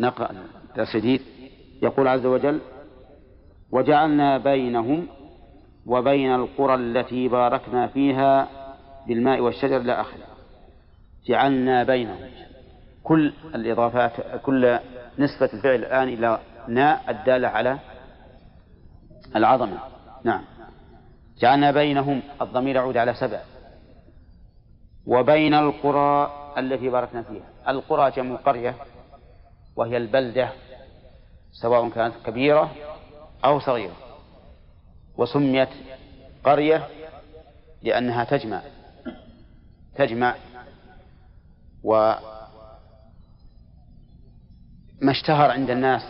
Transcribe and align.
نقرأ 0.00 0.28
درس 0.76 0.96
جديد 0.96 1.20
يقول 1.82 2.08
عز 2.08 2.26
وجل 2.26 2.60
وجعلنا 3.72 4.38
بينهم 4.38 5.06
وبين 5.86 6.34
القرى 6.34 6.74
التي 6.74 7.28
باركنا 7.28 7.86
فيها 7.86 8.48
بالماء 9.08 9.40
والشجر 9.40 9.76
إلى 9.76 10.00
آخره 10.00 10.26
جعلنا 11.26 11.84
بينهم. 11.84 12.30
كل 13.02 13.32
الإضافات 13.54 14.12
كل 14.42 14.78
نسبة 15.18 15.50
الفعل 15.52 15.74
الآن 15.74 16.08
إلى 16.08 16.38
ناء 16.68 17.10
الدالة 17.10 17.48
على 17.48 17.78
العظمة. 19.36 19.78
نعم. 20.24 20.44
جعلنا 21.38 21.70
بينهم 21.70 22.22
الضمير 22.42 22.76
يعود 22.76 22.96
على 22.96 23.14
سبع. 23.14 23.40
وبين 25.06 25.54
القرى 25.54 26.30
التي 26.58 26.88
باركنا 26.88 27.22
فيها. 27.22 27.44
القرى 27.68 28.10
جمع 28.10 28.36
قرية. 28.36 28.74
وهي 29.80 29.96
البلدة 29.96 30.48
سواء 31.52 31.88
كانت 31.88 32.14
كبيرة 32.26 32.70
أو 33.44 33.60
صغيرة. 33.60 33.96
وسميت 35.16 35.68
قرية 36.44 36.88
لأنها 37.82 38.24
تجمع 38.24 38.62
تجمع 39.94 40.34
و 41.84 42.14
ما 45.02 45.10
اشتهر 45.10 45.50
عند 45.50 45.70
الناس 45.70 46.02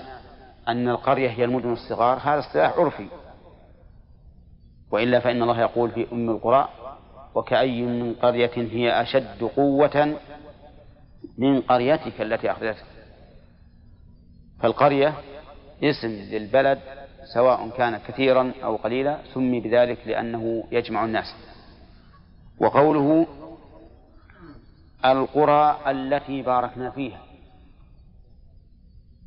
أن 0.69 0.89
القرية 0.89 1.31
هي 1.31 1.45
المدن 1.45 1.73
الصغار 1.73 2.19
هذا 2.19 2.39
اصطلاح 2.39 2.79
عرفي. 2.79 3.09
وإلا 4.91 5.21
فإن 5.21 5.43
الله 5.43 5.61
يقول 5.61 5.91
في 5.91 6.07
أم 6.13 6.31
القرى 6.31 6.69
وكأي 7.35 7.83
من 7.83 8.15
قرية 8.15 8.53
هي 8.57 9.03
أشد 9.03 9.45
قوة 9.57 10.19
من 11.39 11.61
قريتك 11.61 12.21
التي 12.21 12.51
أخرجتك؟ 12.51 12.90
فالقرية 14.63 15.15
اسم 15.83 16.09
للبلد 16.09 16.79
سواء 17.35 17.71
كان 17.71 17.97
كثيرا 17.97 18.53
أو 18.65 18.77
قليلا 18.77 19.19
سمي 19.35 19.61
بذلك 19.61 19.99
لأنه 20.07 20.65
يجمع 20.73 21.05
الناس. 21.05 21.35
وقوله 22.59 23.27
القرى 25.05 25.79
التي 25.87 26.43
باركنا 26.43 26.91
فيها. 26.91 27.21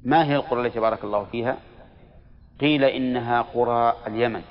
ما 0.06 0.26
هي 0.26 0.36
القرى 0.36 0.68
التي 0.68 0.80
بارك 0.80 1.04
الله 1.04 1.26
فيها؟ 1.26 1.58
قيل 2.60 2.84
إنها 2.84 3.42
قرى 3.42 3.96
اليمن 4.08 4.42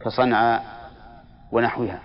كصنعاء 0.00 0.90
ونحوها. 1.52 2.02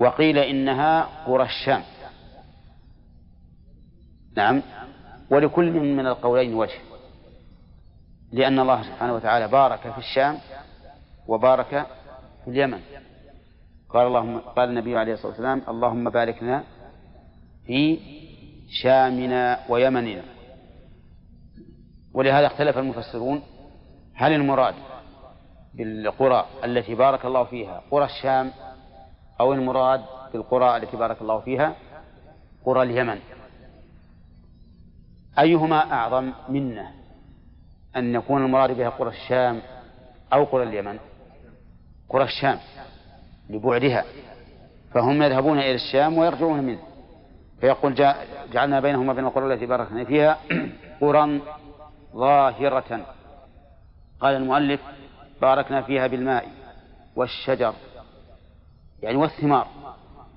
وقيل 0.00 0.38
إنها 0.38 1.02
قرى 1.26 1.42
الشام. 1.44 1.82
نعم. 4.36 4.62
ولكل 5.30 5.72
من 5.72 6.06
القولين 6.06 6.54
وجه. 6.54 6.78
لأن 8.32 8.58
الله 8.58 8.82
سبحانه 8.82 9.14
وتعالى 9.14 9.48
بارك 9.48 9.80
في 9.92 9.98
الشام 9.98 10.38
وبارك 11.26 11.86
في 12.44 12.50
اليمن. 12.50 12.80
قال 13.88 14.06
اللهم 14.06 14.38
قال 14.38 14.68
النبي 14.68 14.98
عليه 14.98 15.12
الصلاة 15.12 15.28
والسلام 15.28 15.62
اللهم 15.68 16.10
بارك 16.10 16.42
لنا 16.42 16.64
في 17.66 17.98
شامنا 18.82 19.58
ويمننا. 19.68 20.22
ولهذا 22.14 22.46
اختلف 22.46 22.78
المفسرون 22.78 23.42
هل 24.14 24.32
المراد 24.32 24.74
بالقرى 25.74 26.46
التي 26.64 26.94
بارك 26.94 27.24
الله 27.24 27.44
فيها 27.44 27.82
قرى 27.90 28.04
الشام 28.04 28.50
أو 29.40 29.52
المراد 29.52 30.00
بالقرى 30.32 30.76
التي 30.76 30.96
بارك 30.96 31.22
الله 31.22 31.40
فيها 31.40 31.74
قرى 32.64 32.82
اليمن؟ 32.82 33.18
أيهما 35.38 35.92
أعظم 35.92 36.32
منا 36.48 36.90
أن 37.96 38.14
يكون 38.14 38.44
المراد 38.44 38.76
بها 38.76 38.88
قرى 38.88 39.08
الشام 39.08 39.60
أو 40.32 40.44
قرى 40.44 40.62
اليمن؟ 40.62 40.98
قرى 42.08 42.24
الشام 42.24 42.58
لبعدها. 43.50 44.04
فهم 44.94 45.22
يذهبون 45.22 45.58
إلى 45.58 45.74
الشام 45.74 46.18
ويرجعون 46.18 46.60
منه. 46.60 46.78
فيقول 47.60 47.94
جعلنا 48.52 48.80
بينهما 48.80 49.12
بين 49.12 49.24
القرى 49.24 49.54
التي 49.54 49.66
باركنا 49.66 50.04
فيها 50.04 50.38
قرى 51.00 51.40
ظاهرة. 52.14 53.06
قال 54.20 54.36
المؤلف 54.36 54.80
باركنا 55.40 55.82
فيها 55.82 56.06
بالماء 56.06 56.48
والشجر 57.16 57.74
يعني 59.02 59.16
والثمار 59.16 59.66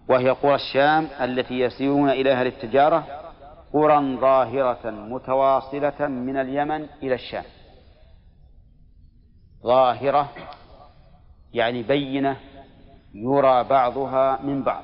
وهي 0.10 0.30
قرى 0.30 0.56
الشام 0.56 1.08
التي 1.22 1.60
يسيرون 1.60 2.10
إليها 2.10 2.44
للتجارة 2.44 3.27
قرى 3.74 4.18
ظاهرة 4.18 4.90
متواصلة 4.90 6.08
من 6.08 6.38
اليمن 6.38 6.88
إلى 7.04 7.16
الشام. 7.16 7.44
ظاهرة 9.64 10.30
يعني 11.54 11.84
بينة 11.84 12.38
يرى 13.14 13.64
بعضها 13.64 14.42
من 14.42 14.64
بعض. 14.64 14.84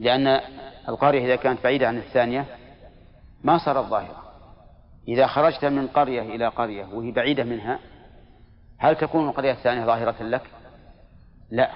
لأن 0.00 0.40
القرية 0.88 1.24
إذا 1.24 1.36
كانت 1.36 1.64
بعيدة 1.64 1.88
عن 1.88 1.96
الثانية 1.96 2.46
ما 3.44 3.58
صارت 3.58 3.86
ظاهرة. 3.86 4.22
إذا 5.08 5.26
خرجت 5.26 5.64
من 5.64 5.86
قرية 5.86 6.22
إلى 6.22 6.48
قرية 6.48 6.84
وهي 6.84 7.12
بعيدة 7.12 7.44
منها 7.44 7.78
هل 8.78 8.96
تكون 8.96 9.28
القرية 9.28 9.52
الثانية 9.52 9.84
ظاهرة 9.84 10.22
لك؟ 10.22 10.42
لا. 11.50 11.70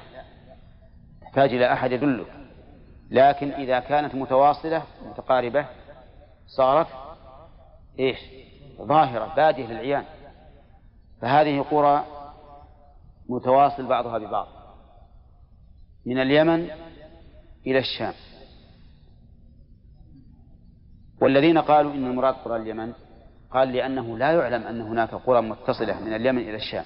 تحتاج 1.23 1.55
إلى 1.55 1.73
أحد 1.73 1.93
يدلك. 1.93 2.40
لكن 3.11 3.51
إذا 3.51 3.81
كانت 3.81 4.15
متواصلة 4.15 4.83
متقاربة 5.07 5.67
صارت 6.47 6.87
إيش؟ 7.99 8.19
ظاهرة 8.83 9.35
بادية 9.35 9.67
للعيان. 9.67 10.05
فهذه 11.21 11.61
قرى 11.61 12.05
متواصل 13.29 13.87
بعضها 13.87 14.19
ببعض. 14.19 14.47
من 16.07 16.19
اليمن 16.19 16.71
إلى 17.67 17.79
الشام. 17.79 18.15
والذين 21.23 21.59
قالوا 21.59 21.93
إن 21.93 22.07
المراد 22.07 22.35
قرى 22.35 22.57
اليمن 22.57 22.93
قال 23.51 23.73
لأنه 23.73 24.19
لا 24.19 24.33
يعلم 24.33 24.67
أن 24.67 24.81
هناك 24.81 25.15
قرى 25.15 25.41
متصلة 25.41 26.01
من 26.01 26.15
اليمن 26.15 26.43
إلى 26.43 26.57
الشام. 26.57 26.85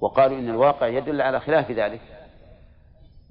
وقالوا 0.00 0.38
إن 0.38 0.48
الواقع 0.48 0.86
يدل 0.86 1.20
على 1.20 1.40
خلاف 1.40 1.70
ذلك. 1.70 2.21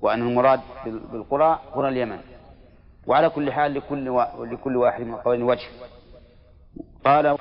وأن 0.01 0.21
المراد 0.21 0.59
بالقرى 0.85 1.59
قرى 1.73 1.89
اليمن. 1.89 2.19
وعلى 3.07 3.29
كل 3.29 3.51
حال 3.51 3.73
لكل 3.73 4.25
لكل 4.39 4.77
واحد 4.77 5.01
من 5.03 5.13
القولين 5.13 5.43
وجه. 5.43 5.67
قال 7.05 7.37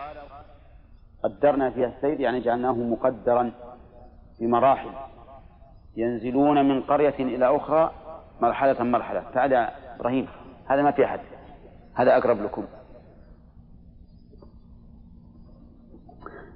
قدرنا 1.23 1.71
فيها 1.71 1.87
السير 1.87 2.21
يعني 2.21 2.41
جعلناه 2.41 2.73
مقدرا 2.73 3.53
بمراحل 4.41 4.91
ينزلون 5.97 6.69
من 6.69 6.83
قرية 6.83 7.19
إلى 7.19 7.57
أخرى 7.57 7.93
مرحلة 8.41 8.83
مرحلة. 8.83 9.25
يا 9.37 9.71
إبراهيم 9.97 10.29
هذا 10.67 10.83
ما 10.83 10.91
في 10.91 11.05
أحد. 11.05 11.21
هذا 11.95 12.17
أقرب 12.17 12.43
لكم. 12.43 12.65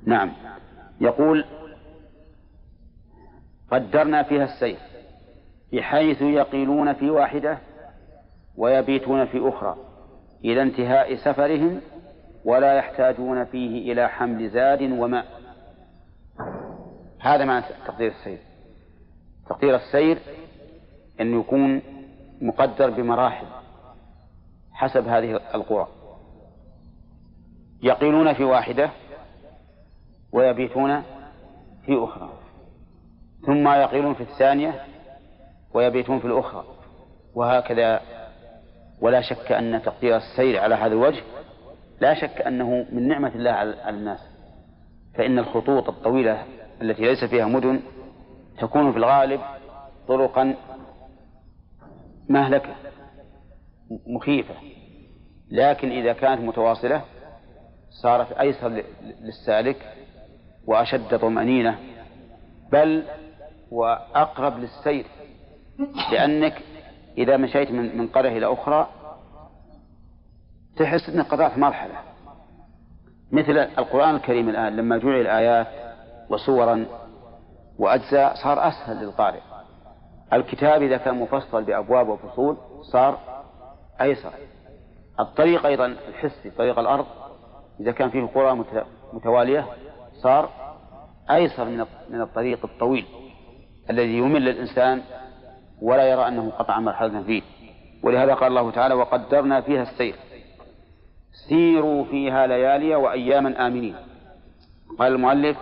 نعم. 0.07 0.33
يقول 1.01 1.45
قدرنا 3.71 4.23
فيها 4.23 4.45
السير. 4.45 4.79
بحيث 5.75 6.23
يقيلون 6.23 6.93
في 6.93 7.11
واحدة 7.11 7.59
ويبيتون 8.57 9.27
في 9.27 9.49
أخرى 9.49 9.77
إلى 10.45 10.63
انتهاء 10.63 11.17
سفرهم 11.17 11.81
ولا 12.45 12.75
يحتاجون 12.75 13.45
فيه 13.45 13.93
إلى 13.93 14.09
حمل 14.09 14.51
زاد 14.51 14.83
وماء. 14.83 15.27
هذا 17.21 17.45
معنى 17.45 17.65
تقدير 17.87 18.11
السير. 18.11 18.39
تقدير 19.49 19.75
السير 19.75 20.19
أن 21.21 21.41
يكون 21.41 21.83
مقدر 22.41 22.91
بمراحل 22.91 23.47
حسب 24.73 25.09
هذه 25.09 25.41
القرى. 25.55 25.89
يقيلون 27.83 28.33
في 28.33 28.45
واحدة 28.45 28.91
ويبيتون 30.33 31.03
في 31.87 32.05
أخرى. 32.05 32.31
ثم 33.47 33.69
يقيلون 33.69 34.15
في 34.15 34.21
الثانية 34.21 34.94
ويبيتون 35.75 36.19
في 36.19 36.25
الأخرى. 36.25 36.65
وهكذا 37.35 38.01
ولا 39.01 39.21
شك 39.21 39.53
أن 39.53 39.83
تقدير 39.83 40.17
السير 40.17 40.61
على 40.61 40.75
هذا 40.75 40.93
الوجه 40.93 41.23
لا 42.01 42.15
شك 42.15 42.41
أنه 42.41 42.87
من 42.93 43.09
نعمة 43.09 43.35
الله 43.35 43.51
على 43.51 43.89
الناس. 43.89 44.21
فإن 45.15 45.39
الخطوط 45.39 45.89
الطويلة 45.89 46.45
التي 46.83 47.03
ليس 47.03 47.25
فيها 47.25 47.47
مدن 47.47 47.81
تكون 48.59 48.93
في 48.93 48.99
الغالب 48.99 49.41
طرقا 50.09 50.55
مهلكة 52.29 52.75
مخيفة. 54.07 54.55
لكن 55.51 55.91
إذا 55.91 56.13
كانت 56.13 56.41
متواصلة 56.41 57.05
صارت 58.03 58.33
أيسر 58.33 58.83
للسالك 59.21 59.95
وأشد 60.67 61.19
طمأنينة 61.19 61.79
بل 62.73 63.05
وأقرب 63.71 64.59
للسير. 64.59 65.07
لأنك 66.13 66.63
إذا 67.19 67.37
مشيت 67.37 67.71
من 67.71 67.99
من 67.99 68.09
قرية 68.09 68.39
إلى 68.39 68.53
أخرى 68.53 68.89
تحس 70.77 71.09
أنك 71.09 71.27
قطعت 71.27 71.59
مرحلة. 71.59 71.95
مثل 73.33 73.59
القرآن 73.59 74.15
الكريم 74.15 74.49
الآن 74.49 74.77
لما 74.77 74.99
جعل 74.99 75.27
آيات 75.27 75.67
وصورا 76.31 76.87
وأجزاء 77.79 78.35
صار 78.35 78.69
أسهل 78.69 78.97
للقارئ. 78.97 79.41
الكتاب 80.33 80.83
إذا 80.83 80.97
كان 80.97 81.21
مفصل 81.21 81.65
بأبواب 81.65 82.09
وفصول 82.09 82.57
صار 82.93 83.19
أيسر. 84.01 84.33
الطريق 85.21 85.67
أيضا 85.67 85.87
الحسي 85.87 86.51
طريق 86.51 86.79
الأرض 86.79 87.07
إذا 87.81 87.93
كان 87.93 88.11
فيه 88.11 88.27
قرى 88.27 88.65
متوالية 89.13 89.67
صار 90.23 90.51
أيسر 91.31 91.65
من 92.11 92.21
الطريق 92.21 92.65
الطويل 92.65 93.07
الذي 93.91 94.19
يمل 94.19 94.49
الإنسان 94.49 95.03
ولا 95.85 96.11
يرى 96.11 96.29
أنه 96.29 96.51
قطع 96.51 96.81
مرحلة 96.81 97.23
فيه. 97.23 97.43
ولهذا 98.03 98.35
قال 98.35 98.49
الله 98.49 98.71
تعالى 98.71 98.95
وقدرنا 98.95 99.61
فيها 99.61 99.83
السير. 99.83 100.17
سيروا 101.49 102.05
فيها 102.05 102.47
ليالي 102.47 102.95
وأياما 102.95 103.67
آمنين. 103.67 103.97
قال 104.99 105.13
المؤلف 105.13 105.59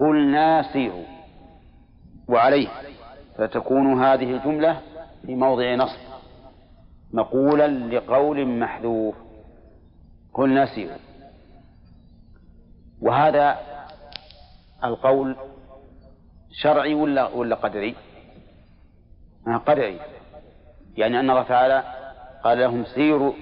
قلنا 0.00 0.62
سيروا 0.72 1.04
وعليه. 2.28 2.68
فتكون 3.38 4.02
هذه 4.04 4.36
الجملة 4.36 4.80
في 5.26 5.34
موضع 5.34 5.74
نصب. 5.74 6.00
مقولا 7.12 7.68
لقول 7.68 8.46
محذوف. 8.46 9.14
قلنا 10.34 10.66
سيروا. 10.66 10.98
وهذا 13.02 13.58
القول 14.84 15.36
شرعي 16.62 16.94
ولا 16.94 17.28
ولا 17.28 17.56
قدري؟ 17.56 17.94
قدري 19.46 19.98
يعني 20.96 21.20
أن 21.20 21.30
الله 21.30 21.42
تعالى 21.42 21.82
قال 22.44 22.58
لهم 22.58 22.84
سيروا 22.84 23.32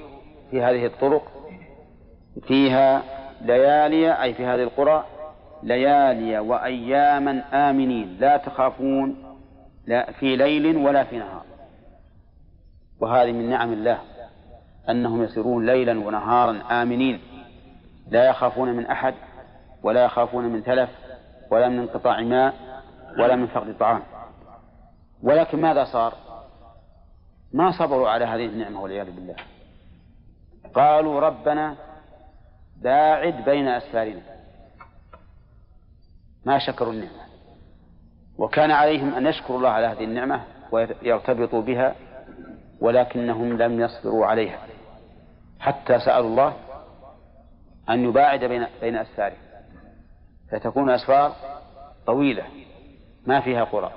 في 0.50 0.62
هذه 0.62 0.87
الطرق 0.87 1.23
فيها 2.47 3.02
ليالي 3.41 4.23
أي 4.23 4.35
في 4.35 4.47
هذه 4.47 4.62
القرى 4.62 5.05
ليالي 5.62 6.38
وأياما 6.38 7.43
آمنين 7.70 8.17
لا 8.20 8.37
تخافون 8.37 9.31
لا 9.87 10.12
في 10.12 10.37
ليل 10.37 10.76
ولا 10.76 11.05
في 11.05 11.19
نهار. 11.19 11.43
وهذه 13.00 13.32
من 13.32 13.50
نعم 13.50 13.73
الله 13.73 13.99
أنهم 14.88 15.23
يسيرون 15.23 15.67
ليلا 15.67 16.06
ونهارا 16.06 16.62
آمنين. 16.70 17.20
لا 18.11 18.29
يخافون 18.29 18.73
من 18.73 18.87
أحد 18.87 19.14
ولا 19.82 20.05
يخافون 20.05 20.44
من 20.44 20.64
تلف 20.64 20.91
ولا 21.50 21.69
من 21.69 21.79
انقطاع 21.79 22.20
ماء 22.20 22.55
ولا 23.19 23.37
من 23.37 23.46
فقد 23.46 23.76
طعام. 23.79 24.03
ولكن 25.22 25.61
ماذا 25.61 25.84
صار؟ 25.84 26.14
ما 27.52 27.72
صبروا 27.78 28.08
على 28.08 28.25
هذه 28.25 28.46
النعمة 28.46 28.81
والعياذ 28.81 29.11
بالله. 29.11 29.37
قالوا 30.75 31.20
ربنا 31.20 31.76
باعد 32.82 33.44
بين 33.44 33.69
أسفارنا. 33.69 34.22
ما 36.44 36.58
شكروا 36.58 36.93
النعمة. 36.93 37.31
وكان 38.38 38.70
عليهم 38.70 39.14
أن 39.14 39.26
يشكروا 39.26 39.58
الله 39.58 39.69
على 39.69 39.87
هذه 39.87 40.05
النعمة 40.05 40.44
ويرتبطوا 40.72 41.62
بها 41.62 41.94
ولكنهم 42.81 43.58
لم 43.58 43.81
يصبروا 43.81 44.26
عليها. 44.26 44.58
حتى 45.61 45.99
سألوا 45.99 46.28
الله 46.31 46.56
أن 47.90 48.05
يباعد 48.05 48.44
بين 48.44 48.67
بين 48.81 48.96
أسفارهم 48.96 49.38
فتكون 50.50 50.90
أسفار 50.90 51.32
طويلة 52.06 52.44
ما 53.26 53.40
فيها 53.40 53.64
قرى. 53.64 53.93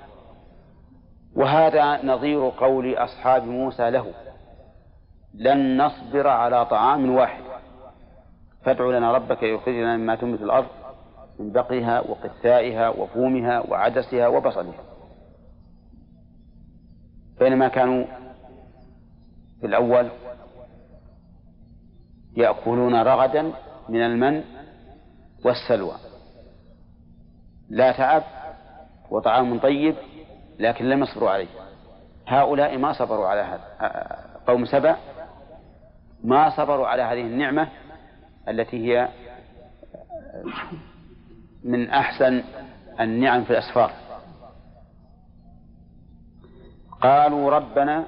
وهذا 1.35 2.05
نظير 2.05 2.49
قول 2.49 2.97
أصحاب 2.97 3.43
موسى 3.43 3.89
له 3.89 4.13
لن 5.33 5.81
نصبر 5.81 6.27
على 6.27 6.65
طعام 6.65 7.15
واحد. 7.15 7.43
فادع 8.61 8.85
لنا 8.85 9.11
ربك 9.11 9.43
يخرجنا 9.43 9.97
مما 9.97 10.15
تنبت 10.15 10.41
الأرض 10.41 10.67
من 11.39 11.51
بقلها 11.51 12.01
وقثائها 12.01 12.89
وفومها 12.89 13.59
وعدسها 13.59 14.27
وبصلها. 14.27 14.83
بينما 17.39 17.67
كانوا 17.67 18.05
في 19.61 19.67
الأول 19.67 20.09
يأكلون 22.37 22.95
رغدا 22.95 23.51
من 23.89 24.01
المن 24.01 24.43
والسلوى. 25.45 25.95
لا 27.69 27.91
تعب 27.91 28.23
وطعام 29.09 29.59
طيب 29.59 29.95
لكن 30.59 30.89
لم 30.89 31.03
يصبروا 31.03 31.29
عليه. 31.29 31.47
هؤلاء 32.27 32.77
ما 32.77 32.93
صبروا 32.93 33.27
على 33.27 33.41
هذا. 33.41 33.63
قوم 34.47 34.65
سبع 34.65 34.95
ما 36.23 36.49
صبروا 36.49 36.87
على 36.87 37.01
هذه 37.01 37.21
النعمة 37.21 37.69
التي 38.49 38.77
هي 38.77 39.09
من 41.63 41.89
أحسن 41.89 42.43
النعم 42.99 43.43
في 43.43 43.51
الأسفار. 43.51 43.91
قالوا 47.01 47.51
ربنا 47.51 48.05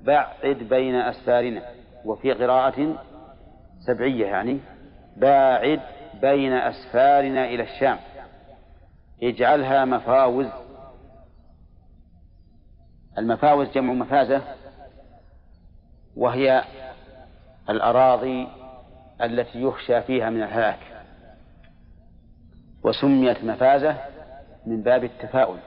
بعد 0.00 0.56
بين 0.56 0.94
أسفارنا 0.94 1.62
وفي 2.04 2.32
قراءة 2.32 2.94
سبعية 3.86 4.26
يعني 4.26 4.60
باعد 5.16 5.80
بين 6.20 6.52
أسفارنا 6.52 7.44
إلى 7.44 7.62
الشام. 7.62 7.98
اجعلها 9.22 9.84
مفاوز 9.84 10.46
المفاوز 13.18 13.68
جمع 13.68 13.92
مفازة 13.92 14.42
وهي 16.16 16.64
الأراضي 17.70 18.48
التي 19.22 19.62
يخشى 19.62 20.02
فيها 20.02 20.30
من 20.30 20.42
الهلاك. 20.42 20.78
وسميت 22.84 23.44
مفازة 23.44 23.96
من 24.66 24.82
باب 24.82 25.04
التفاؤل 25.04 25.58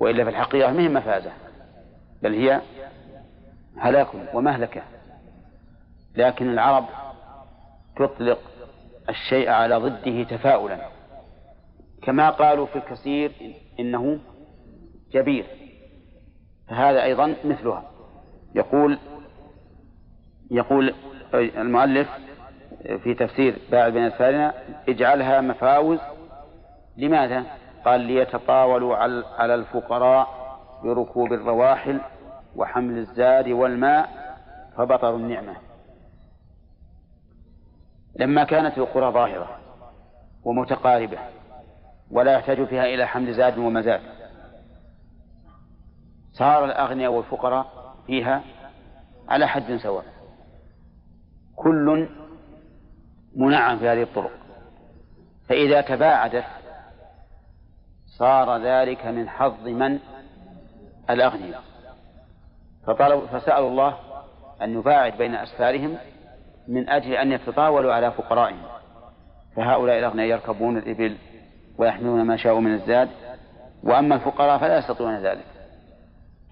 وإلا 0.00 0.24
في 0.24 0.30
الحقيقة 0.30 0.72
ما 0.72 0.80
هي 0.80 0.88
مفازة؟ 0.88 1.32
بل 2.22 2.34
هي 2.34 2.60
هلاك 3.78 4.08
ومهلكة. 4.34 4.82
لكن 6.16 6.50
العرب 6.50 6.86
تطلق 7.96 8.38
الشيء 9.08 9.48
على 9.48 9.76
ضده 9.76 10.24
تفاؤلا. 10.24 10.88
كما 12.02 12.30
قالوا 12.30 12.66
في 12.66 12.76
الكثير 12.76 13.32
إنه 13.80 14.18
جبير. 15.12 15.46
فهذا 16.68 17.02
أيضا 17.02 17.34
مثلها. 17.44 17.82
يقول 18.54 18.98
يقول 20.50 20.94
المؤلف 21.34 22.08
في 23.02 23.14
تفسير 23.14 23.58
باع 23.70 23.88
بين 23.88 24.02
أسفارنا 24.02 24.54
اجعلها 24.88 25.40
مفاوز. 25.40 25.98
لماذا؟ 26.96 27.44
قال 27.84 28.00
ليتطاولوا 28.00 28.96
على 29.38 29.54
الفقراء 29.54 30.28
بركوب 30.84 31.32
الرواحل 31.32 32.00
وحمل 32.56 32.98
الزاد 32.98 33.48
والماء 33.48 34.08
فبطروا 34.76 35.18
النعمة. 35.18 35.56
لما 38.16 38.44
كانت 38.44 38.78
القرى 38.78 39.12
ظاهرة 39.12 39.58
ومتقاربة 40.44 41.18
ولا 42.10 42.32
يحتاج 42.32 42.64
فيها 42.64 42.84
إلى 42.84 43.06
حمل 43.06 43.34
زاد 43.34 43.58
ومزاد 43.58 44.00
صار 46.38 46.64
الأغنياء 46.64 47.12
والفقراء 47.12 47.66
فيها 48.06 48.42
على 49.28 49.48
حد 49.48 49.76
سواء. 49.76 50.04
كل 51.56 52.08
منعم 53.36 53.78
في 53.78 53.88
هذه 53.88 54.02
الطرق. 54.02 54.30
فإذا 55.48 55.80
تباعدت 55.80 56.44
صار 58.18 58.56
ذلك 58.56 59.06
من 59.06 59.28
حظ 59.28 59.68
من؟ 59.68 59.98
الأغنياء. 61.10 61.62
فطلبوا 62.86 63.26
فسألوا 63.26 63.68
الله 63.68 63.96
أن 64.62 64.78
يباعد 64.78 65.18
بين 65.18 65.34
أسفارهم 65.34 65.98
من 66.68 66.88
أجل 66.88 67.12
أن 67.12 67.32
يتطاولوا 67.32 67.94
على 67.94 68.12
فقرائهم. 68.12 68.62
فهؤلاء 69.56 69.98
الأغنياء 69.98 70.28
يركبون 70.28 70.78
الإبل 70.78 71.16
ويحملون 71.78 72.22
ما 72.22 72.36
شاءوا 72.36 72.60
من 72.60 72.74
الزاد. 72.74 73.08
وأما 73.82 74.14
الفقراء 74.14 74.58
فلا 74.58 74.78
يستطيعون 74.78 75.18
ذلك. 75.18 75.57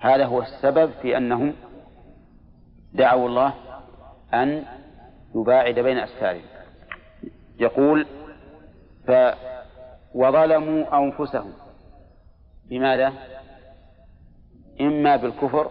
هذا 0.00 0.24
هو 0.24 0.42
السبب 0.42 0.90
في 1.02 1.16
أنهم 1.16 1.54
دعوا 2.94 3.28
الله 3.28 3.54
أن 4.34 4.64
يباعد 5.34 5.74
بين 5.74 5.98
أسفارهم. 5.98 6.44
يقول 7.60 8.06
ف 9.06 9.10
وظلموا 10.14 10.98
أنفسهم. 10.98 11.52
بماذا؟ 12.70 13.12
إما 14.80 15.16
بالكفر 15.16 15.70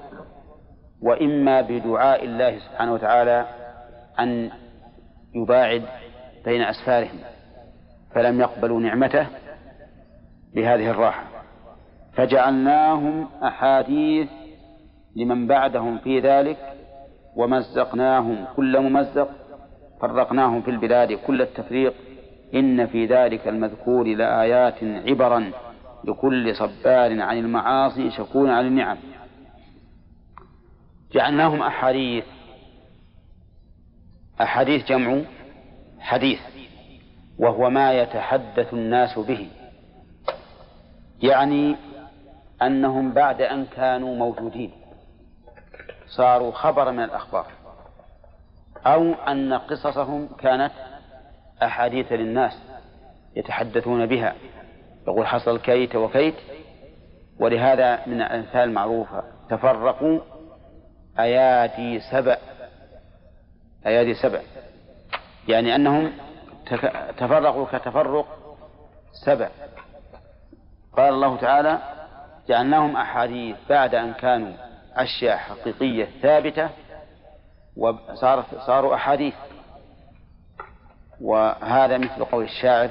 وإما 1.02 1.62
بدعاء 1.62 2.26
الله 2.26 2.60
سبحانه 2.60 2.94
وتعالى 2.94 3.46
أن 4.20 4.52
يباعد 5.36 5.84
بين 6.46 6.62
أسفارهم 6.62 7.20
فلم 8.14 8.40
يقبلوا 8.40 8.80
نعمته 8.80 9.28
بهذه 10.56 10.90
الراحة. 10.90 11.35
فجعلناهم 12.16 13.28
أحاديث 13.44 14.30
لمن 15.16 15.48
بعدهم 15.48 15.98
في 15.98 16.20
ذلك 16.20 16.58
ومزقناهم 17.36 18.46
كل 18.56 18.80
ممزق 18.80 19.30
فرقناهم 20.02 20.62
في 20.62 20.72
البلاد 20.72 21.14
كل 21.14 21.42
التفريق. 21.42 21.94
إن 22.54 22.88
في 22.88 23.06
ذلك 23.06 23.48
المذكور 23.48 24.08
لآيات 24.08 24.84
عبرا 24.84 25.52
لكل 26.04 26.56
صبار 26.56 27.22
عن 27.22 27.38
المعاصي 27.38 28.12
شكور 28.12 28.50
عن 28.50 28.68
النعم. 28.68 28.98
جعلناهم 31.14 31.62
أحاديث. 31.62 32.24
أحاديث 34.42 34.86
جمع 34.86 35.22
حديث 36.00 36.40
وهو 37.40 37.70
ما 37.70 37.94
يتحدث 37.94 38.74
الناس 38.74 39.20
به. 39.20 39.48
يعني 41.22 41.76
أنهم 42.62 43.14
بعد 43.14 43.42
أن 43.42 43.66
كانوا 43.66 44.16
موجودين. 44.16 44.72
صاروا 46.08 46.52
خبرا 46.52 46.92
من 46.92 47.04
الأخبار. 47.04 47.48
أو 48.86 49.14
أن 49.14 49.54
قصصهم 49.54 50.30
كانت 50.40 50.72
أحاديث 51.64 52.12
للناس 52.12 52.54
يتحدثون 53.36 54.06
بها. 54.06 54.36
يقول 55.08 55.28
حصل 55.28 55.60
كيت 55.60 55.96
وكيت 55.96 56.36
ولهذا 57.40 58.00
من 58.08 58.22
الأمثال 58.22 58.62
المعروفة 58.62 59.24
تفرقوا 59.50 60.20
أيادي 61.20 62.00
سبع 62.00 62.38
أيادي 63.86 64.14
سبع 64.14 64.40
يعني 65.48 65.76
أنهم 65.76 66.12
تفرقوا 67.18 67.66
كتفرق 67.72 68.26
سبع 69.26 69.50
قال 70.98 71.14
الله 71.14 71.38
تعالى 71.38 71.80
جعلناهم 72.48 72.96
أحاديث 72.98 73.56
بعد 73.70 73.96
أن 73.96 74.14
كانوا 74.14 74.52
أشياء 74.96 75.38
حقيقية 75.38 76.08
ثابتة 76.22 76.70
وصارت 77.78 78.46
صاروا 78.56 78.96
أحاديث. 78.96 79.34
وهذا 81.22 81.98
مثل 81.98 82.26
قول 82.26 82.44
الشاعر 82.44 82.90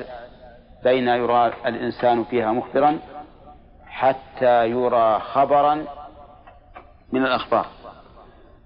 بين 0.84 1.08
يرى 1.08 1.46
الإنسان 1.66 2.24
فيها 2.24 2.52
مخبرا 2.52 2.98
حتى 3.86 4.66
يرى 4.70 5.20
خبرا 5.20 5.84
من 7.12 7.22
الأخبار. 7.22 7.66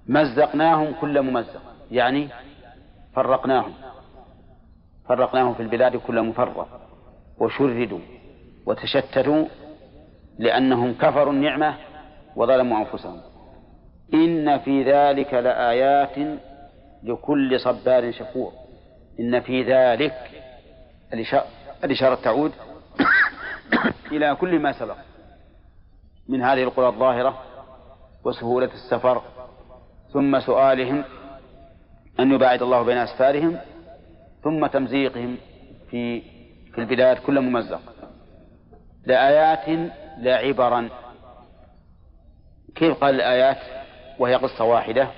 مزقناهم 0.06 0.94
كل 1.00 1.22
ممزق 1.22 1.62
يعني 1.90 2.28
فرقناهم. 3.14 3.74
فرقناهم 5.08 5.54
في 5.54 5.62
البلاد 5.62 5.96
كل 5.96 6.22
مفرق. 6.22 6.68
وشردوا 7.38 8.00
وتشتتوا 8.66 9.44
لأنهم 10.38 10.94
كفروا 10.94 11.32
النعمة 11.32 11.74
وظلموا 12.36 12.78
أنفسهم. 12.78 13.20
إن 14.14 14.58
في 14.58 14.82
ذلك 14.82 15.34
لآيات 15.34 16.38
لكل 17.02 17.60
صبار 17.60 18.12
شكور. 18.12 18.52
إن 19.20 19.40
في 19.40 19.62
ذلك 19.62 20.30
الإشارة 21.84 22.14
تعود 22.14 22.52
إلى 24.12 24.34
كل 24.34 24.58
ما 24.58 24.72
سبق 24.72 24.96
من 26.28 26.42
هذه 26.42 26.62
القرى 26.62 26.88
الظاهرة 26.88 27.38
وسهولة 28.24 28.70
السفر 28.74 29.22
ثم 30.12 30.40
سؤالهم 30.40 31.04
أن 32.20 32.32
يباعد 32.32 32.62
الله 32.62 32.82
بين 32.82 32.96
أسفارهم 32.96 33.58
ثم 34.44 34.66
تمزيقهم 34.66 35.36
في 35.90 36.20
في 36.72 36.78
البلاد 36.78 37.16
كل 37.16 37.40
ممزق. 37.40 37.80
لآيات 39.06 39.90
لعبرا 40.18 40.88
كيف 42.74 42.96
قال 43.04 43.14
الآيات؟ 43.14 43.58
وهي 44.18 44.34
قصة 44.34 44.64
واحدة. 44.64 45.08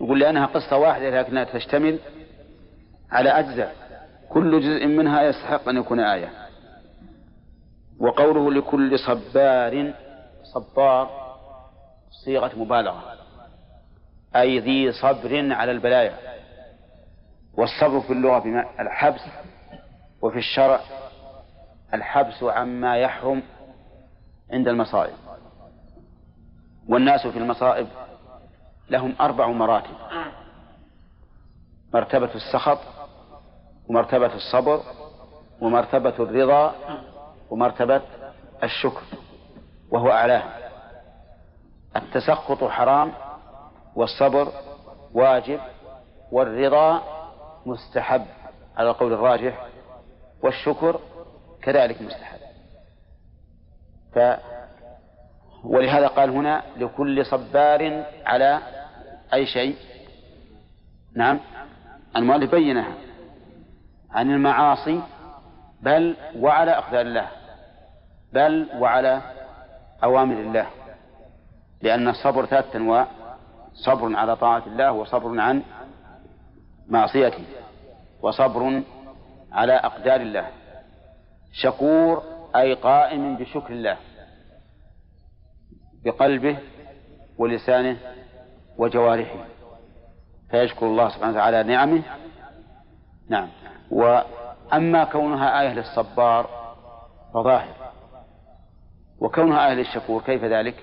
يقول 0.00 0.20
لأنها 0.20 0.46
قصة 0.46 0.76
واحدة 0.76 1.20
لكنها 1.20 1.44
تشتمل 1.44 1.98
على 3.10 3.30
أجزاء. 3.30 3.74
كل 4.30 4.60
جزء 4.60 4.86
منها 4.86 5.22
يستحق 5.22 5.68
أن 5.68 5.76
يكون 5.76 6.00
آية. 6.00 6.30
وقوله 8.00 8.52
لكل 8.52 8.98
صبار 8.98 9.94
صبار 10.54 11.34
صيغة 12.24 12.50
مبالغة. 12.56 13.02
أي 14.36 14.58
ذي 14.58 14.92
صبر 14.92 15.52
على 15.52 15.72
البلايا. 15.72 16.14
والصبر 17.56 18.00
في 18.00 18.12
اللغة 18.12 18.38
بما 18.38 18.64
الحبس 18.80 19.20
وفي 20.22 20.38
الشرع. 20.38 20.80
الحبس 21.94 22.42
عما 22.42 22.96
يحرم. 22.96 23.42
عند 24.52 24.68
المصائب. 24.68 25.14
والناس 26.88 27.26
في 27.26 27.38
المصائب 27.38 27.86
لهم 28.90 29.14
أربع 29.20 29.46
مراتب. 29.46 29.94
مرتبة 31.94 32.30
السخط 32.34 32.78
ومرتبة 33.88 34.34
الصبر 34.34 34.80
ومرتبة 35.60 36.14
الرضا 36.18 36.74
ومرتبة 37.50 38.02
الشكر 38.62 39.02
وهو 39.90 40.10
أعلاها 40.10 40.58
التسخط 41.96 42.64
حرام 42.64 43.12
والصبر 43.96 44.48
واجب 45.14 45.60
والرضا 46.32 47.02
مستحب 47.66 48.26
على 48.76 48.90
القول 48.90 49.12
الراجح 49.12 49.66
والشكر 50.42 51.00
كذلك 51.62 52.02
مستحب. 52.02 52.33
ف 54.14 54.18
ولهذا 55.64 56.06
قال 56.06 56.30
هنا 56.30 56.62
لكل 56.76 57.26
صبار 57.26 58.04
على 58.26 58.60
أي 59.34 59.46
شيء؟ 59.46 59.76
نعم. 61.16 61.40
المؤلف 62.16 62.50
بينها 62.50 62.94
عن 64.10 64.30
المعاصي 64.30 65.00
بل 65.82 66.16
وعلى 66.38 66.70
أقدار 66.70 67.00
الله 67.00 67.28
بل 68.32 68.68
وعلى 68.78 69.20
أوامر 70.04 70.34
الله 70.34 70.66
لأن 71.82 72.08
الصبر 72.08 72.46
ثلاثة 72.46 72.76
أنواع 72.78 73.06
صبر 73.74 74.16
على 74.16 74.36
طاعة 74.36 74.62
الله 74.66 74.92
وصبر 74.92 75.40
عن 75.40 75.62
معصيته 76.88 77.44
وصبر 78.22 78.82
على 79.52 79.72
أقدار 79.72 80.20
الله. 80.20 80.46
شكور 81.52 82.22
أي 82.56 82.74
قائم 82.74 83.36
بشكر 83.36 83.72
الله 83.72 83.96
بقلبه 86.04 86.56
ولسانه 87.38 87.96
وجوارحه. 88.78 89.44
فيشكر 90.50 90.86
الله 90.86 91.08
سبحانه 91.08 91.32
وتعالى 91.32 91.62
نعمه. 91.62 92.02
نعم. 93.28 93.48
وأما 93.90 95.04
كونها 95.04 95.60
آية 95.60 95.74
للصبار 95.74 96.50
فظاهر. 97.34 97.74
وكونها 99.18 99.68
آية 99.68 99.74
للشكور 99.74 100.22
كيف 100.22 100.44
ذلك؟ 100.44 100.74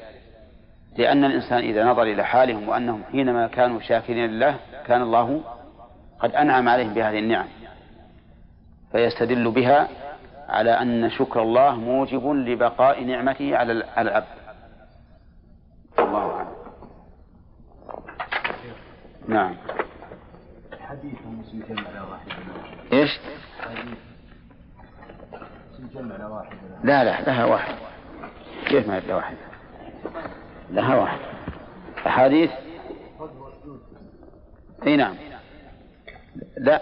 لأن 0.97 1.25
الإنسان 1.25 1.59
إذا 1.59 1.85
نظر 1.85 2.03
إلى 2.03 2.23
حالهم 2.23 2.69
وأنهم 2.69 3.03
حينما 3.11 3.47
كانوا 3.47 3.79
شاكرين 3.79 4.29
لله 4.29 4.59
كان 4.85 5.01
الله 5.01 5.41
قد 6.19 6.35
أنعم 6.35 6.69
عليهم 6.69 6.93
بهذه 6.93 7.19
النعم 7.19 7.47
فيستدل 8.91 9.51
بها 9.51 9.87
على 10.51 10.71
أن 10.71 11.09
شكر 11.09 11.41
الله 11.41 11.75
موجب 11.75 12.29
لبقاء 12.29 13.03
نعمته 13.03 13.57
على 13.57 13.71
العبد. 13.97 14.41
الله 15.99 16.31
أعلم. 16.35 16.51
نعم. 19.27 19.55
حديث 20.79 21.19
مسلم 21.25 21.85
على 21.87 21.99
واحد. 22.11 22.31
إيش؟ 22.93 23.19
حديث 25.77 25.97
على 25.97 26.25
واحد. 26.25 26.57
لا 26.83 27.03
لا 27.03 27.21
لها 27.21 27.45
واحد. 27.45 27.75
كيف 28.65 28.87
ما 28.87 28.99
لها 28.99 29.15
واحد؟ 29.15 29.37
لها 30.69 30.95
واحد. 30.95 31.19
أحاديث؟ 32.07 32.51
إي 34.87 34.97
نعم. 34.97 35.15
لا. 36.57 36.81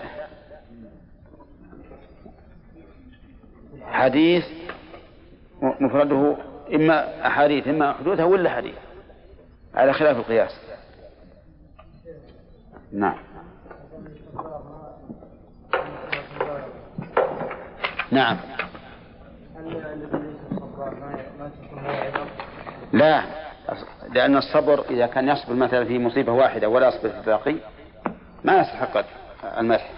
حديث 3.91 4.45
مفرده 5.61 6.35
إما 6.75 7.27
أحاديث 7.27 7.67
إما 7.67 7.93
حدوثها 7.93 8.25
ولا 8.25 8.49
حديث. 8.49 8.75
على 9.75 9.93
خلاف 9.93 10.17
القياس. 10.17 10.51
نعم. 12.91 13.15
نعم. 18.11 18.37
لا. 22.93 23.23
لأن 24.13 24.37
الصبر 24.37 24.85
إذا 24.89 25.07
كان 25.07 25.29
يصبر 25.29 25.53
مثلا 25.53 25.85
في 25.85 25.99
مصيبة 25.99 26.31
واحدة 26.31 26.69
ولا 26.69 26.87
يصبر 26.87 27.09
في 27.09 27.19
الباقي 27.19 27.55
ما 28.43 28.59
يستحق 28.59 29.05
المدح. 29.57 29.89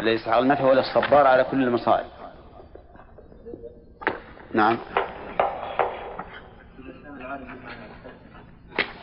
الذي 0.00 0.14
يستحق 0.14 0.36
المدح 0.38 0.60
هو 0.60 0.72
الصبار 0.72 1.26
على 1.26 1.44
كل 1.44 1.62
المصائب. 1.62 2.19
نعم. 4.54 4.78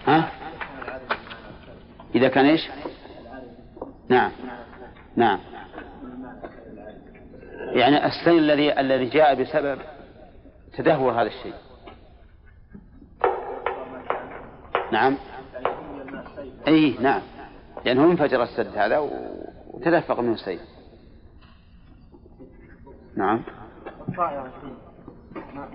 ها؟ 0.07 0.31
إذا 2.15 2.27
كان 2.27 2.45
إيش؟ 2.45 2.69
نعم. 4.09 4.31
نعم. 5.15 5.39
يعني 7.67 8.05
السيل 8.05 8.37
الذي 8.37 8.79
الذي 8.79 9.05
جاء 9.05 9.41
بسبب 9.41 9.79
تدهور 10.77 11.11
هذا 11.11 11.27
الشيء. 11.27 11.53
نعم. 14.91 15.17
اي 16.67 16.97
نعم. 16.99 17.21
لأنه 17.85 18.05
انفجر 18.05 18.43
السد 18.43 18.77
هذا 18.77 18.97
وتدفق 19.67 20.19
منه 20.19 20.33
السيل. 20.33 20.59
نعم. 23.15 23.43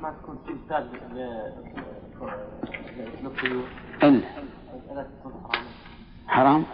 ما, 0.03 0.11
تكون 0.23 0.39
تمثال 0.47 0.89
للطيور؟ 3.23 3.65
إلا. 4.03 4.27
حرام؟ 6.27 6.65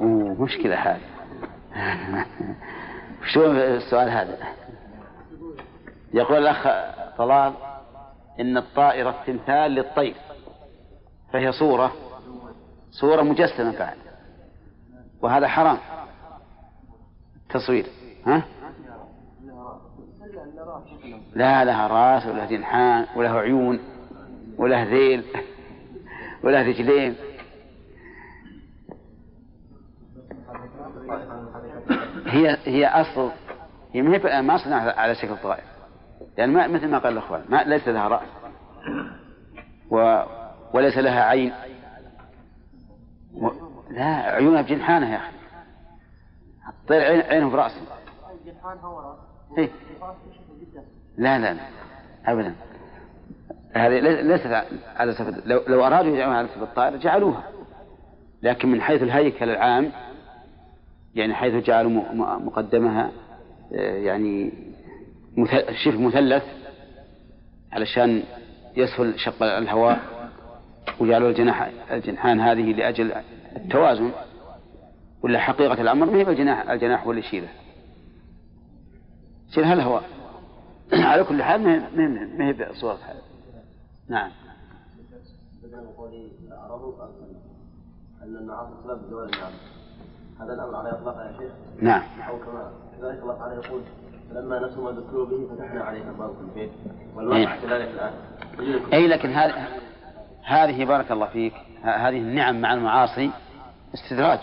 أوه 0.00 0.42
مشكلة 0.42 0.76
هذه. 0.76 1.00
شو 3.32 3.50
السؤال 3.50 4.10
هذا؟ 4.10 4.38
يقول 6.14 6.38
الأخ 6.38 6.68
طلال 7.18 7.52
إن 8.40 8.56
الطائرة 8.56 9.24
تمثال 9.26 9.70
للطير. 9.70 10.16
فهي 11.32 11.52
صورة 11.52 11.92
صورة 12.90 13.22
مجسمة 13.22 13.78
بعد. 13.78 13.96
وهذا 15.22 15.48
حرام. 15.48 15.78
تصوير. 17.48 17.86
ها؟ 18.26 18.42
لا 21.34 21.64
لها 21.64 21.86
راس 21.86 22.26
ولا 22.26 22.44
جنحان 22.44 23.06
وله 23.16 23.38
عيون 23.38 23.78
وله 24.58 24.82
ذيل 24.82 25.24
وله 26.44 26.68
رجلين. 26.68 27.16
هي 32.26 32.56
هي 32.64 32.86
أصل 32.86 33.30
هي 33.92 34.02
ما 34.02 34.40
ما 34.40 34.56
صنعها 34.56 35.00
على 35.00 35.14
شكل 35.14 35.36
طائر. 35.36 35.64
يعني 36.38 36.52
ما 36.52 36.66
مثل 36.66 36.88
ما 36.88 36.98
قال 36.98 37.12
الأخوان 37.12 37.44
ما 37.48 37.62
ليس 37.62 37.88
لها 37.88 38.08
رأس 38.08 38.28
و 39.90 40.22
وليس 40.74 40.98
لها 40.98 41.22
عين. 41.22 41.52
و... 43.34 43.48
لا 43.90 44.04
عيونها 44.04 44.62
بجنحانها 44.62 45.08
يا 45.08 45.16
أخي. 45.16 45.34
الطير 46.68 47.00
عينه 47.00 47.50
براسه 47.50 47.80
الجنحان 48.40 48.78
هو 48.78 49.00
راس 49.00 49.18
إيه؟ 49.58 49.70
لا 51.18 51.38
لا 51.38 51.54
لا 51.54 51.60
أبدا. 52.26 52.54
هذه 53.74 54.00
ليست 54.00 54.64
على 54.96 55.12
صفة 55.12 55.42
لو, 55.46 55.62
لو 55.68 55.86
أرادوا 55.86 56.14
يجعلوها 56.14 56.36
على 56.36 56.48
صفة 56.48 56.62
الطائر 56.62 56.96
جعلوها. 56.96 57.44
لكن 58.42 58.68
من 58.68 58.80
حيث 58.80 59.02
الهيكل 59.02 59.50
العام 59.50 59.92
يعني 61.14 61.34
حيث 61.34 61.64
جعلوا 61.64 61.90
مقدمها 62.38 63.10
آه، 63.74 63.96
يعني 63.96 64.52
شبه 65.84 66.00
مثلث 66.00 66.44
علشان 67.72 68.22
يسهل 68.76 69.20
شق 69.20 69.42
الهواء 69.42 70.00
وجعلوا 71.00 71.28
الجناح 71.28 71.70
الجنحان 71.90 72.40
هذه 72.40 72.72
لأجل 72.72 73.12
التوازن. 73.56 74.10
ولا 75.24 75.38
حقيقة 75.38 75.80
الأمر 75.80 76.06
ما 76.06 76.18
هي 76.18 76.22
الجناح 76.22 76.70
الجناح 76.70 77.06
اللي 77.06 77.20
يشيله 77.20 77.48
يشيلها 79.50 79.72
الهواء 79.72 80.04
على 81.04 81.24
كل 81.24 81.42
حال 81.42 81.60
ما 82.38 82.48
هي 82.48 82.52
بصورة 82.52 82.98
هذا 83.04 83.22
نعم 84.08 84.30
أن 88.22 88.36
المعاصي 88.36 88.70
سبب 88.84 89.10
زوال 89.10 89.34
النعم 89.34 89.52
هذا. 90.40 90.54
الأمر 90.54 90.76
على 90.76 90.90
إطلاقه 90.90 91.24
يا 91.24 91.32
شيخ 91.32 91.52
نعم. 91.80 92.02
أو 92.28 92.38
كما 92.38 92.72
كذلك 93.00 93.22
الله 93.22 93.38
تعالى 93.38 93.54
يقول 93.54 93.82
فلما 94.30 94.66
نسوا 94.66 94.92
ما 94.92 95.00
ذكروا 95.00 95.26
به 95.26 95.54
فتحنا 95.54 95.84
عليهم 95.84 96.08
أبواب 96.08 96.30
كل 96.30 96.46
بيت 96.54 96.70
والواقع 97.16 97.56
كذلك 97.56 97.88
الآن 97.88 98.12
أي 98.92 99.08
لكن 99.08 99.30
هذه 99.30 99.68
هذه 100.44 100.84
بارك 100.84 101.12
الله 101.12 101.26
فيك 101.26 101.54
هذه 101.82 102.18
النعم 102.18 102.60
مع 102.60 102.74
المعاصي 102.74 103.30
استدراج. 103.94 104.38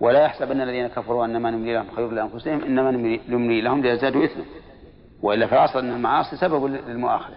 ولا 0.00 0.24
يحسبن 0.24 0.60
الذين 0.60 0.86
كفروا 0.86 1.24
أنما 1.24 1.50
نملي 1.50 1.74
لهم 1.74 1.86
خير 1.96 2.10
لأنفسهم 2.10 2.64
إنما 2.64 2.90
نملي 3.28 3.60
لهم 3.60 3.82
ليزدادوا 3.82 4.24
إثما. 4.24 4.44
وإلا 5.22 5.46
فالاصل 5.46 5.78
ان 5.78 5.90
المعاصي 5.90 6.36
سبب 6.36 6.64
للمؤاخذة. 6.64 7.36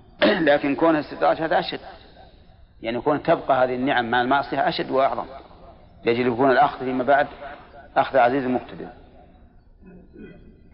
لكن 0.48 0.74
كون 0.74 0.96
الاستدراج 0.96 1.42
هذا 1.42 1.58
أشد. 1.58 1.80
يعني 2.82 3.00
كون 3.00 3.22
تبقى 3.22 3.64
هذه 3.64 3.74
النعم 3.74 4.10
مع 4.10 4.22
المعصية 4.22 4.68
أشد 4.68 4.90
وأعظم. 4.90 5.26
يجب 6.04 6.26
يكون 6.26 6.50
الأخذ 6.50 6.78
فيما 6.78 7.04
بعد 7.04 7.26
أخذ 7.96 8.18
عزيز 8.18 8.44
مقتدر. 8.44 8.88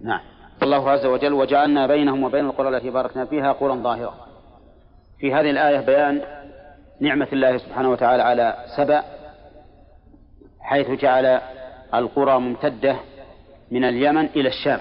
نعم. 0.00 0.20
الله 0.62 0.90
عز 0.90 1.06
وجل 1.06 1.32
وجعلنا 1.32 1.86
بينهم 1.86 2.22
وبين 2.22 2.46
القرى 2.46 2.68
التي 2.68 2.90
باركنا 2.90 3.24
فيها 3.24 3.52
قرى 3.52 3.72
ظاهرة. 3.72 4.14
في 5.18 5.34
هذه 5.34 5.50
الآية 5.50 5.80
بيان 5.80 6.22
نعمة 7.00 7.28
الله 7.32 7.58
سبحانه 7.58 7.90
وتعالى 7.90 8.22
على 8.22 8.64
سبأ 8.76 9.02
حيث 10.60 10.90
جعل 10.90 11.40
القرى 11.94 12.40
ممتدة 12.40 12.96
من 13.70 13.84
اليمن 13.84 14.24
إلى 14.24 14.48
الشام 14.48 14.80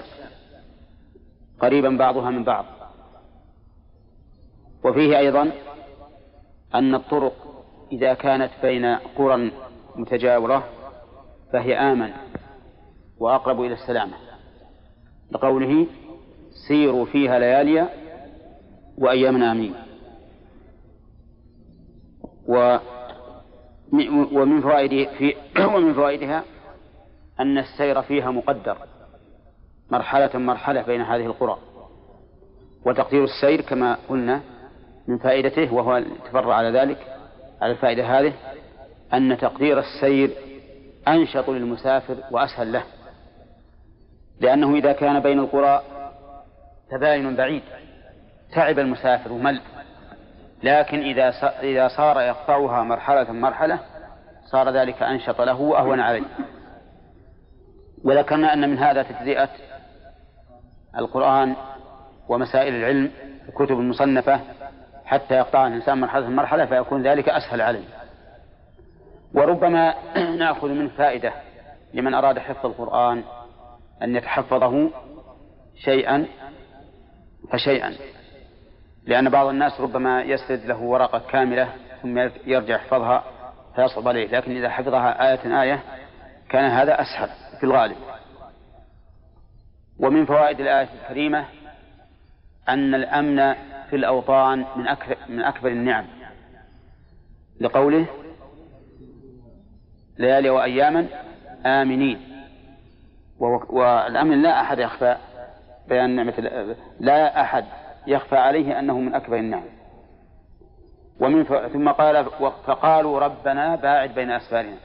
قريبا 1.60 1.88
بعضها 1.88 2.30
من 2.30 2.44
بعض. 2.44 2.64
وفيه 4.84 5.18
أيضا 5.18 5.52
أن 6.74 6.94
الطرق 6.94 7.64
إذا 7.92 8.14
كانت 8.14 8.50
بين 8.62 8.84
قرى 8.94 9.50
متجاورة 9.96 10.64
فهي 11.52 11.76
آمن 11.78 12.10
وأقرب 13.18 13.60
إلى 13.60 13.74
السلامة. 13.74 14.16
لقوله 15.30 15.86
سيروا 16.68 17.04
فيها 17.04 17.38
ليالي 17.38 17.88
وأيام 18.98 19.42
آمين 19.42 19.74
ومن 24.32 24.60
فوائد 24.60 25.08
في 25.08 25.34
ومن 25.74 25.94
فوائدها 25.94 26.44
أن 27.40 27.58
السير 27.58 28.02
فيها 28.02 28.30
مقدر. 28.30 28.78
مرحلة 29.90 30.38
مرحلة 30.38 30.82
بين 30.82 31.00
هذه 31.00 31.26
القرى. 31.26 31.58
وتقدير 32.86 33.24
السير 33.24 33.60
كما 33.60 33.98
قلنا 34.08 34.40
من 35.08 35.18
فائدته 35.18 35.74
وهو 35.74 36.02
تفرع 36.24 36.54
على 36.54 36.78
ذلك 36.78 36.98
على 37.62 37.72
الفائدة 37.72 38.18
هذه 38.18 38.32
أن 39.14 39.38
تقدير 39.38 39.78
السير 39.78 40.30
أنشط 41.08 41.50
للمسافر 41.50 42.16
وأسهل 42.30 42.72
له. 42.72 42.82
لأنه 44.40 44.74
إذا 44.74 44.92
كان 44.92 45.20
بين 45.20 45.38
القرى 45.38 45.82
تباين 46.90 47.36
بعيد 47.36 47.62
تعب 48.54 48.78
المسافر 48.78 49.32
ومل. 49.32 49.60
لكن 50.62 50.98
إذا 50.98 51.28
إذا 51.62 51.88
صار 51.88 52.20
يقطعها 52.20 52.82
مرحلة 52.82 53.32
مرحلة 53.32 53.78
صار 54.50 54.70
ذلك 54.70 55.02
أنشط 55.02 55.40
له 55.40 55.60
وأهون 55.60 56.00
عليه. 56.00 56.24
وذكرنا 58.04 58.52
أن 58.52 58.70
من 58.70 58.78
هذا 58.78 59.02
تجزئة 59.02 59.48
القرآن 60.98 61.56
ومسائل 62.28 62.74
العلم 62.74 63.10
الكتب 63.48 63.80
المصنفة 63.80 64.40
حتى 65.04 65.34
يقطع 65.34 65.66
الإنسان 65.66 66.00
مرحلة 66.00 66.28
مرحلة 66.28 66.66
فيكون 66.66 67.02
ذلك 67.02 67.28
أسهل 67.28 67.60
عليه. 67.60 67.84
وربما 69.34 69.94
نأخذ 70.38 70.68
من 70.68 70.88
فائدة 70.88 71.32
لمن 71.94 72.14
أراد 72.14 72.38
حفظ 72.38 72.66
القرآن 72.66 73.22
أن 74.02 74.16
يتحفظه 74.16 74.90
شيئا 75.84 76.26
فشيئا. 77.52 77.94
لأن 79.06 79.28
بعض 79.28 79.46
الناس 79.46 79.80
ربما 79.80 80.22
يسرد 80.22 80.66
له 80.66 80.82
ورقة 80.82 81.22
كاملة 81.30 81.68
ثم 82.02 82.18
يرجع 82.46 82.74
يحفظها 82.74 83.24
فيصعب 83.76 84.08
عليه 84.08 84.28
لكن 84.28 84.56
إذا 84.56 84.68
حفظها 84.68 85.30
آية 85.30 85.62
آية 85.62 85.82
كان 86.50 86.70
هذا 86.70 87.00
أسهل 87.00 87.28
في 87.60 87.64
الغالب. 87.64 87.96
ومن 89.98 90.26
فوائد 90.26 90.60
الآية 90.60 90.88
الكريمة 91.02 91.44
أن 92.68 92.94
الأمن 92.94 93.54
في 93.90 93.96
الأوطان 93.96 94.64
من 94.76 94.88
أكثر 94.88 95.16
من 95.28 95.40
أكبر 95.40 95.68
النعم. 95.68 96.06
لقوله 97.60 98.06
ليالي 100.18 100.50
وأياما 100.50 101.06
آمنين. 101.66 102.20
والأمن 103.38 104.42
لا 104.42 104.60
أحد 104.60 104.78
يخفى 104.78 105.16
بيان 105.88 106.16
نعمة 106.16 106.32
لا 107.00 107.40
أحد 107.40 107.64
يخفى 108.06 108.36
عليه 108.36 108.78
أنه 108.78 108.98
من 108.98 109.14
أكبر 109.14 109.36
النعم. 109.36 109.64
ومن 111.20 111.44
ف... 111.44 111.52
ثم 111.52 111.88
قال 111.88 112.24
فقالوا 112.66 113.20
ربنا 113.20 113.76
باعد 113.76 114.14
بين 114.14 114.30
أسفارنا. 114.30 114.76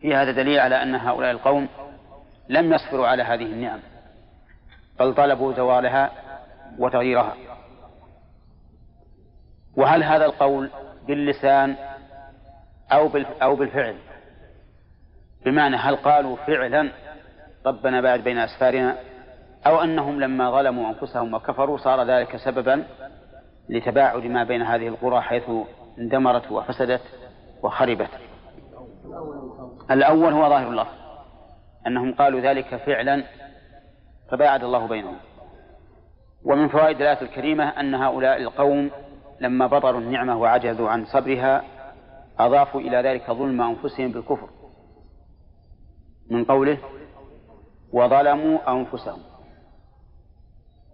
في 0.00 0.14
هذا 0.14 0.32
دليل 0.32 0.60
على 0.60 0.82
أن 0.82 0.94
هؤلاء 0.94 1.30
القوم 1.30 1.68
لم 2.48 2.72
يصبروا 2.72 3.06
على 3.06 3.22
هذه 3.22 3.42
النعم 3.42 3.80
بل 5.00 5.14
طلبوا 5.14 5.52
زوالها 5.52 6.10
وتغييرها. 6.78 7.34
وهل 9.76 10.04
هذا 10.04 10.24
القول 10.24 10.70
باللسان 11.06 11.76
أو 12.92 13.10
أو 13.42 13.56
بالفعل؟ 13.56 13.96
بمعنى 15.44 15.76
هل 15.76 15.96
قالوا 15.96 16.36
فعلا 16.36 16.90
ربنا 17.66 18.00
باعد 18.00 18.20
بين 18.20 18.38
أسفارنا 18.38 18.96
أو 19.66 19.82
أنهم 19.82 20.20
لما 20.20 20.50
ظلموا 20.50 20.88
أنفسهم 20.88 21.34
وكفروا 21.34 21.78
صار 21.78 22.02
ذلك 22.02 22.36
سببا 22.36 22.84
لتباعد 23.68 24.22
ما 24.24 24.44
بين 24.44 24.62
هذه 24.62 24.88
القرى 24.88 25.20
حيث 25.20 25.50
اندمرت 25.98 26.52
وفسدت 26.52 27.02
وخربت؟ 27.62 28.10
الأول 29.90 30.32
هو 30.32 30.48
ظاهر 30.48 30.68
الله. 30.68 30.86
أنهم 31.86 32.14
قالوا 32.14 32.40
ذلك 32.40 32.76
فعلا 32.76 33.24
فباعد 34.30 34.64
الله 34.64 34.86
بينهم. 34.86 35.16
ومن 36.44 36.68
فوائد 36.68 37.00
الآية 37.00 37.22
الكريمة 37.22 37.68
أن 37.68 37.94
هؤلاء 37.94 38.42
القوم 38.42 38.90
لما 39.40 39.66
بطروا 39.66 40.00
النعمة 40.00 40.36
وعجزوا 40.36 40.90
عن 40.90 41.04
صبرها 41.04 41.64
أضافوا 42.38 42.80
إلى 42.80 42.96
ذلك 42.96 43.30
ظلم 43.30 43.62
أنفسهم 43.62 44.12
بالكفر 44.12 44.48
من 46.30 46.44
قوله 46.44 46.78
وظلموا 47.92 48.72
أنفسهم. 48.72 49.20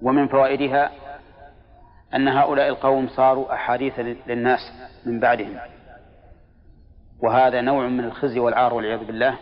ومن 0.03 0.29
فوائدها 0.29 0.91
أن 2.15 2.29
هؤلاء 2.29 2.69
القوم 2.69 3.09
صاروا 3.09 3.55
أحاديث 3.55 3.99
للناس 3.99 4.61
من 5.07 5.21
بعدهم. 5.21 5.59
وهذا 7.23 7.61
نوع 7.61 7.89
من 7.89 8.05
الخزي 8.05 8.41
والعار 8.41 8.75
والعياذ 8.75 9.05
بالله. 9.05 9.39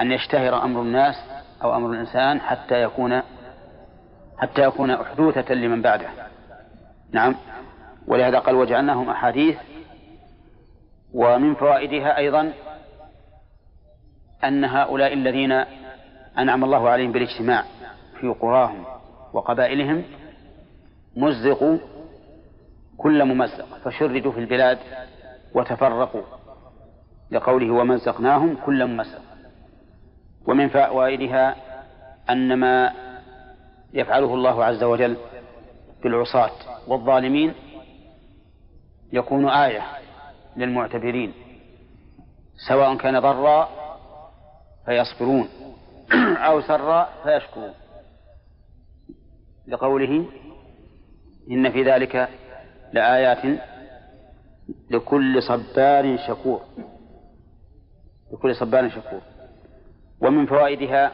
أن 0.00 0.12
يشتهر 0.12 0.64
أمر 0.64 0.82
الناس 0.82 1.14
أو 1.62 1.76
أمر 1.76 1.90
الإنسان 1.90 2.40
حتى 2.40 2.82
يكون 2.82 3.22
حتى 4.38 4.62
يكون 4.62 4.90
أحدوثة 4.90 5.54
لمن 5.54 5.82
بعده. 5.82 6.08
نعم. 7.12 7.36
ولهذا 8.06 8.38
قال 8.38 8.54
وجعلناهم 8.54 9.10
أحاديث 9.10 9.58
ومن 11.14 11.54
فوائدها 11.54 12.18
أيضا 12.18 12.52
أن 14.44 14.64
هؤلاء 14.64 15.12
الذين 15.12 15.52
أنعم 16.38 16.64
الله 16.64 16.88
عليهم 16.88 17.12
بالاجتماع 17.12 17.64
في 18.20 18.28
قراهم 18.28 18.84
وقبائلهم 19.32 20.04
مزقوا 21.16 21.78
كل 22.98 23.24
ممزق 23.24 23.78
فشردوا 23.84 24.32
في 24.32 24.40
البلاد 24.40 24.78
وتفرقوا 25.54 26.22
لقوله 27.30 27.70
ومزقناهم 27.70 28.56
كل 28.66 28.86
ممزق. 28.86 29.33
ومن 30.46 30.68
فوائدها 30.68 31.56
أن 32.30 32.54
ما 32.54 32.92
يفعله 33.92 34.34
الله 34.34 34.64
عز 34.64 34.82
وجل 34.82 35.16
بالعصاة 36.02 36.50
والظالمين 36.88 37.54
يكون 39.12 39.48
آية 39.48 39.82
للمعتبرين 40.56 41.32
سواء 42.68 42.96
كان 42.96 43.20
ضرا 43.20 43.68
فيصبرون 44.86 45.48
أو 46.48 46.60
سرا 46.60 47.08
فيشكرون. 47.22 47.72
لقوله 49.66 50.26
إن 51.50 51.72
في 51.72 51.82
ذلك 51.82 52.28
لآيات 52.92 53.60
لكل 54.90 55.42
صبار 55.42 56.18
شكور 56.28 56.62
لكل 58.32 58.56
صبار 58.56 58.90
شكور. 58.90 59.20
ومن 60.20 60.46
فوائدها 60.46 61.12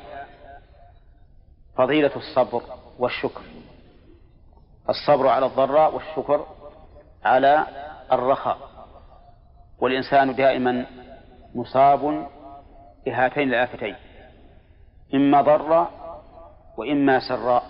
فضيلة 1.77 2.11
الصبر 2.17 2.63
والشكر. 2.99 3.43
الصبر 4.89 5.29
على 5.29 5.47
الضراء 5.47 5.95
والشكر 5.95 6.47
على 7.25 7.67
الرخاء. 8.13 8.59
والإنسان 9.81 10.35
دائما 10.35 10.87
مصاب 11.55 12.27
بهاتين 13.07 13.49
الآفتين 13.49 13.97
إما 15.15 15.43
ضرا 15.43 15.91
وإما 16.77 17.21
سراء. 17.29 17.63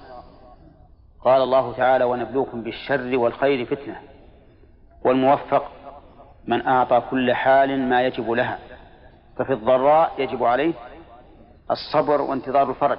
قال 1.25 1.43
الله 1.43 1.73
تعالى 1.73 2.05
ونبلوكم 2.05 2.63
بالشر 2.63 3.17
والخير 3.17 3.67
فتنة 3.67 4.01
والموفق 5.05 5.71
من 6.47 6.67
أعطى 6.67 7.03
كل 7.11 7.35
حال 7.35 7.79
ما 7.89 8.03
يجب 8.03 8.31
لها 8.31 8.59
ففي 9.37 9.53
الضراء 9.53 10.13
يجب 10.19 10.45
عليه 10.45 10.73
الصبر 11.71 12.21
وانتظار 12.21 12.71
الفرج. 12.71 12.99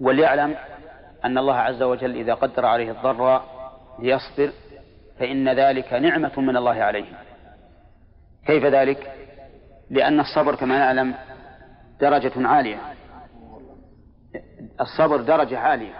وليعلم 0.00 0.56
أن 1.24 1.38
الله 1.38 1.54
عز 1.54 1.82
وجل 1.82 2.16
إذا 2.16 2.34
قدر 2.34 2.66
عليه 2.66 2.90
الضراء 2.90 3.44
ليصبر 3.98 4.52
فإن 5.18 5.48
ذلك 5.48 5.92
نعمة 5.92 6.40
من 6.40 6.56
الله 6.56 6.82
عليه. 6.82 7.06
كيف 8.46 8.64
ذلك؟ 8.64 9.12
لأن 9.90 10.20
الصبر 10.20 10.54
كما 10.54 10.78
نعلم 10.78 11.14
درجة 12.00 12.48
عالية. 12.48 12.78
الصبر 14.80 15.16
درجة 15.16 15.58
عالية. 15.58 15.94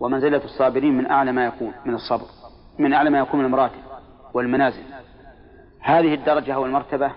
ومنزلة 0.00 0.44
الصابرين 0.44 0.96
من 0.96 1.10
أعلى 1.10 1.32
ما 1.32 1.46
يكون 1.46 1.72
من 1.84 1.94
الصبر 1.94 2.26
من 2.78 2.92
أعلى 2.92 3.10
ما 3.10 3.18
يكون 3.18 3.40
من 3.40 3.46
المراتب 3.46 3.82
والمنازل. 4.34 4.82
هذه 5.80 6.14
الدرجة 6.14 6.54
أو 6.54 6.66
المرتبة 6.66 7.12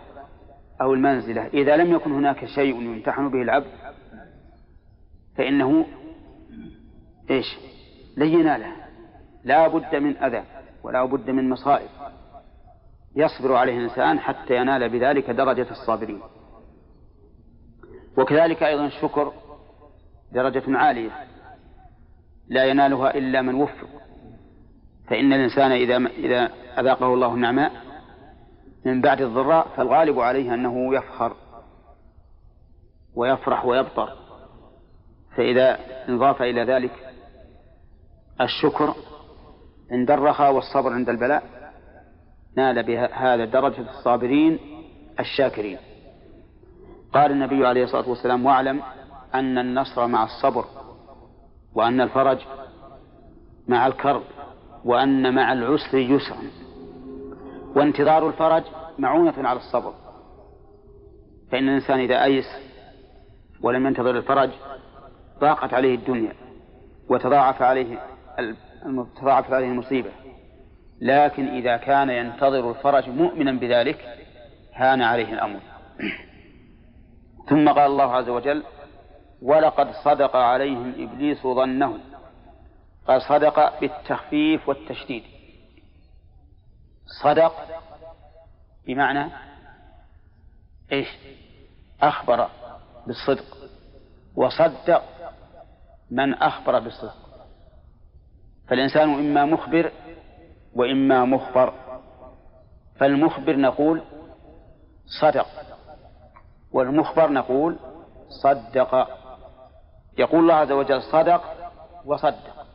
أو 0.82 0.94
المنزلة 0.94 1.48
إذا 1.48 1.78
لم 1.78 1.94
يكن 1.94 2.12
هناك 2.12 2.46
شيء 2.46 2.82
يمتحن 2.82 3.30
به 3.30 3.42
العبد 3.42 3.72
فإنه 5.38 5.86
إيش؟ 7.30 7.46
لن 8.18 8.28
يناله 8.28 8.72
لا 9.44 9.68
بد 9.68 9.96
من 9.96 10.18
أذى 10.18 10.44
ولا 10.84 11.06
بد 11.06 11.30
من 11.30 11.50
مصائب. 11.50 11.90
يصبر 13.16 13.56
عليه 13.56 13.78
الإنسان 13.78 14.20
حتى 14.20 14.56
ينال 14.56 14.90
بذلك 14.90 15.30
درجة 15.30 15.68
الصابرين. 15.72 16.22
وكذلك 18.18 18.64
أيضا 18.64 18.86
الشكر 18.86 19.34
درجة 20.32 20.78
عالية. 20.78 21.10
لا 22.48 22.66
ينالها 22.66 23.18
إلا 23.18 23.42
من 23.42 23.56
وفق. 23.56 23.88
فإن 25.08 25.34
الإنسان 25.34 25.72
إذا 25.72 25.98
إذا 25.98 26.52
أذاقه 26.80 27.14
الله 27.14 27.34
النعماء 27.34 27.72
من 28.86 29.02
بعد 29.02 29.22
الضراء 29.22 29.68
فالغالب 29.68 30.20
عليه 30.20 30.54
أنه 30.54 30.96
يفخر 30.96 31.36
ويفرح 33.16 33.66
ويبطر. 33.66 34.10
فإذا 35.36 35.80
انضاف 36.10 36.42
إلى 36.42 36.64
ذلك 36.64 36.92
الشكر 38.42 38.94
عند 39.92 40.12
الرخاء 40.12 40.54
والصبر 40.54 40.94
عند 40.94 41.10
البلاء 41.10 41.44
نال 42.58 42.84
بهذا 42.84 43.46
درجة 43.46 43.90
الصابرين 43.90 44.60
الشاكرين. 45.20 45.78
قال 47.14 47.32
النبي 47.32 47.68
عليه 47.68 47.84
الصلاة 47.84 48.10
والسلام 48.10 48.46
واعلم 48.46 48.82
أن 49.34 49.58
النصر 49.58 50.08
مع 50.08 50.24
الصبر 50.24 50.66
وأن 51.76 52.02
الفرج 52.02 52.40
مع 53.68 53.88
الكرب 53.88 54.24
وأن 54.86 55.36
مع 55.36 55.54
العسر 55.54 55.98
يسرا 55.98 56.42
وانتظار 57.78 58.28
الفرج 58.28 58.64
معونة 58.98 59.50
على 59.50 59.60
الصبر. 59.60 59.94
فإن 61.52 61.70
الإنسان 61.70 62.00
إذا 62.00 62.24
أيس 62.24 62.46
ولم 63.62 63.88
ينتظر 63.88 64.18
الفرج 64.18 64.50
ضاقت 65.40 65.74
عليه 65.74 65.96
الدنيا 65.96 66.34
وتضاعف 67.10 67.62
عليه 67.62 68.00
تضاعفت 69.22 69.54
عليه 69.54 69.68
المصيبة. 69.68 70.10
لكن 71.02 71.48
إذا 71.48 71.78
كان 71.78 72.10
ينتظر 72.10 72.70
الفرج 72.70 73.10
مؤمنا 73.10 73.52
بذلك 73.52 74.06
هان 74.74 75.02
عليه 75.02 75.34
الأمر. 75.34 75.60
ثم 77.50 77.70
قال 77.70 77.92
الله 77.92 78.16
عز 78.16 78.30
وجل 78.30 78.64
ولقد 79.42 79.92
صدق 79.92 80.36
عليهم 80.36 80.94
إبليس 80.98 81.44
ظنه 81.44 81.98
قال 83.08 83.22
صدق 83.22 83.80
بالتخفيف 83.80 84.70
والتشديد 84.70 85.24
صدق 87.08 87.54
بمعنى 88.88 89.32
إيش؟ 90.92 91.08
أخبر 92.02 92.50
بالصدق 93.08 93.58
وصدق 94.36 95.04
من 96.12 96.34
أخبر 96.34 96.80
بالصدق. 96.80 97.16
فالإنسان 98.68 99.14
إما 99.14 99.46
مخبر 99.46 99.92
وإما 100.76 101.26
مخبر. 101.26 101.74
فالمخبر 102.96 103.56
نقول 103.56 104.02
صدق 105.22 105.48
والمخبر 106.72 107.32
نقول 107.32 107.78
صدق. 108.44 109.08
يقول 110.18 110.40
الله 110.40 110.54
عز 110.54 110.72
وجل 110.72 111.02
صدق 111.04 111.72
وصدق. 112.06 112.66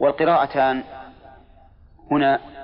والقراءتان 0.00 0.84
هنا 2.10 2.57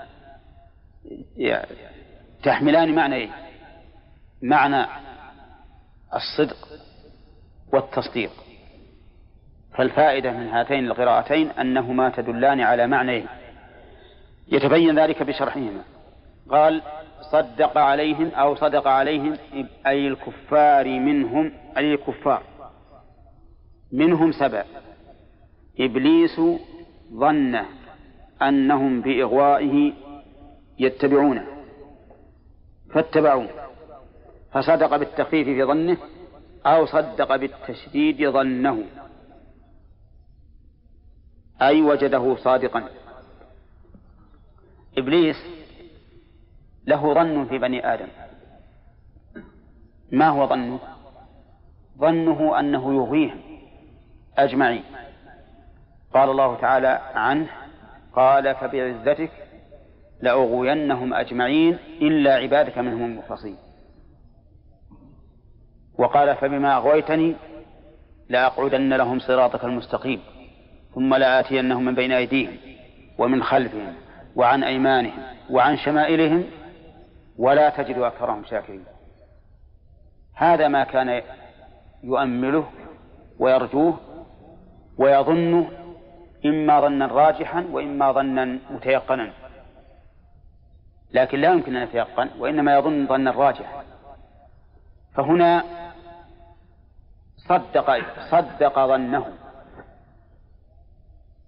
تحملان 2.43 2.95
معنى 2.95 3.14
إيه؟ 3.14 3.29
معنى 4.43 4.87
الصدق 6.14 6.69
والتصديق. 7.73 8.31
فالفائدة 9.75 10.33
من 10.33 10.49
هاتين 10.49 10.85
القراءتين 10.87 11.51
أنهما 11.51 12.11
تدلان 12.11 12.61
على 12.61 12.87
معنى 12.87 13.25
يتبين 14.49 14.99
ذلك 14.99 15.23
بشرحهما. 15.23 15.83
قال 16.51 16.83
صدق 17.33 17.79
عليهم 17.79 18.29
أو 18.29 18.55
صدق 18.55 18.88
عليهم 18.88 19.37
أي 19.87 20.09
الكفار 20.09 20.88
منهم 20.88 21.53
أي 21.77 21.95
الكفار 21.95 22.43
منهم 23.93 24.33
سبع. 24.33 24.64
إبليس 25.81 26.40
ظن 27.12 27.61
أنهم 28.43 29.01
بإغوائه 29.01 29.93
يتبعونه 30.78 31.46
فاتبعوه. 32.94 33.48
فصدق 34.52 34.96
بالتخفيف 34.96 35.46
في 35.46 35.64
ظنه 35.64 35.96
أو 36.66 36.87
صدق 36.87 37.37
بالتشديد 37.37 38.30
ظنه. 38.30 38.84
أي 41.62 41.82
وجده 41.82 42.37
صادقا. 42.37 42.88
إبليس 44.98 45.37
له 46.87 47.14
ظن 47.14 47.46
في 47.46 47.58
بني 47.58 47.94
آدم. 47.94 48.08
ما 50.12 50.28
هو 50.28 50.48
ظنه؟ 50.48 50.78
ظنه 51.98 52.60
أنه 52.60 52.94
يغويهم 52.94 53.40
أجمعين. 54.38 54.84
قال 56.14 56.30
الله 56.30 56.56
تعالى 56.56 57.00
عنه 57.14 57.48
قال 58.12 58.54
فبعزتك 58.54 59.43
لأغوينهم 60.22 61.14
أجمعين 61.14 61.79
إلا 62.03 62.35
عبادك 62.35 62.79
منهم 62.79 63.05
المخلصين. 63.05 63.57
وقال 65.98 66.37
فبما 66.37 66.77
أغويتني 66.77 67.35
لأقعدن 68.29 68.92
لهم 68.92 69.18
صراطك 69.18 69.64
المستقيم 69.64 70.20
ثم 70.94 71.14
لآتينهم 71.14 71.85
من 71.85 71.94
بين 71.94 72.12
أيديهم 72.12 72.57
ومن 73.18 73.42
خلفهم 73.42 73.94
وعن 74.37 74.64
أيمانهم 74.64 75.22
وعن 75.50 75.77
شمائلهم 75.77 76.44
ولا 77.38 77.70
تجد 77.70 77.98
أكثرهم 77.98 78.44
شاكرين. 78.44 78.85
هذا 80.35 80.68
ما 80.68 80.85
كان 80.85 81.22
يؤمله 82.05 82.66
ويرجوه 83.38 83.98
ويظنه 84.98 85.70
إما 86.46 86.81
ظنا 86.81 87.07
راجحا 87.07 87.66
وإما 87.72 88.12
ظنا 88.12 88.59
متيقنا. 88.70 89.33
لكن 91.14 91.40
لا 91.40 91.53
يمكن 91.53 91.77
أن 91.77 91.83
يتيقن 91.83 92.31
وإنما 92.38 92.74
يظن 92.74 93.07
ظنا 93.07 93.31
راجحا 93.31 93.85
فهنا 95.14 95.64
صدق 97.37 97.98
صدق 98.31 98.87
ظنه. 98.87 99.27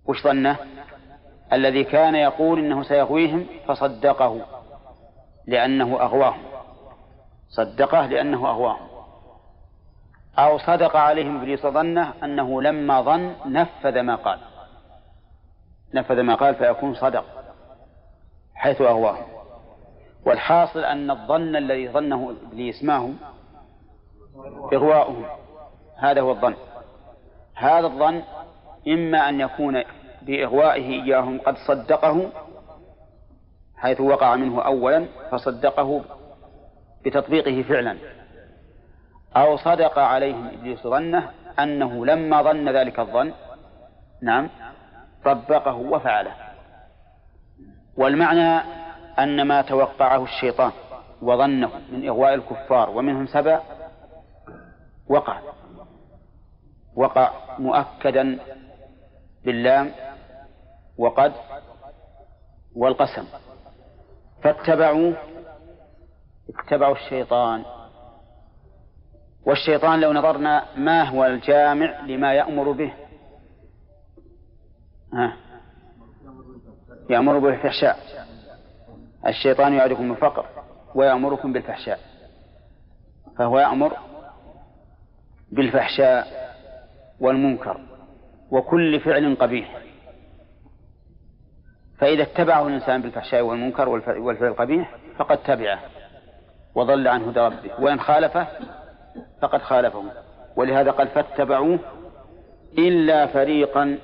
وش 0.06 0.22
ظنه؟ 0.22 0.56
الذي 1.52 1.84
كان 1.84 2.14
يقول 2.14 2.58
إنه 2.58 2.82
سيغويهم 2.82 3.46
فصدقه 3.66 4.46
لأنه 5.46 6.02
أغواهم. 6.02 6.42
صدقه 7.48 8.06
لأنه 8.06 8.50
أغواهم. 8.50 8.86
أو 10.38 10.58
صدق 10.58 10.96
عليهم 10.96 11.36
إبليس 11.36 11.66
ظنه 11.66 12.12
أنه 12.24 12.62
لما 12.62 13.02
ظن 13.02 13.34
نفذ 13.46 14.00
ما 14.00 14.14
قال. 14.16 14.38
نفذ 15.94 16.20
ما 16.20 16.34
قال 16.34 16.54
فيكون 16.54 16.94
صدق 16.94 17.24
حيث 18.54 18.80
أغواهم. 18.80 19.35
والحاصل 20.26 20.84
أن 20.84 21.10
الظن 21.10 21.56
الذي 21.56 21.88
ظنه 21.88 22.34
إبليس 22.46 22.84
ما 22.84 22.96
هو 22.96 23.10
إغواؤهم. 24.72 25.24
هذا 25.96 26.20
هو 26.20 26.30
الظن. 26.30 26.54
هذا 27.54 27.86
الظن 27.86 28.22
إما 28.88 29.28
أن 29.28 29.40
يكون 29.40 29.82
بإغوائه 30.22 31.02
إياهم 31.02 31.40
قد 31.40 31.56
صدقه 31.68 32.30
حيث 33.76 34.00
وقع 34.00 34.36
منه 34.36 34.62
أولا 34.62 35.06
فصدقه 35.30 36.04
بتطبيقه 37.04 37.62
فعلا 37.62 37.96
أو 39.36 39.56
صدق 39.56 39.98
عليهم 39.98 40.46
إبليس 40.46 40.86
ظنه 40.86 41.30
أنه 41.58 42.06
لما 42.06 42.42
ظن 42.42 42.68
ذلك 42.68 42.98
الظن 43.00 43.32
نعم 44.22 44.50
طبقه 45.24 45.74
وفعله. 45.74 46.32
والمعنى 47.96 48.85
أن 49.18 49.42
ما 49.42 49.62
توقعه 49.62 50.24
الشيطان 50.24 50.72
وظنه 51.22 51.70
من 51.92 52.08
إغواء 52.08 52.34
الكفار 52.34 52.90
ومنهم 52.90 53.26
سبع 53.26 53.60
وقع 55.08 55.40
وقع 56.96 57.32
مؤكدا 57.58 58.38
باللام 59.44 59.92
وقد 60.98 61.32
والقسم. 62.76 63.24
فاتبعوا 64.42 65.12
اتبعوا 66.48 66.94
الشيطان. 66.94 67.64
والشيطان 69.46 70.00
لو 70.00 70.12
نظرنا 70.12 70.64
ما 70.76 71.02
هو 71.02 71.24
الجامع 71.26 72.00
لما 72.00 72.34
يأمر 72.34 72.72
به. 72.72 72.92
ها؟ 75.12 75.36
يأمر 77.10 77.38
بالفحشاء. 77.38 78.25
الشيطان 79.26 79.74
يعدكم 79.74 80.12
الفقر 80.12 80.46
ويأمركم 80.94 81.52
بالفحشاء. 81.52 81.98
فهو 83.38 83.58
يأمر 83.58 83.96
بالفحشاء 85.52 86.26
والمنكر 87.20 87.80
وكل 88.50 89.00
فعل 89.00 89.36
قبيح. 89.40 89.78
فإذا 91.98 92.22
اتبعه 92.22 92.66
الإنسان 92.66 93.02
بالفحشاء 93.02 93.42
والمنكر 93.42 93.88
والفعل 93.88 94.48
القبيح 94.48 94.96
فقد 95.18 95.38
تبعه 95.38 95.80
وضل 96.74 97.08
عن 97.08 97.22
هدى 97.22 97.40
ربه. 97.40 97.70
وإن 97.80 98.00
خالفه 98.00 98.46
فقد 99.42 99.62
خالفه. 99.62 100.02
ولهذا 100.56 100.90
قال 100.90 101.08
فاتبعوه 101.08 101.78
إلا 102.78 103.26
فريقا 103.26 103.98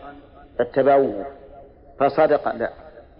فاتبعوه 0.58 1.26
فصدق 2.00 2.54
لا 2.54 2.72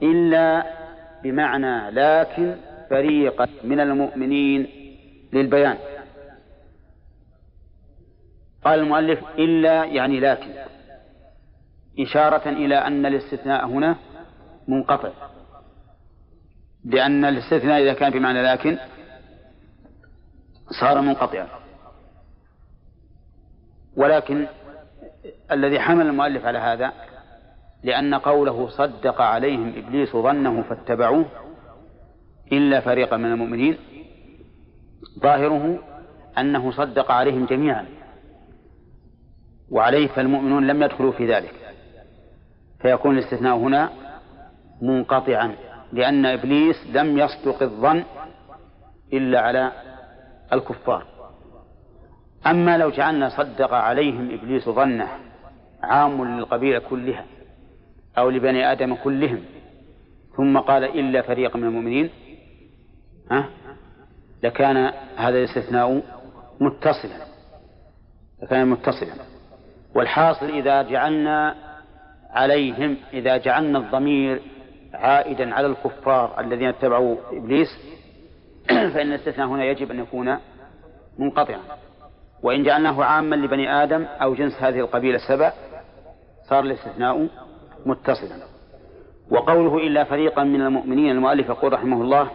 إلا 0.03 0.82
بمعنى 1.23 1.91
لكن 1.91 2.57
فريقا 2.91 3.49
من 3.65 3.81
المؤمنين 3.81 4.69
للبيان. 5.33 5.79
قال 8.65 8.81
المؤلف 8.81 9.21
إلا 9.39 9.85
يعني 9.85 10.21
لكن 10.21 10.51
إشارة 12.01 12.49
إلى 12.49 12.75
أن 12.75 13.07
الاستثناء 13.07 13.67
هنا 13.67 13.97
منقطع. 14.69 15.11
لأن 16.85 17.25
الاستثناء 17.25 17.83
إذا 17.83 17.93
كان 17.93 18.11
بمعنى 18.11 18.43
لكن 18.43 18.79
صار 20.81 21.01
منقطعا. 21.01 21.49
ولكن 23.97 24.47
الذي 25.53 25.81
حمل 25.81 26.07
المؤلف 26.07 26.45
على 26.45 26.59
هذا 26.59 26.93
لأن 27.83 28.15
قوله 28.15 28.69
صدق 28.69 29.21
عليهم 29.21 29.73
إبليس 29.77 30.17
ظنه 30.17 30.63
فاتبعوه 30.63 31.27
إلا 32.53 32.81
فريقا 32.81 33.17
من 33.17 33.33
المؤمنين 33.33 33.79
ظاهره 35.19 35.79
أنه 36.39 36.71
صدق 36.71 37.11
عليهم 37.11 37.45
جميعا 37.47 37.87
وعليه 39.71 40.09
فالمؤمنون 40.09 40.67
لم 40.67 40.83
يدخلوا 40.83 41.13
في 41.13 41.27
ذلك. 41.35 41.55
فيكون 42.81 43.19
الاستثناء 43.19 43.57
هنا 43.57 43.91
منقطعا 44.83 45.55
لأن 45.93 46.27
إبليس 46.27 46.77
لم 46.95 47.19
يصدق 47.19 47.63
الظن 47.63 48.03
إلا 49.13 49.41
على 49.41 49.73
الكفار. 50.53 51.07
أما 52.47 52.79
لو 52.79 52.91
جعلنا 52.91 53.29
صدق 53.29 53.75
عليهم 53.75 54.31
إبليس 54.31 54.69
ظنه 54.69 55.09
عام 55.83 56.25
للقبيلة 56.25 56.79
كلها 56.79 57.25
أو 58.19 58.31
لبني 58.31 58.73
آدم 58.73 58.95
كلهم. 58.95 59.43
ثم 60.37 60.59
قال 60.59 60.85
إلا 60.85 61.23
فريق 61.23 61.57
من 61.57 61.65
المؤمنين. 61.65 62.11
ها؟ 63.31 63.49
لكان 64.43 64.77
هذا 65.17 65.39
الاستثناء 65.39 66.03
متصلا. 66.61 67.27
لكان 68.43 68.69
متصلا. 68.69 69.13
والحاصل 69.95 70.47
إذا 70.47 70.83
جعلنا 70.83 71.55
عليهم 72.31 72.97
إذا 73.13 73.37
جعلنا 73.37 73.79
الضمير 73.79 74.43
عائدا 74.95 75.55
على 75.55 75.67
الكفار 75.67 76.41
الذين 76.41 76.69
اتبعوا 76.69 77.17
إبليس 77.33 77.69
فإن 78.95 79.13
الاستثناء 79.13 79.47
هنا 79.47 79.65
يجب 79.65 79.91
أن 79.91 79.99
يكون 79.99 80.39
منقطعا. 81.19 81.61
وإن 82.43 82.63
جعلناه 82.63 83.05
عاما 83.05 83.37
لبني 83.37 83.83
آدم 83.83 84.05
أو 84.05 84.35
جنس 84.35 84.53
هذه 84.63 84.81
القبيلة 84.81 85.17
السبع 85.17 85.53
صار 86.49 86.61
الاستثناء 86.61 87.29
متصلا. 87.87 88.47
وقوله 89.31 89.87
إلا 89.87 90.05
فريقا 90.05 90.45
من 90.45 90.61
المؤمنين 90.61 91.11
المؤلف 91.11 91.49
يقول 91.49 91.73
رحمه 91.73 92.03
الله 92.03 92.31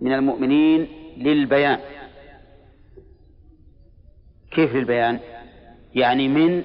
من 0.00 0.12
المؤمنين 0.12 0.88
للبيان. 1.16 1.78
كيف 4.50 4.74
للبيان؟ 4.74 5.20
يعني 5.94 6.28
من 6.28 6.62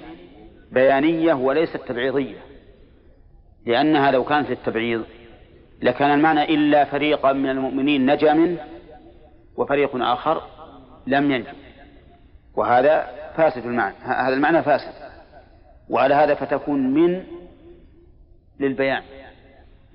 بيانية 0.71 1.33
وليست 1.33 1.77
تبعيضية. 1.77 2.37
لأنها 3.65 4.11
لو 4.11 4.23
كانت 4.23 4.49
للتبعيض 4.49 5.03
إذا 5.83 5.91
كان 5.91 6.13
المعنى 6.13 6.43
إلا 6.43 6.85
فريقا 6.85 7.33
من 7.33 7.49
المؤمنين 7.49 8.11
نجا 8.11 8.33
منه 8.33 8.57
وفريق 9.57 9.95
آخر 9.95 10.41
لم 11.07 11.31
ينجو. 11.31 11.49
وهذا 12.55 13.07
فاسد 13.37 13.65
المعنى 13.65 13.95
هذا 14.01 14.33
المعنى 14.33 14.63
فاسد. 14.63 14.93
وعلى 15.89 16.13
هذا 16.13 16.35
فتكون 16.35 16.93
من 16.93 17.23
للبيان 18.61 19.03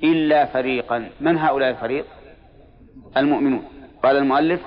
إلا 0.02 0.46
فريقا. 0.46 1.11
من 1.20 1.38
هؤلاء 1.38 1.70
الفريق؟ 1.70 2.07
المؤمنون. 3.16 3.64
قال 4.02 4.16
المؤلف 4.16 4.61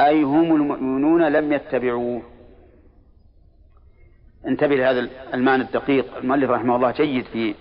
أي 0.00 0.22
هم 0.22 0.56
المؤمنون 0.56 1.28
لم 1.28 1.52
يتبعوه. 1.52 2.22
انتبه 4.46 4.76
لهذا 4.76 5.08
المعنى 5.34 5.62
الدقيق. 5.62 6.16
المؤلف 6.16 6.50
رحمه 6.50 6.76
الله 6.76 6.90
جيد 6.90 7.24
في 7.24 7.54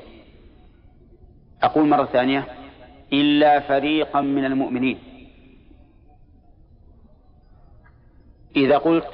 أقول 1.63 1.87
مرة 1.87 2.05
ثانية 2.05 2.47
إلا 3.13 3.59
فريقا 3.59 4.21
من 4.21 4.45
المؤمنين. 4.45 4.99
إذا 8.55 8.77
قلت 8.77 9.07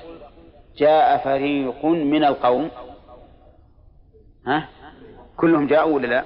جاء 0.78 1.18
فريق 1.18 1.86
من 1.86 2.24
القوم 2.24 2.70
ها؟ 4.48 4.70
كلهم 5.40 5.68
جاءوا 5.68 5.96
ولا 5.96 6.08
لا؟ 6.08 6.24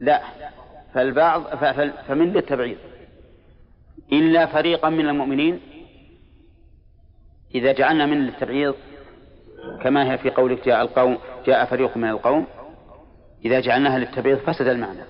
لا. 0.00 0.20
فالبعض 0.94 1.42
فمن 2.08 2.32
للتبعيض 2.32 2.76
إلا 4.12 4.46
فريقا 4.46 4.88
من 4.88 5.08
المؤمنين 5.08 5.60
إذا 7.54 7.72
جعلنا 7.72 8.06
من 8.06 8.26
للتبعيض 8.26 8.74
كما 9.82 10.12
هي 10.12 10.18
في 10.18 10.30
قولك 10.30 10.66
جاء 10.66 10.82
القوم 10.82 11.18
جاء 11.46 11.64
فريق 11.64 11.96
من 11.96 12.08
القوم 12.08 12.46
إذا 13.44 13.60
جعلناها 13.60 13.98
للتبعيض 13.98 14.38
فسد 14.38 14.66
المعنى. 14.68 15.00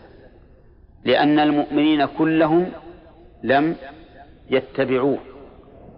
لأن 1.04 1.38
المؤمنين 1.38 2.06
كلهم 2.06 2.72
لم 3.42 3.76
يتبعوه 4.50 5.18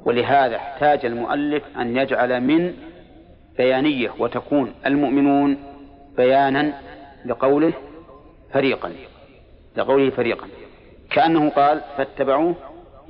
ولهذا 0.04 0.56
احتاج 0.56 1.06
المؤلف 1.06 1.62
أن 1.76 1.96
يجعل 1.96 2.40
من 2.40 2.74
بيانية 3.58 4.10
وتكون 4.18 4.74
المؤمنون 4.86 5.69
بيانا 6.20 6.80
لقوله 7.24 7.72
فريقا 8.52 8.92
لقوله 9.76 10.10
فريقا. 10.10 10.46
كأنه 11.10 11.50
قال 11.50 11.80
فاتبعوه 11.96 12.54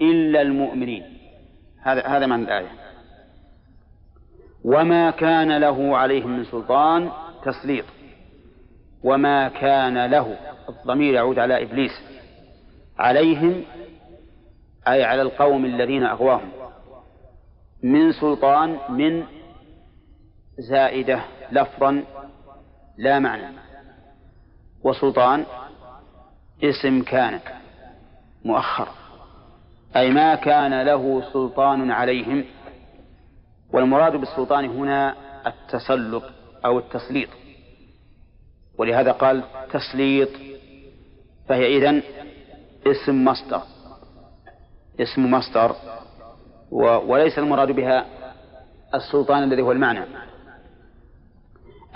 إلا 0.02 0.42
المؤمنين. 0.42 1.02
هذا 1.82 2.06
هذا 2.06 2.26
معنى 2.26 2.42
الآية. 2.42 2.68
وما 4.64 5.10
كان 5.10 5.58
له 5.58 5.96
عليهم 5.96 6.36
من 6.36 6.44
سلطان 6.44 7.10
تسليط. 7.44 7.84
وما 9.04 9.48
كان 9.48 10.06
له 10.06 10.36
الضمير 10.68 11.14
يعود 11.14 11.38
على 11.38 11.62
إبليس. 11.62 11.92
عليهم 12.98 13.64
أي 14.88 15.04
على 15.04 15.22
القوم 15.22 15.64
الذين 15.64 16.02
أغواهم. 16.02 16.50
من 17.82 18.12
سلطان 18.12 18.78
من 18.88 19.24
زائدة 20.58 21.20
لفظا 21.52 22.04
لا 22.98 23.18
معنى. 23.18 23.56
وسلطان 24.84 25.44
اسم 26.64 27.02
كان 27.02 27.40
مؤخر. 28.44 28.88
أي 29.96 30.10
ما 30.10 30.34
كان 30.34 30.82
له 30.82 31.32
سلطان 31.32 31.90
عليهم. 31.90 32.44
والمراد 33.72 34.16
بالسلطان 34.16 34.64
هنا 34.64 35.16
التسلط 35.46 36.24
أو 36.64 36.78
التسليط. 36.78 37.28
ولهذا 38.78 39.12
قال 39.12 39.44
تسليط. 39.72 40.28
فهي 41.48 41.76
إذن 41.76 42.02
اسم 42.86 43.24
مصدر. 43.24 43.62
اسم 45.00 45.30
مصدر. 45.30 45.74
وليس 47.06 47.38
المراد 47.38 47.70
بها 47.70 48.06
السلطان 48.94 49.42
الذي 49.42 49.62
هو 49.62 49.72
المعنى. 49.72 50.29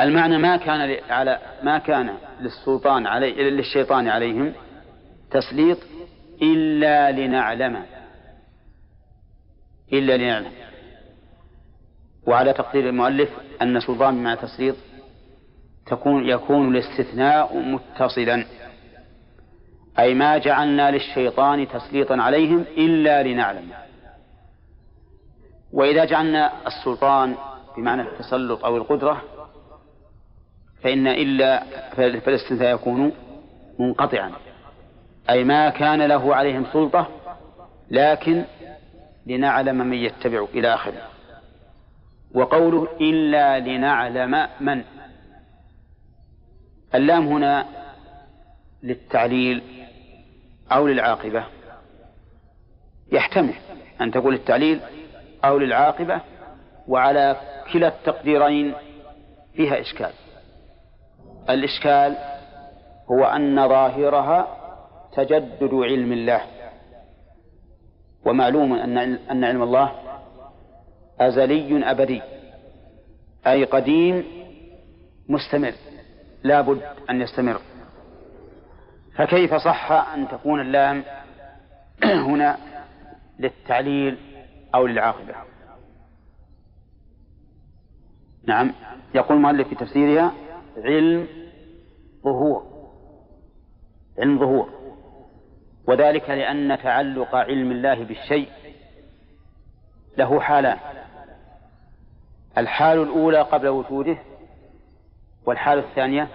المعنى 0.00 0.38
ما 0.38 0.56
كان 0.56 0.96
على 1.10 1.38
ما 1.62 1.78
كان 1.78 2.14
للسلطان 2.40 3.06
علي 3.06 3.50
للشيطان 3.50 4.08
عليهم 4.08 4.52
تسليط 5.30 5.78
إلا 6.42 7.12
لنعلم. 7.12 7.82
إلا 9.92 10.16
لنعلم. 10.16 10.52
وعلى 12.26 12.52
تقدير 12.52 12.88
المؤلف 12.88 13.30
أن 13.62 13.80
سلطان 13.80 14.14
بمعنى 14.14 14.36
تسليط 14.36 14.76
تكون 15.86 16.28
يكون 16.28 16.76
الاستثناء 16.76 17.58
متصلا. 17.58 18.46
أي 19.98 20.14
ما 20.14 20.38
جعلنا 20.38 20.90
للشيطان 20.90 21.68
تسليطا 21.68 22.16
عليهم 22.16 22.64
إلا 22.76 23.22
لنعلم. 23.22 23.68
وإذا 25.72 26.04
جعلنا 26.04 26.52
السلطان 26.66 27.34
بمعنى 27.76 28.02
التسلط 28.02 28.64
أو 28.64 28.76
القدرة 28.76 29.33
فإن 30.84 31.06
إلا 31.06 31.62
فالاستثناء 31.96 32.74
يكون 32.74 33.12
منقطعا. 33.78 34.32
أي 35.30 35.44
ما 35.44 35.70
كان 35.70 36.02
له 36.02 36.34
عليهم 36.34 36.66
سلطة 36.72 37.08
لكن 37.90 38.44
لنعلم 39.26 39.76
من 39.76 39.96
يتبع 39.96 40.46
إلى 40.54 40.74
آخره. 40.74 41.08
وقوله 42.34 42.88
إلا 43.00 43.60
لنعلم 43.60 44.48
من. 44.60 44.84
اللام 46.94 47.26
هنا 47.26 47.66
للتعليل 48.82 49.62
أو 50.72 50.86
للعاقبة. 50.86 51.44
يحتمل 53.12 53.54
أن 54.00 54.10
تقول 54.10 54.34
التعليل 54.34 54.80
أو 55.44 55.58
للعاقبة 55.58 56.20
وعلى 56.88 57.36
كلا 57.72 57.88
التقديرين 57.88 58.74
فيها 59.54 59.80
إشكال. 59.80 60.23
الإشكال 61.50 62.16
هو 63.10 63.24
أن 63.24 63.68
ظاهرها 63.68 64.46
تجدد 65.12 65.74
علم 65.74 66.12
الله. 66.12 66.40
ومعلوم 68.26 68.72
أن 69.30 69.44
علم 69.44 69.62
الله 69.62 69.92
أزلي 71.20 71.90
أبدي. 71.90 72.22
أي 73.46 73.64
قديم 73.64 74.24
مستمر. 75.28 75.74
لا 76.42 76.60
بد 76.60 76.82
أن 77.10 77.20
يستمر. 77.20 77.60
فكيف 79.16 79.54
صح 79.54 79.92
أن 79.92 80.28
تكون 80.28 80.60
اللام 80.60 81.04
هنا 82.28 82.58
للتعليل 83.38 84.18
أو 84.74 84.86
للعاقبة؟ 84.86 85.34
نعم. 88.46 88.72
يقول 89.14 89.36
المؤلف 89.36 89.68
في 89.68 89.74
تفسيرها 89.74 90.32
علم 90.76 91.28
ظهور. 92.24 92.62
علم 94.18 94.38
ظهور. 94.38 94.68
وذلك 95.88 96.30
لأن 96.30 96.78
تعلق 96.78 97.34
علم 97.34 97.72
الله 97.72 98.04
بالشيء 98.04 98.48
له 100.18 100.40
حالان. 100.40 100.78
الحال 102.58 103.02
الأولى 103.02 103.42
قبل 103.42 103.68
وجوده 103.68 104.18
والحال 105.46 105.78
الثانية 105.78 106.28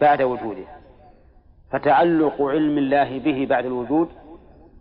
بعد 0.00 0.22
وجوده. 0.22 0.66
فتعلق 1.70 2.42
علم 2.42 2.78
الله 2.78 3.18
به 3.18 3.46
بعد 3.46 3.66
الوجود 3.66 4.08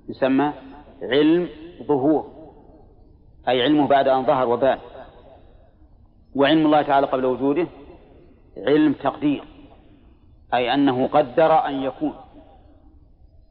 يسمى 0.09 0.53
علم 1.01 1.49
ظهور 1.83 2.35
أي 3.47 3.61
علمه 3.61 3.87
بعد 3.87 4.07
أن 4.07 4.25
ظهر 4.25 4.47
وبان. 4.47 4.79
وعلم 6.35 6.65
الله 6.65 6.81
تعالى 6.81 7.07
قبل 7.07 7.25
وجوده 7.25 7.67
علم 8.57 8.93
تقدير 8.93 9.43
أي 10.53 10.73
أنه 10.73 11.07
قدر 11.07 11.65
أن 11.67 11.83
يكون. 11.83 12.13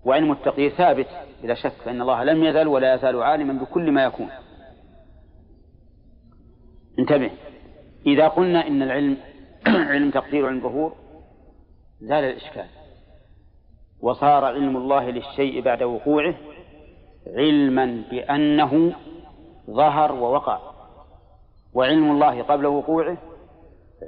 وعلم 0.04 0.32
التقدير 0.32 0.70
ثابت 0.70 1.06
بلا 1.42 1.54
شك 1.54 1.72
فإن 1.84 2.00
الله 2.00 2.24
لم 2.24 2.44
يزل 2.44 2.68
ولا 2.68 2.94
يزال 2.94 3.22
عالما 3.22 3.52
بكل 3.52 3.90
ما 3.90 4.04
يكون. 4.04 4.28
انتبه 6.98 7.30
إذا 8.06 8.28
قلنا 8.28 8.66
إن 8.66 8.82
العلم 8.82 9.16
علم 9.66 10.10
تقدير 10.10 10.44
وعلم 10.44 10.60
ظهور 10.60 10.94
زال 12.00 12.24
الإشكال. 12.24 12.66
وصار 14.00 14.44
علم 14.44 14.76
الله 14.76 15.10
للشيء 15.10 15.60
بعد 15.62 15.82
وقوعه 15.82 16.34
علما 17.26 18.02
بأنه 18.10 18.92
ظهر 19.70 20.12
ووقع. 20.12 20.58
وعلم 21.74 22.10
الله 22.10 22.42
قبل 22.42 22.66
وقوعه 22.66 23.18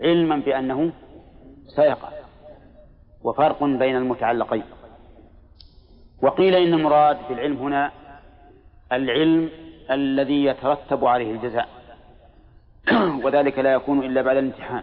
علما 0.02 0.36
بأنه 0.36 0.92
سيقع. 1.76 2.08
وفرق 3.22 3.64
بين 3.64 3.96
المتعلقين. 3.96 4.64
وقيل 6.22 6.54
إن 6.54 6.74
المراد 6.74 7.18
بالعلم 7.28 7.56
هنا 7.56 7.90
العلم 8.92 9.50
الذي 9.90 10.44
يترتب 10.44 11.04
عليه 11.04 11.32
الجزاء. 11.32 11.68
وذلك 13.24 13.58
لا 13.58 13.72
يكون 13.72 14.04
إلا 14.04 14.22
بعد 14.22 14.36
الامتحان. 14.36 14.82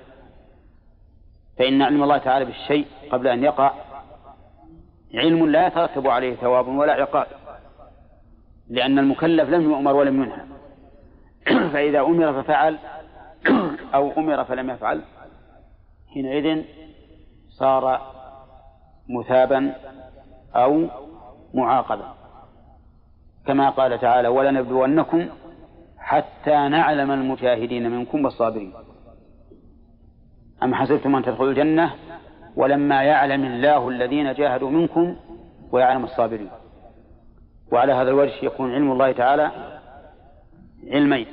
فإن 1.60 1.82
علم 1.82 2.04
الله 2.04 2.18
تعالى 2.18 2.46
بالشيء 2.46 2.86
قبل 3.12 3.28
أن 3.28 3.44
يقع 3.44 3.74
علم 5.14 5.50
لا 5.50 5.68
يترتب 5.68 6.08
عليه 6.08 6.36
ثواب 6.36 6.68
ولا 6.68 6.94
عقاب. 6.94 7.28
لأن 8.70 9.00
المكلف 9.00 9.50
لم 9.50 9.72
يؤمر 9.72 9.96
ولم 9.96 10.24
ينهى. 10.24 10.44
فإذا 11.74 12.02
أمر 12.02 12.44
ففعل 12.44 12.78
أو 13.94 14.12
أمر 14.18 14.44
فلم 14.44 14.70
يفعل 14.70 15.02
حينئذ 16.14 16.64
صار 17.50 18.02
مثابا 19.10 19.76
أو 20.56 20.88
معاقبا. 21.54 22.14
كما 23.48 23.70
قال 23.70 24.00
تعالى 24.00 24.28
ولنبلونكم 24.28 25.30
حتى 25.98 26.68
نعلم 26.68 27.12
المجاهدين 27.12 27.92
منكم 27.92 28.26
والصابرين. 28.26 28.74
أم 30.64 30.76
حسبتم 30.76 31.16
أن 31.16 31.24
تدخلوا 31.24 31.50
الجنة 31.50 31.94
ولما 32.56 33.04
يعلم 33.04 33.44
الله 33.46 33.90
الذين 33.90 34.34
جاهدوا 34.34 34.70
منكم 34.70 35.16
ويعلم 35.72 36.04
الصابرين؟ 36.04 36.50
وعلى 37.72 37.94
هذا 37.94 38.10
الوجه 38.10 38.46
يكون 38.46 38.74
علم 38.74 38.92
الله 38.92 39.12
تعالى 39.12 39.52
علمين 40.92 41.28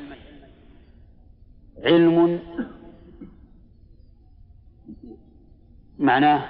علم 1.85 2.41
معناه 5.99 6.43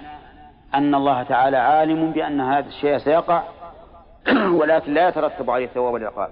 أن 0.75 0.95
الله 0.95 1.23
تعالى 1.23 1.57
عالم 1.57 2.11
بأن 2.13 2.41
هذا 2.41 2.69
الشيء 2.69 2.99
سيقع 2.99 3.43
ولكن 4.61 4.95
لا 4.95 5.09
يترتب 5.09 5.51
عليه 5.51 5.65
الثواب 5.65 5.95
والعقاب. 5.95 6.31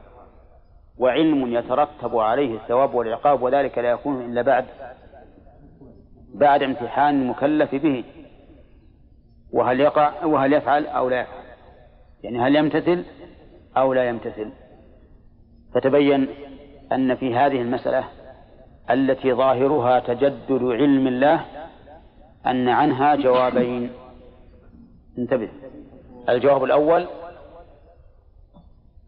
وعلم 0.99 1.53
يترتب 1.53 2.17
عليه 2.17 2.55
الثواب 2.55 2.95
والعقاب 2.95 3.43
وذلك 3.43 3.79
لا 3.79 3.91
يكون 3.91 4.25
إلا 4.25 4.43
بعد 4.43 4.65
بعد 6.35 6.63
امتحان 6.63 7.23
المكلف 7.23 7.75
به. 7.75 8.05
وهل 9.53 9.81
يقع 9.81 10.25
وهل 10.25 10.53
يفعل 10.53 10.87
أو 10.87 11.09
لا 11.09 11.21
يفعل؟ 11.21 11.45
يعني 12.23 12.41
هل 12.41 12.57
يمتثل 12.57 13.05
أو 13.77 13.93
لا 13.93 14.09
يمتثل؟ 14.09 14.51
فتبين 15.75 16.29
أن 16.93 17.15
في 17.15 17.35
هذه 17.35 17.61
المسألة 17.61 18.05
التي 18.91 19.33
ظاهرها 19.33 20.01
تجدد 20.01 20.63
علم 20.63 21.07
الله 21.07 21.45
أن 22.47 22.69
عنها 22.69 23.15
جوابين. 23.15 23.91
انتبه. 25.19 25.49
الجواب 26.29 26.65
الأول 26.65 27.07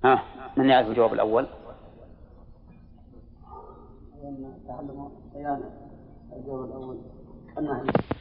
ها 0.04 0.22
من 0.56 0.70
يعرف؟ 0.70 0.86
الجواب 0.86 1.12
الأول؟ 1.12 1.46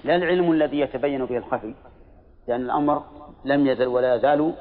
لا 0.04 0.16
العلم 0.16 0.52
الذي 0.52 0.80
يتبين 0.80 1.26
به 1.26 1.38
الخفي 1.38 1.74
لأن 2.48 2.62
الأمر 2.62 3.04
لم 3.46 3.68
يزل 3.68 3.88
ولا 3.88 4.16
يزال 4.16 4.54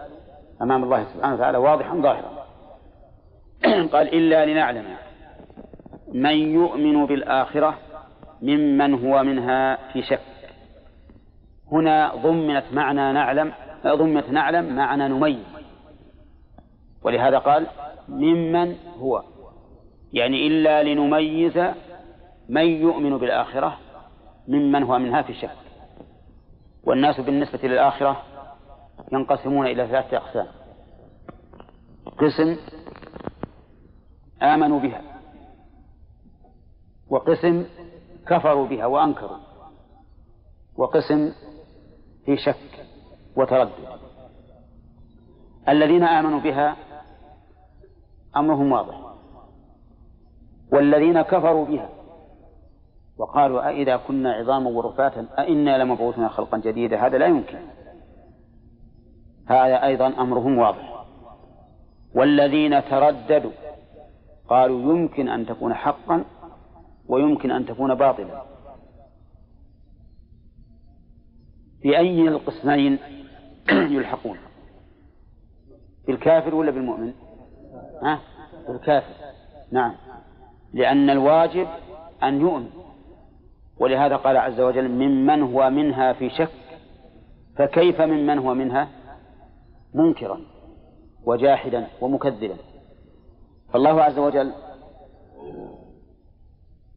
أمام 0.63 0.85
الله 0.85 1.05
سبحانه 1.05 1.35
وتعالى 1.35 1.59
واضحا 1.59 1.95
ظاهرا. 1.95 2.47
قال 3.93 4.15
إلا 4.15 4.47
لنعلم. 4.47 5.08
من 6.13 6.55
يؤمن 6.55 7.07
بالآخرة 7.07 7.79
ممن 8.43 9.07
هو 9.07 9.23
منها 9.23 9.93
في 9.93 10.03
شك. 10.03 10.21
هنا 11.73 12.15
ضمنت 12.15 12.65
معنى 12.73 13.13
نعلم 13.13 13.53
ضمنت 13.87 14.31
نعلم 14.31 14.77
معنى 14.77 15.09
نميز. 15.09 15.47
ولهذا 17.03 17.39
قال 17.39 17.67
ممن 18.09 18.77
هو. 18.99 19.23
يعني 20.13 20.47
إلا 20.47 20.83
لنميز 20.83 21.59
من 22.49 22.67
يؤمن 22.67 23.19
بالآخرة 23.19 23.79
ممن 24.49 24.83
هو 24.83 24.99
منها 24.99 25.23
في 25.23 25.35
شك. 25.35 25.57
والناس 26.85 27.21
بالنسبة 27.21 27.69
للآخرة 27.69 28.23
ينقسمون 29.13 29.67
إلى 29.67 29.87
ثلاثة 29.87 30.17
أقسام. 30.17 30.47
قسم 32.19 32.57
آمنوا 34.43 34.81
بها. 34.81 35.08
وقسم 37.11 37.67
كفروا 38.27 38.67
بها 38.67 38.87
وأنكروا 38.87 39.39
وقسم 40.77 41.33
في 42.25 42.37
شك 42.37 42.87
وتردد. 43.37 43.89
الذين 45.69 46.03
آمنوا 46.03 46.41
بها 46.41 46.77
أمرهم 48.37 48.73
واضح. 48.73 49.01
والذين 50.73 51.23
كفروا 51.23 51.65
بها 51.65 51.89
وقالوا 53.19 53.69
أئذا 53.69 53.97
كنا 53.97 54.33
عظاما 54.33 54.71
ورفاتا 54.71 55.27
أئنا 55.39 55.79
لمبعوثنا 55.79 56.29
خلقا 56.29 56.59
جديدا 56.59 57.07
هذا 57.07 57.19
لا 57.19 57.27
يمكن. 57.27 57.59
هذا 59.47 59.85
أيضا 59.85 60.07
أمرهم 60.07 60.59
واضح. 60.59 61.05
والذين 62.15 62.85
ترددوا 62.85 63.51
قالوا 64.49 64.81
يمكن 64.81 65.29
أن 65.29 65.47
تكون 65.47 65.75
حقا 65.75 66.25
ويمكن 67.09 67.51
أن 67.51 67.67
تكون 67.67 67.95
باطلا. 67.95 68.43
بأي 71.83 72.29
القسمين 72.29 72.99
يلحقون؟ 73.97 74.39
بالكافر 76.07 76.55
ولا 76.55 76.71
بالمؤمن؟ 76.71 77.13
ها؟ 78.03 78.21
بالكافر. 78.69 79.15
نعم. 79.73 79.95
لأن 80.73 81.11
الواجب 81.11 81.69
أن 82.23 82.41
يؤمن. 82.41 82.71
ولهذا 83.81 84.17
قال 84.17 84.37
عز 84.37 84.61
وجل 84.61 84.89
ممن 84.89 85.43
هو 85.43 85.71
منها 85.71 86.13
في 86.13 86.31
شك. 86.31 86.51
فكيف 87.57 88.01
ممن 88.01 88.39
هو 88.39 88.55
منها؟ 88.55 88.89
منكرا 89.95 90.41
وجاحدا 91.25 91.87
ومكذبا. 92.01 92.57
فالله 93.73 94.03
عز 94.03 94.19
وجل 94.19 94.53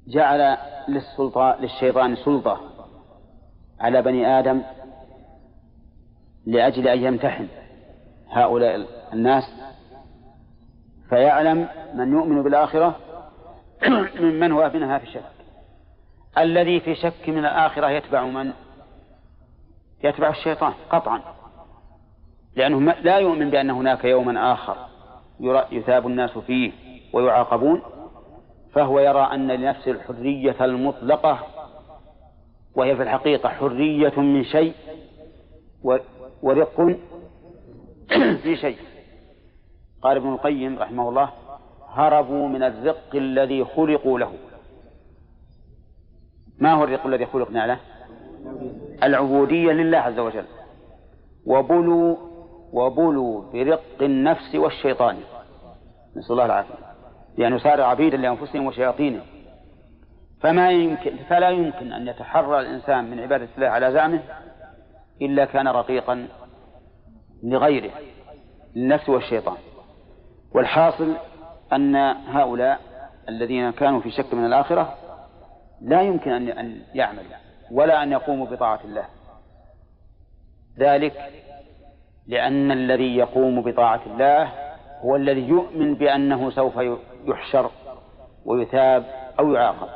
جعل 0.08 0.58
للسلطان 0.88 1.62
للشيطان 1.62 2.16
سلطة 2.16 2.62
على 3.80 4.02
بني 4.02 4.40
آدم 4.40 4.62
لأجل 6.46 6.88
أن 6.88 7.04
يمتحن 7.04 7.48
هؤلاء 8.30 8.88
الناس. 9.14 9.44
فيعلم 11.10 11.68
من 11.94 12.14
يؤمن 12.14 12.44
بالآخرة 12.44 12.96
ممن 14.22 14.52
هو 14.52 14.72
منها 14.74 14.98
في 14.98 15.06
شك 15.06 15.24
الذي 16.38 16.80
في 16.80 16.96
شك 16.96 17.30
من 17.30 17.38
الآخرة 17.38 17.90
يتبع 17.90 18.24
من؟ 18.24 18.54
يتبع 20.04 20.30
الشيطان 20.30 20.74
قطعا. 20.90 21.22
لأنه 22.56 22.94
لا 22.94 23.18
يؤمن 23.18 23.50
بأن 23.50 23.70
هناك 23.70 24.06
يوما 24.06 24.54
آخر 24.54 24.76
يثاب 25.72 26.08
الناس 26.08 26.38
فيه 26.38 26.72
ويعاقبون. 27.14 27.82
فهو 28.74 29.00
يرى 29.00 29.30
أن 29.34 29.52
لنفسه 29.52 29.92
الحرية 29.92 30.66
المطلقة 30.66 31.40
وهي 32.76 32.96
في 32.96 33.04
الحقيقة 33.04 33.50
حرية 33.50 34.20
من 34.20 34.44
شيء 34.44 34.74
ورق 36.44 36.98
في 38.44 38.56
شيء. 38.56 38.78
قال 40.02 40.18
ابن 40.18 40.34
القيم 40.34 40.80
رحمه 40.80 41.10
الله 41.10 41.30
هربوا 41.90 42.48
من 42.48 42.64
الرق 42.64 43.16
الذي 43.16 43.66
خلقوا 43.66 44.20
له. 44.20 44.34
ما 46.60 46.74
هو 46.74 46.84
الرق 46.84 47.06
الذي 47.08 47.26
خلقنا 47.26 47.68
له؟ 47.68 47.80
العبودية 49.04 49.72
لله 49.72 49.98
عز 49.98 50.20
وجل. 50.20 50.46
وبلوا 51.46 52.16
وبلوا 52.74 53.52
برق 53.54 54.02
النفس 54.02 54.56
والشيطان. 54.56 55.18
نسأل 56.16 56.32
الله 56.32 56.46
العافية. 56.46 56.91
لأنه 57.38 57.58
صار 57.58 57.82
عبيدا 57.82 58.18
لأنفسهم 58.18 58.66
وشياطينهم. 58.66 59.26
فما 60.42 60.72
يمكن 60.72 61.16
فلا 61.30 61.50
يمكن 61.50 61.94
أن 61.94 62.08
يتحرى 62.08 62.60
الإنسان 62.60 63.12
من 63.12 63.20
عبادة 63.20 63.48
الله 63.56 63.68
على 63.68 63.92
زعمه 63.92 64.22
إلا 65.22 65.46
كان 65.46 65.68
رقيقا 65.68 66.28
لغيره 67.44 67.92
للنفس 68.76 69.10
والشيطان. 69.10 69.58
والحاصل 70.56 71.16
أن 71.74 71.96
هؤلاء 72.28 72.80
الذين 73.30 73.72
كانوا 73.72 74.00
في 74.00 74.12
شك 74.12 74.34
من 74.34 74.46
الآخرة 74.46 74.96
لا 75.82 76.02
يمكن 76.02 76.32
أن 76.32 76.82
يعمل 76.94 77.26
ولا 77.72 78.04
أن 78.04 78.12
يقوموا 78.12 78.46
بطاعة 78.46 78.80
الله. 78.86 79.06
ذلك 80.80 81.32
لأن 82.28 82.72
الذي 82.72 83.16
يقوم 83.16 83.62
بطاعة 83.62 84.02
الله 84.06 84.71
هو 85.02 85.16
الذي 85.16 85.48
يؤمن 85.48 85.96
بأنه 85.96 86.50
سوف 86.50 86.80
يحشر 87.26 87.72
ويثاب 88.46 89.06
أو 89.40 89.54
يعاقب. 89.54 89.90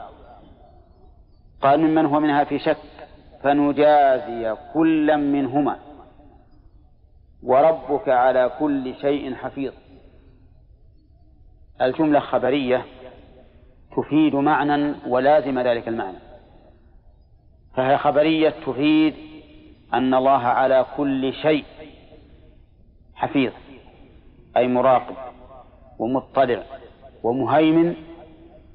قال 1.62 1.80
ممن 1.80 2.06
هو 2.06 2.20
منها 2.20 2.44
في 2.44 2.60
شك 2.60 2.78
فنجازي 3.44 4.56
كلا 4.74 5.16
منهما. 5.16 5.80
وربك 7.44 8.10
على 8.10 8.52
كل 8.60 8.96
شيء 9.02 9.36
حفيظ. 9.36 9.74
الجملة 11.82 12.20
خبرية 12.20 12.86
تفيد 13.98 14.36
معنى 14.36 14.96
ولازم 15.08 15.60
ذلك 15.60 15.88
المعنى. 15.88 16.18
فهي 17.76 17.98
خبرية 17.98 18.50
تفيد 18.50 19.16
أن 19.94 20.14
الله 20.14 20.40
على 20.40 20.86
كل 20.98 21.34
شيء 21.34 21.66
حفيظ. 23.16 23.52
أي 24.58 24.68
مراقب 24.68 25.16
ومطلع 26.00 26.64
ومهيمن 27.24 27.96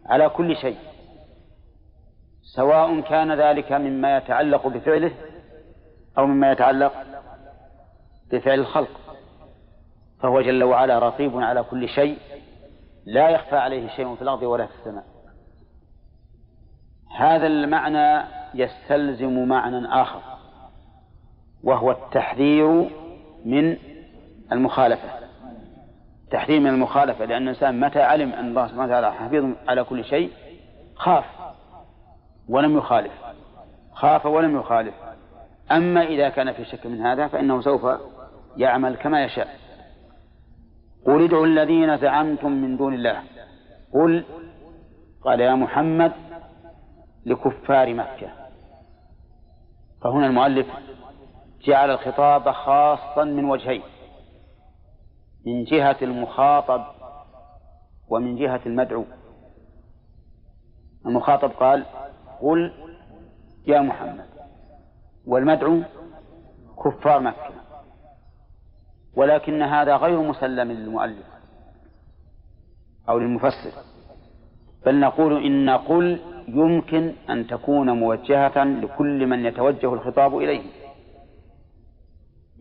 على 0.07 0.28
كل 0.28 0.57
شيء 0.57 0.76
سواء 2.43 3.01
كان 3.01 3.33
ذلك 3.33 3.72
مما 3.72 4.16
يتعلق 4.16 4.66
بفعله 4.66 5.12
أو 6.18 6.26
مما 6.26 6.53
يتعلق 6.53 6.93
بفعل 8.33 8.59
الخلق 8.59 9.01
فهو 10.20 10.41
جل 10.41 10.64
وعلا 10.64 10.99
رقيب 10.99 11.41
على 11.41 11.62
كل 11.62 11.89
شيء 11.89 12.18
لا 13.07 13.28
يخفى 13.28 13.57
عليه 13.57 13.89
شيء 13.89 14.14
في 14.14 14.22
الأرض 14.22 14.43
ولا 14.43 14.66
في 14.66 14.72
السماء. 14.78 15.05
هذا 17.16 17.47
المعنى 17.47 18.26
يستلزم 18.55 19.49
معنى 19.49 20.03
آخر 20.03 20.20
وهو 21.64 21.91
التحذير 21.91 22.91
من 23.45 23.76
المخالفة. 24.53 25.20
تحذير 26.31 26.61
من 26.61 26.66
المخالفة 26.66 27.24
لأن 27.24 27.43
الإنسان 27.43 27.81
متى 27.81 28.03
علم 28.03 28.33
أن 28.33 28.49
الله 28.49 28.66
سبحانه 28.66 28.85
وتعالى 28.85 29.12
حفيظ 29.12 29.45
على 29.68 29.85
كل 29.85 30.05
شيء؟ 30.05 30.31
خاف 30.97 31.24
ولم 32.49 32.78
يخالف. 32.78 33.12
خاف 33.93 34.26
ولم 34.26 34.57
يخالف. 34.57 34.95
أما 35.72 36.03
إذا 36.03 36.28
كان 36.28 36.53
في 36.53 36.64
شك 36.64 36.87
من 36.87 37.01
هذا 37.07 37.28
فإنه 37.28 37.61
سوف 37.61 37.87
يعمل 38.57 38.97
كما 38.97 39.24
يشاء. 39.24 39.49
قل 41.07 41.24
ادعوا 41.24 41.47
الذين 41.47 41.97
زعمتم 41.97 42.53
من 42.53 42.76
دون 42.76 42.95
الله. 42.95 43.22
قل 43.95 44.24
قال 45.24 45.41
يا 45.41 45.55
محمد 45.55 46.12
لكفار 47.26 47.95
مكة. 47.95 48.28
فهنا 50.03 50.26
المؤلف 50.26 50.66
جعل 51.66 51.91
الخطاب 51.91 52.51
خاصا 52.51 53.24
من 53.24 53.45
وجهين. 53.45 53.83
من 55.51 55.64
جهة 55.64 55.96
المخاطب 56.03 56.84
ومن 58.09 58.36
جهة 58.36 58.61
المدعو. 58.66 59.05
المخاطب 61.07 61.51
قال 61.51 61.86
قل 62.40 62.72
يا 63.66 63.80
محمد. 63.80 64.26
والمدعو 65.26 65.82
كفار 66.84 67.20
مكة. 67.20 67.51
ولكن 69.16 69.62
هذا 69.62 69.96
غير 69.96 70.20
مسلم 70.20 70.72
للمؤلف 70.72 71.26
أو 73.09 73.18
للمفسر. 73.18 73.72
بل 74.86 75.01
نقول 75.01 75.44
إن 75.46 75.70
قل 75.70 76.20
يمكن 76.48 77.12
أن 77.30 77.46
تكون 77.46 77.90
موجهة 77.90 78.64
لكل 78.64 79.26
من 79.26 79.46
يتوجه 79.46 79.94
الخطاب 79.94 80.38
إليه 80.38 80.62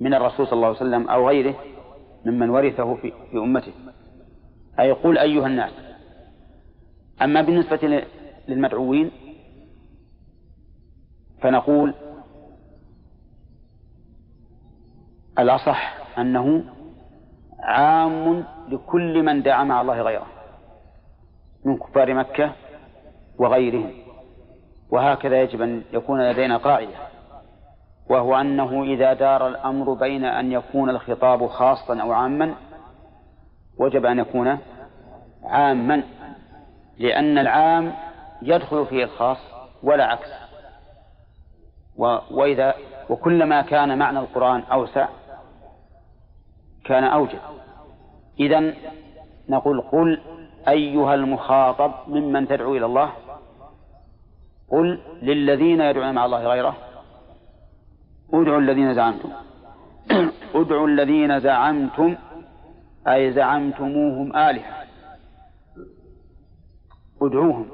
من 0.02 0.14
الرسول 0.14 0.48
صلى 0.48 0.54
الله 0.54 0.68
عليه 0.68 0.78
وسلم 0.78 1.10
أو 1.10 1.28
غيره. 1.28 1.56
ممن 2.26 2.50
ورثه 2.50 2.96
في, 2.96 3.14
في 3.32 3.38
أمته. 3.38 3.74
أي 4.80 4.92
قل 4.92 5.18
أيها 5.18 5.48
الناس. 5.48 5.72
أما 7.22 7.42
بالنسبة 7.42 8.04
للمدعوين 8.48 9.12
فنقول 11.42 11.94
الأصح 15.40 15.98
أنه 16.20 16.64
عام 17.60 18.44
لكل 18.70 19.24
من 19.24 19.42
دعا 19.42 19.64
مع 19.64 19.82
الله 19.82 20.02
غيره 20.02 20.28
من 21.66 21.78
كفار 21.78 22.14
مكة 22.14 22.56
وغيرهم. 23.38 23.92
وهكذا 24.90 25.42
يجب 25.42 25.62
أن 25.62 25.84
يكون 25.94 26.32
لدينا 26.32 26.58
قاعدة. 26.58 27.09
وهو 28.10 28.36
أنه 28.36 28.84
إذا 28.84 29.14
دار 29.14 29.48
الأمر 29.48 29.94
بين 29.94 30.26
أن 30.26 30.52
يكون 30.52 30.90
الخطاب 30.90 31.48
خاصا 31.48 32.02
أو 32.02 32.12
عاما 32.12 32.56
وجب 33.80 34.06
أن 34.06 34.20
يكون 34.20 34.58
عاما 35.44 36.04
لأن 37.00 37.38
العام 37.38 37.94
يدخل 38.42 38.86
فيه 38.86 39.04
الخاص 39.04 39.38
ولا 39.84 40.06
عكس. 40.06 40.30
وإذا 42.32 42.74
وكلما 43.10 43.62
كان 43.62 43.98
معنى 43.98 44.20
القرآن 44.20 44.64
أوسع 44.72 45.08
كان 46.86 47.04
أوجب. 47.04 47.40
إذا 48.40 48.74
نقول 49.50 49.82
قل 49.82 50.22
أيها 50.68 51.16
المخاطب 51.16 51.92
ممن 52.08 52.48
تدعو 52.48 52.76
إلى 52.76 52.86
الله؟ 52.86 53.12
قل 54.72 55.00
للذين 55.22 55.82
يدعون 55.82 56.14
مع 56.14 56.26
الله 56.26 56.48
غيره. 56.48 56.89
ادعوا 58.34 58.60
الذين 58.60 58.94
زعمتم. 58.94 59.30
ادعوا 60.56 60.88
الذين 60.88 61.40
زعمتم 61.40 62.16
أي 63.08 63.32
زعمتموهم 63.32 64.36
آلهة. 64.36 64.74
ادعوهم. 67.22 67.70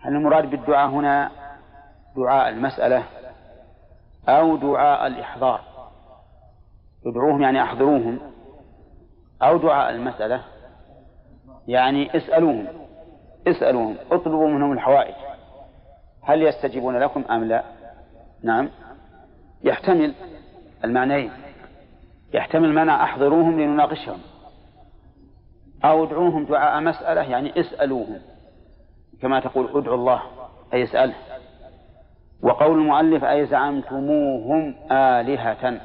هل 0.00 0.12
المراد 0.16 0.50
بالدعاء 0.50 0.88
هنا 0.88 1.30
دعاء 2.16 2.48
المسألة 2.48 3.04
أو 4.28 4.56
دعاء 4.56 5.06
الإحضار؟ 5.06 5.60
ادعوهم 7.06 7.42
يعني 7.42 7.62
أحضروهم. 7.62 8.20
أو 9.42 9.56
دعاء 9.56 9.90
المسألة 9.90 10.44
يعني 11.68 12.16
اسألوهم. 12.16 12.66
اسألوهم 13.46 13.96
اطلبوا 14.10 14.48
منهم 14.48 14.72
الحوائج. 14.72 15.14
هل 16.22 16.42
يستجيبون 16.42 16.96
لكم 16.98 17.24
أم 17.30 17.44
لا؟ 17.44 17.64
نعم. 18.42 18.68
يحتمل 19.64 20.14
المعنيين. 20.84 21.32
يحتمل 22.34 22.72
معنى 22.72 22.90
أحضروهم 22.90 23.60
لنناقشهم. 23.60 24.18
أو 25.84 26.04
ادعوهم 26.04 26.44
دعاء 26.44 26.80
مسألة 26.80 27.20
يعني 27.20 27.60
اسألوهم. 27.60 28.20
كما 29.22 29.40
تقول 29.40 29.78
ادعوا 29.78 29.96
الله 29.96 30.22
أي 30.74 30.84
اسأله. 30.84 31.14
وقول 32.42 32.78
المؤلف 32.78 33.24
أي 33.24 33.46
زعمتموهم 33.46 34.74
آلهة. 34.92 35.80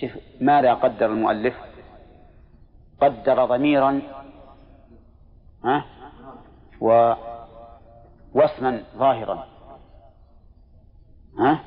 شوف 0.00 0.10
ماذا 0.40 0.74
قدر 0.74 1.06
المؤلف؟ 1.06 1.54
قدر 3.00 3.44
ضميرا 3.44 4.02
ها؟ 5.64 5.84
و 6.80 7.14
واسما 8.34 8.82
ظاهرا. 8.96 9.46
ها؟ 11.38 11.60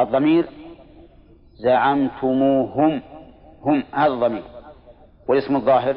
الضمير 0.00 0.48
زعمتموهم 1.52 3.02
هم 3.62 3.84
هذا 3.92 4.12
الضمير 4.12 4.42
والاسم 5.28 5.56
الظاهر 5.56 5.96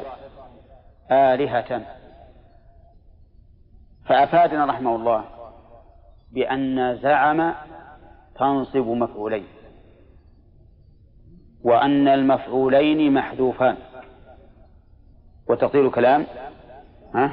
آلهة. 1.10 1.82
فأفادنا 4.06 4.64
رحمه 4.64 4.96
الله 4.96 5.24
بأن 6.32 6.96
زعم 6.96 7.54
تنصب 8.34 8.86
مفعولين 8.86 9.44
وأن 11.64 12.08
المفعولين 12.08 13.14
محذوفان. 13.14 13.76
وتقدير 15.48 15.86
الكلام 15.86 16.26
ها؟ 17.14 17.32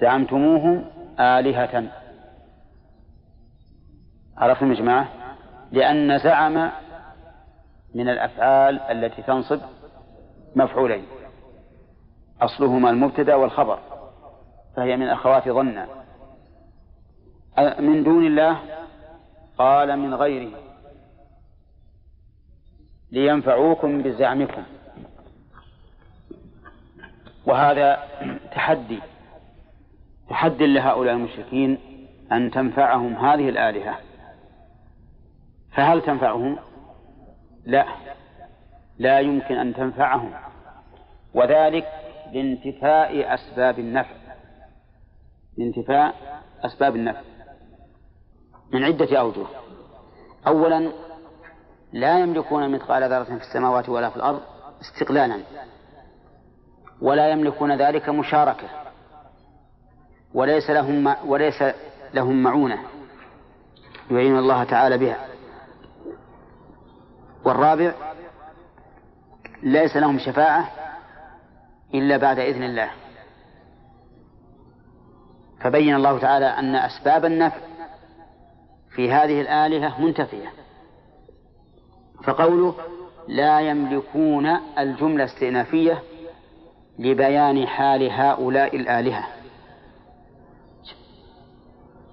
زعمتموهم 0.00 0.84
آلهة. 1.20 1.90
عرفتم 4.36 4.72
يا 4.72 4.76
جماعة؟ 4.76 5.25
لأن 5.72 6.18
زعم 6.18 6.70
من 7.94 8.08
الأفعال 8.08 8.80
التي 8.80 9.22
تنصب 9.22 9.60
مفعولين. 10.56 11.04
أصلهما 12.42 12.90
المبتدأ 12.90 13.34
والخبر 13.34 13.78
فهي 14.76 14.96
من 14.96 15.08
أخوات 15.08 15.48
ظن 15.48 15.86
من 17.78 18.04
دون 18.04 18.26
الله 18.26 18.60
قال 19.58 19.98
من 19.98 20.14
غيره 20.14 20.50
لينفعوكم 23.12 24.02
بزعمكم. 24.02 24.62
وهذا 27.46 28.02
تحدي 28.52 29.00
تحدي 30.30 30.66
لهؤلاء 30.66 31.14
المشركين 31.14 31.78
أن 32.32 32.50
تنفعهم 32.50 33.14
هذه 33.14 33.48
الآلهة. 33.48 34.05
فهل 35.76 36.02
تنفعهم؟ 36.02 36.58
لا. 37.64 37.86
لا 38.98 39.20
يمكن 39.20 39.54
أن 39.54 39.74
تنفعهم. 39.74 40.32
وذلك 41.34 41.86
لانتفاء 42.32 43.34
أسباب 43.34 43.78
النفع. 43.78 44.16
لانتفاء 45.58 46.14
أسباب 46.64 46.96
النفع. 46.96 47.20
من 48.72 48.84
عدة 48.84 49.20
أوجه. 49.20 49.46
أولا 50.46 50.92
لا 51.92 52.18
يملكون 52.18 52.72
مثقال 52.72 53.02
ذرة 53.02 53.24
في 53.24 53.44
السماوات 53.48 53.88
ولا 53.88 54.10
في 54.10 54.16
الأرض 54.16 54.40
استقلالا. 54.80 55.40
ولا 57.02 57.28
يملكون 57.28 57.76
ذلك 57.82 58.08
مشاركة. 58.08 58.68
وليس 60.34 60.70
لهم 60.70 61.16
وليس 61.26 61.62
لهم 62.14 62.42
معونة. 62.42 62.78
يعين 64.10 64.38
الله 64.38 64.64
تعالى 64.64 64.98
بها. 64.98 65.35
والرابع 67.46 67.94
ليس 69.62 69.96
لهم 69.96 70.18
شفاعة 70.18 70.68
إلا 71.94 72.16
بعد 72.16 72.38
إذن 72.38 72.62
الله. 72.62 72.90
فبين 75.60 75.94
الله 75.94 76.18
تعالى 76.18 76.46
أن 76.46 76.76
أسباب 76.76 77.24
النفع 77.24 77.60
في 78.90 79.12
هذه 79.12 79.40
الآلهة 79.40 80.00
منتفية. 80.00 80.52
فقوله 82.24 82.74
لا 83.28 83.60
يملكون 83.60 84.46
الجملة 84.78 85.24
استئنافية 85.24 86.02
لبيان 86.98 87.66
حال 87.66 88.10
هؤلاء 88.10 88.76
الآلهة. 88.76 89.26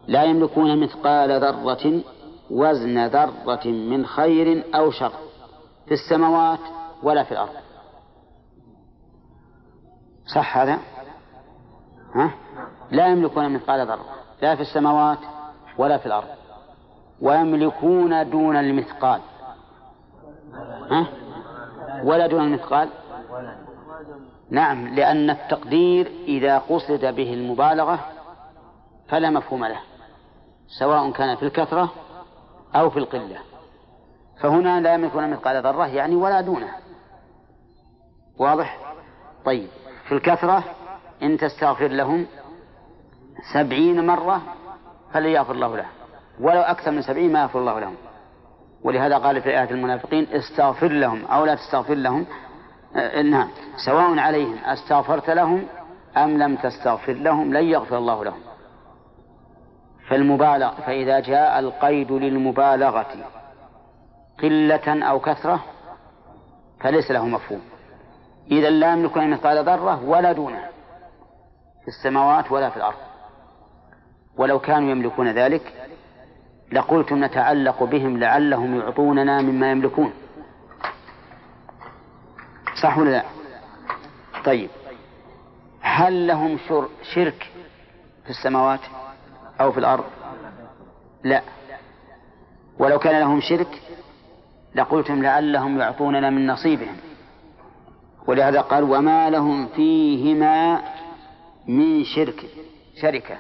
لا 0.07 0.23
يملكون 0.23 0.83
مثقال 0.83 1.31
ذرة 1.41 2.03
وزن 2.51 3.05
ذرة 3.07 3.67
من 3.67 4.05
خير 4.05 4.65
أو 4.75 4.91
شر 4.91 5.13
في 5.85 5.93
السماوات 5.93 6.59
ولا 7.03 7.23
في 7.23 7.31
الأرض 7.31 7.53
صح 10.35 10.57
هذا؟ 10.57 10.79
ها؟ 12.15 12.31
لا 12.91 13.07
يملكون 13.07 13.53
مثقال 13.53 13.87
ذرة 13.87 14.05
لا 14.41 14.55
في 14.55 14.61
السماوات 14.61 15.19
ولا 15.77 15.97
في 15.97 16.05
الأرض 16.05 16.27
ويملكون 17.21 18.29
دون 18.29 18.55
المثقال 18.55 19.21
ها؟ 20.91 21.07
ولا 22.03 22.27
دون 22.27 22.43
المثقال 22.43 22.89
نعم 24.49 24.87
لأن 24.95 25.29
التقدير 25.29 26.11
إذا 26.27 26.57
قصد 26.57 27.05
به 27.05 27.33
المبالغة 27.33 27.99
فلا 29.07 29.29
مفهوم 29.29 29.65
له 29.65 29.79
سواء 30.79 31.11
كان 31.11 31.35
في 31.35 31.43
الكثرة 31.43 31.91
أو 32.75 32.89
في 32.89 32.99
القلة. 32.99 33.37
فهنا 34.41 34.81
لا 34.81 34.93
يملكون 34.93 35.29
مثقال 35.29 35.63
ذرة 35.63 35.87
يعني 35.87 36.15
ولا 36.15 36.41
دونه. 36.41 36.69
واضح؟ 38.39 38.79
طيب. 39.45 39.67
في 40.07 40.11
الكثرة 40.11 40.63
إن 41.23 41.37
تستغفر 41.37 41.87
لهم 41.87 42.25
سبعين 43.53 44.07
مرة 44.07 44.41
فليغفر 45.13 45.51
الله 45.51 45.77
له. 45.77 45.85
ولو 46.39 46.61
أكثر 46.61 46.91
من 46.91 47.01
سبعين 47.01 47.33
ما 47.33 47.41
يغفر 47.41 47.59
الله 47.59 47.79
لهم. 47.79 47.95
ولهذا 48.83 49.17
قال 49.17 49.41
في 49.41 49.49
آية 49.49 49.71
المنافقين 49.71 50.27
استغفر 50.31 50.87
لهم 50.87 51.25
أو 51.25 51.45
لا 51.45 51.55
تستغفر 51.55 51.93
لهم. 51.93 52.25
آه 52.95 53.21
نعم 53.21 53.49
سواء 53.85 54.19
عليهم 54.19 54.57
أستغفرت 54.65 55.29
لهم 55.29 55.67
أم 56.17 56.37
لم 56.37 56.55
تستغفر 56.55 57.13
لهم 57.13 57.53
لن 57.53 57.63
يغفر 57.63 57.97
الله 57.97 58.23
لهم. 58.23 58.39
فالمبالغ 60.07 60.73
فإذا 60.81 61.19
جاء 61.19 61.59
القيد 61.59 62.11
للمبالغة 62.11 63.07
قلة 64.39 65.09
أو 65.09 65.19
كثرة 65.19 65.63
فليس 66.79 67.11
له 67.11 67.25
مفهوم. 67.25 67.61
إذا 68.51 68.69
لا 68.69 68.93
يملكون 68.93 69.31
مثقال 69.31 69.65
ذرة 69.65 70.03
ولا 70.03 70.31
دونه 70.31 70.69
في 71.81 71.87
السماوات 71.87 72.51
ولا 72.51 72.69
في 72.69 72.77
الأرض. 72.77 72.97
ولو 74.37 74.59
كانوا 74.59 74.91
يملكون 74.91 75.27
ذلك 75.27 75.89
لقلتم 76.71 77.23
نتعلق 77.23 77.83
بهم 77.83 78.19
لعلهم 78.19 78.79
يعطوننا 78.79 79.41
مما 79.41 79.71
يملكون. 79.71 80.13
صح 82.81 82.97
ولا 82.97 83.09
لا؟ 83.09 83.23
طيب. 84.45 84.69
هل 85.81 86.27
لهم 86.27 86.57
شرك 87.13 87.51
في 88.23 88.29
السماوات؟ 88.29 88.79
أو 89.61 89.71
في 89.71 89.77
الأرض؟ 89.77 90.03
لا. 91.23 91.41
ولو 92.79 92.99
كان 92.99 93.19
لهم 93.19 93.41
شرك 93.41 93.81
لقلتم 94.75 95.23
لعلهم 95.23 95.79
يعطوننا 95.79 96.29
من 96.29 96.47
نصيبهم. 96.47 96.97
ولهذا 98.27 98.61
قال 98.61 98.83
وما 98.83 99.29
لهم 99.29 99.67
فيهما 99.67 100.81
من 101.67 102.03
شرك. 102.03 102.45
شركة. 103.01 103.37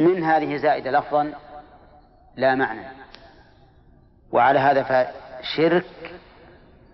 من 0.00 0.24
هذه 0.24 0.56
زائدة 0.56 0.90
لفظا 0.90 1.32
لا 2.36 2.54
معنى. 2.54 2.86
وعلى 4.32 4.58
هذا 4.58 4.82
فشرك 4.82 6.14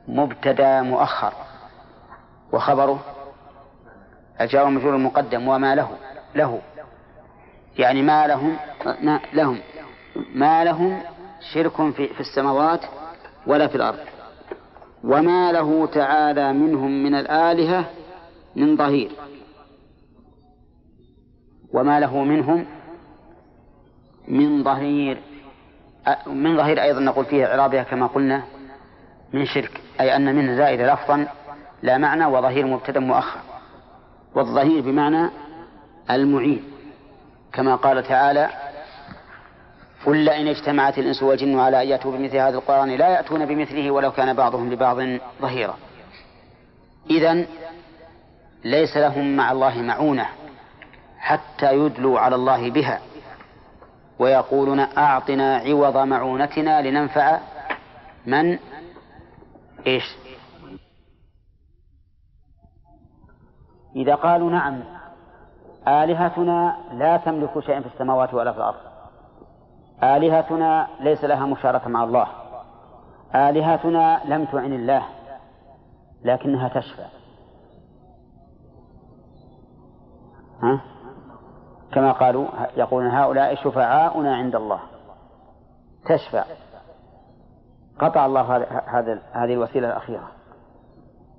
مبتدا 0.08 0.82
مؤخر. 0.82 1.32
وخبره؟ 2.52 3.04
الجار 4.40 4.68
مجرور 4.68 4.96
المقدم 4.96 5.48
وما 5.48 5.74
له؟ 5.74 5.90
له. 6.34 6.60
يعني 7.78 8.02
ما 8.02 8.26
لهم 8.26 8.56
ما 9.00 9.20
لهم 9.32 9.60
ما 10.34 10.64
لهم 10.64 11.02
شرك 11.54 11.92
في, 11.92 12.08
في 12.08 12.20
السماوات 12.20 12.80
ولا 13.46 13.66
في 13.66 13.74
الأرض. 13.74 13.98
وما 15.04 15.52
له 15.52 15.86
تعالى 15.86 16.52
منهم 16.52 17.02
من 17.02 17.14
الآلهة 17.14 17.90
من 18.56 18.76
ظهير. 18.76 19.10
وما 21.72 22.00
له 22.00 22.24
منهم 22.24 22.66
من 24.28 24.64
ظهير 24.64 25.18
من 26.26 26.56
ظهير 26.56 26.82
أيضا 26.82 27.00
نقول 27.00 27.24
فيه 27.24 27.46
إعرابها 27.46 27.82
كما 27.82 28.06
قلنا 28.06 28.42
من 29.32 29.46
شرك 29.46 29.80
أي 30.00 30.16
أن 30.16 30.36
منه 30.36 30.56
زائد 30.56 30.80
لفظا 30.80 31.26
لا 31.82 31.98
معنى 31.98 32.26
وظهير 32.26 32.66
مبتدأ 32.66 33.00
مؤخر. 33.00 33.40
والظهير 34.34 34.82
بمعنى 34.82 35.30
المعين. 36.10 36.73
كما 37.54 37.76
قال 37.76 38.02
تعالى 38.02 38.50
قل 40.06 40.16
لئن 40.16 40.48
اجتمعت 40.48 40.98
الإنس 40.98 41.22
والجن 41.22 41.58
على 41.58 41.82
أن 41.82 41.88
يأتوا 41.88 42.16
بمثل 42.16 42.36
هذا 42.36 42.56
القرآن 42.58 42.90
لا 42.90 43.08
يأتون 43.08 43.46
بمثله 43.46 43.90
ولو 43.90 44.12
كان 44.12 44.34
بعضهم 44.34 44.72
لبعض 44.72 44.96
ظهيرا. 45.40 45.76
إذا 47.10 47.46
ليس 48.64 48.96
لهم 48.96 49.36
مع 49.36 49.52
الله 49.52 49.82
معونة 49.82 50.26
حتى 51.18 51.72
يدلوا 51.72 52.20
على 52.20 52.34
الله 52.34 52.70
بها 52.70 53.00
ويقولون 54.18 54.80
أعطنا 54.80 55.56
عوض 55.56 55.96
معونتنا 55.96 56.82
لننفع 56.82 57.40
من؟ 58.26 58.58
إيش؟ 59.86 60.04
إذا 63.96 64.14
قالوا 64.14 64.50
نعم 64.50 64.82
آلهتنا 65.88 66.76
لا 66.92 67.16
تملك 67.16 67.58
شيئا 67.58 67.80
في 67.80 67.86
السماوات 67.86 68.34
ولا 68.34 68.52
في 68.52 68.58
الأرض. 68.58 68.80
آلهتنا 70.02 70.88
ليس 71.00 71.24
لها 71.24 71.46
مشاركة 71.46 71.88
مع 71.88 72.04
الله. 72.04 72.26
آلهتنا 73.34 74.20
لم 74.24 74.44
تعن 74.44 74.72
الله 74.72 75.02
لكنها 76.24 76.68
تشفى. 76.68 77.04
ها؟ 80.62 80.80
كما 81.92 82.12
قالوا 82.12 82.46
يقولون 82.76 83.10
هؤلاء 83.10 83.54
شفعاؤنا 83.54 84.36
عند 84.36 84.54
الله. 84.54 84.80
تشفع 86.04 86.44
قطع 87.98 88.26
الله 88.26 88.56
هذه 89.32 89.54
الوسيلة 89.54 89.88
الأخيرة. 89.88 90.28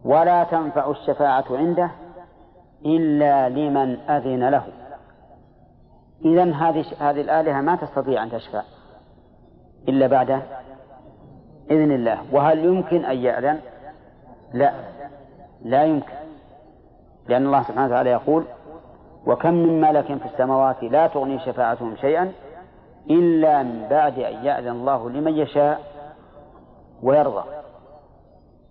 ولا 0.03 0.43
تنفع 0.43 0.89
الشفاعة 0.91 1.45
عنده 1.51 1.91
إلا 2.85 3.49
لمن 3.49 3.97
أذن 4.09 4.49
له. 4.49 4.63
إذا 6.25 6.43
هذه 6.43 6.85
هذه 6.99 7.21
الآلهة 7.21 7.61
ما 7.61 7.75
تستطيع 7.75 8.23
أن 8.23 8.31
تشفع 8.31 8.61
إلا 9.87 10.07
بعد 10.07 10.41
إذن 11.71 11.91
الله. 11.91 12.17
وهل 12.31 12.65
يمكن 12.65 13.05
أن 13.05 13.17
يأذن؟ 13.17 13.59
لا 14.53 14.73
لا 15.63 15.83
يمكن. 15.83 16.13
لأن 17.27 17.45
الله 17.45 17.63
سبحانه 17.63 17.85
وتعالى 17.85 18.09
يقول 18.09 18.45
وكم 19.25 19.53
من 19.53 19.81
ملك 19.81 20.05
في 20.05 20.25
السماوات 20.25 20.83
لا 20.83 21.07
تغني 21.07 21.39
شفاعتهم 21.39 21.95
شيئا 21.95 22.31
إلا 23.09 23.63
من 23.63 23.87
بعد 23.89 24.19
أن 24.19 24.45
يأذن 24.45 24.71
الله 24.71 25.09
لمن 25.09 25.37
يشاء 25.37 25.81
ويرضى. 27.03 27.43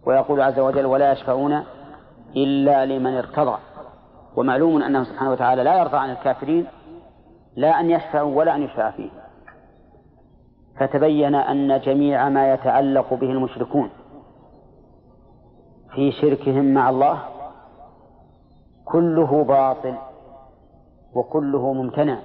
ويقول 0.07 0.41
عز 0.41 0.59
وجل 0.59 0.87
ولا 0.87 1.12
يشفعون 1.12 1.65
إلا 2.37 2.87
لمن 2.87 3.15
ارتضى. 3.17 3.59
ومعلوم 4.37 4.82
أنه 4.82 5.05
سبحانه 5.05 5.30
وتعالى 5.32 5.62
لا 5.62 5.78
يرضى 5.78 5.97
عن 5.97 6.11
الكافرين 6.11 6.66
لا 7.57 7.80
أن 7.80 7.91
يشفعوا 7.91 8.37
ولا 8.37 8.57
أن 8.57 8.62
يشفع 8.62 8.91
فيه 8.91 9.11
فتبين 10.78 11.35
أن 11.35 11.80
جميع 11.80 12.28
ما 12.28 12.53
يتعلق 12.55 13.14
به 13.14 13.30
المشركون 13.30 13.91
في 15.95 16.12
شركهم 16.12 16.74
مع 16.74 16.91
الله 16.91 17.22
كله 18.85 19.45
باطل 19.45 19.95
وكله 21.14 21.72
ممتنع. 21.72 22.18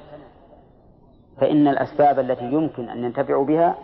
فإن 1.37 1.67
الأسباب 1.67 2.19
التي 2.19 2.45
يمكن 2.45 2.89
أن 2.89 3.03
ينتفعوا 3.03 3.45
بها 3.45 3.75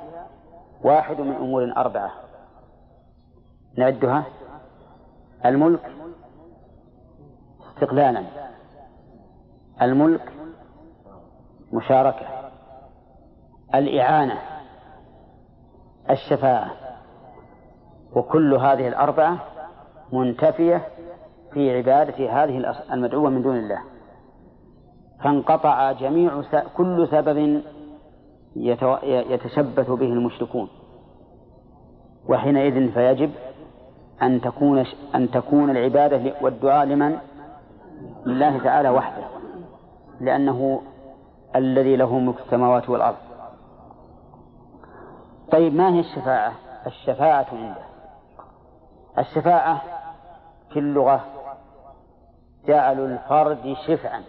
واحد 0.84 1.22
من 1.22 1.36
أمور 1.36 1.74
أربعة. 1.78 2.12
نعدها. 3.78 4.24
الملك 5.46 5.92
استقلالا. 7.76 8.24
الملك 9.82 10.34
مشاركة 11.74 12.26
الإعانة 13.76 14.38
الشفاعة 16.10 16.72
وكل 18.16 18.54
هذه 18.54 18.88
الأربعة 18.88 19.38
منتفية 20.14 20.82
في 21.54 21.78
عبادة 21.78 22.44
هذه 22.44 22.76
المدعوة 22.94 23.30
من 23.30 23.42
دون 23.42 23.58
الله. 23.58 23.80
فانقطع 25.24 25.92
جميع 25.92 26.42
كل 26.78 27.08
سبب 27.12 27.62
يتشبث 29.06 29.90
به 29.90 30.06
المشركون. 30.06 30.70
وحينئذ 32.30 32.92
فيجب 32.92 33.32
أن 34.22 34.42
تكون 34.42 34.86
أن 35.16 35.32
تكون 35.32 35.70
العبادة 35.70 36.34
والدعاء 36.42 36.86
لمن؟ 36.86 37.18
لله 38.26 38.64
تعالى 38.64 38.90
وحده 38.90 39.28
لأنه 40.20 40.82
الذي 41.56 41.96
له 41.96 42.20
ملك 42.20 42.40
السماوات 42.40 42.90
والأرض. 42.90 43.18
طيب 45.52 45.76
ما 45.76 45.94
هي 45.94 46.00
الشفاعة؟ 46.00 46.54
الشفاعة 46.88 47.48
عنده. 47.52 47.86
الشفاعة 49.18 49.82
في 50.70 50.80
اللغة 50.80 51.26
جعل 52.66 53.00
الفرد 53.00 53.76
شفعا 53.88 54.24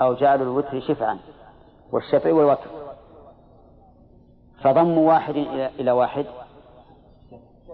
أو 0.00 0.14
جعل 0.14 0.42
الوتر 0.42 0.80
شفعا 0.80 1.18
والشفع 1.92 2.32
والوتر. 2.32 2.70
فضم 4.62 4.98
واحد 4.98 5.36
إلى 5.78 5.90
واحد 5.90 6.26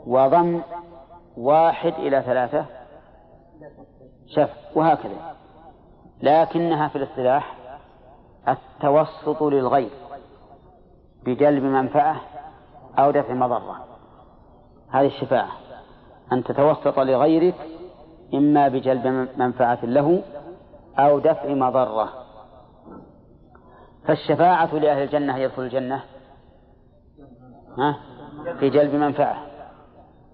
وضم 0.07 0.63
واحد 1.37 1.93
إلى 1.93 2.23
ثلاثة 2.23 2.67
شفع 4.29 4.55
وهكذا. 4.75 5.37
لكنها 6.23 6.89
في 6.89 6.97
الاصطلاح 6.97 7.57
التوسط 8.49 9.43
للغير 9.43 9.91
بجلب 11.25 11.63
منفعة 11.63 12.21
أو 12.99 13.11
دفع 13.11 13.35
مضرة. 13.35 13.85
هذه 14.91 15.07
الشفاعة. 15.07 15.51
أن 16.33 16.45
تتوسط 16.45 16.99
لغيرك 16.99 17.55
إما 18.35 18.69
بجلب 18.69 19.29
منفعة 19.37 19.79
له 19.83 20.23
أو 20.99 21.19
دفع 21.19 21.49
مضرة. 21.49 22.09
فالشفاعة 24.07 24.75
لأهل 24.75 25.03
الجنة 25.03 25.37
يدخل 25.37 25.63
الجنة 25.63 26.03
ها؟ 27.79 27.97
في 28.59 28.71
جلب 28.71 28.95
منفعة. 28.95 29.47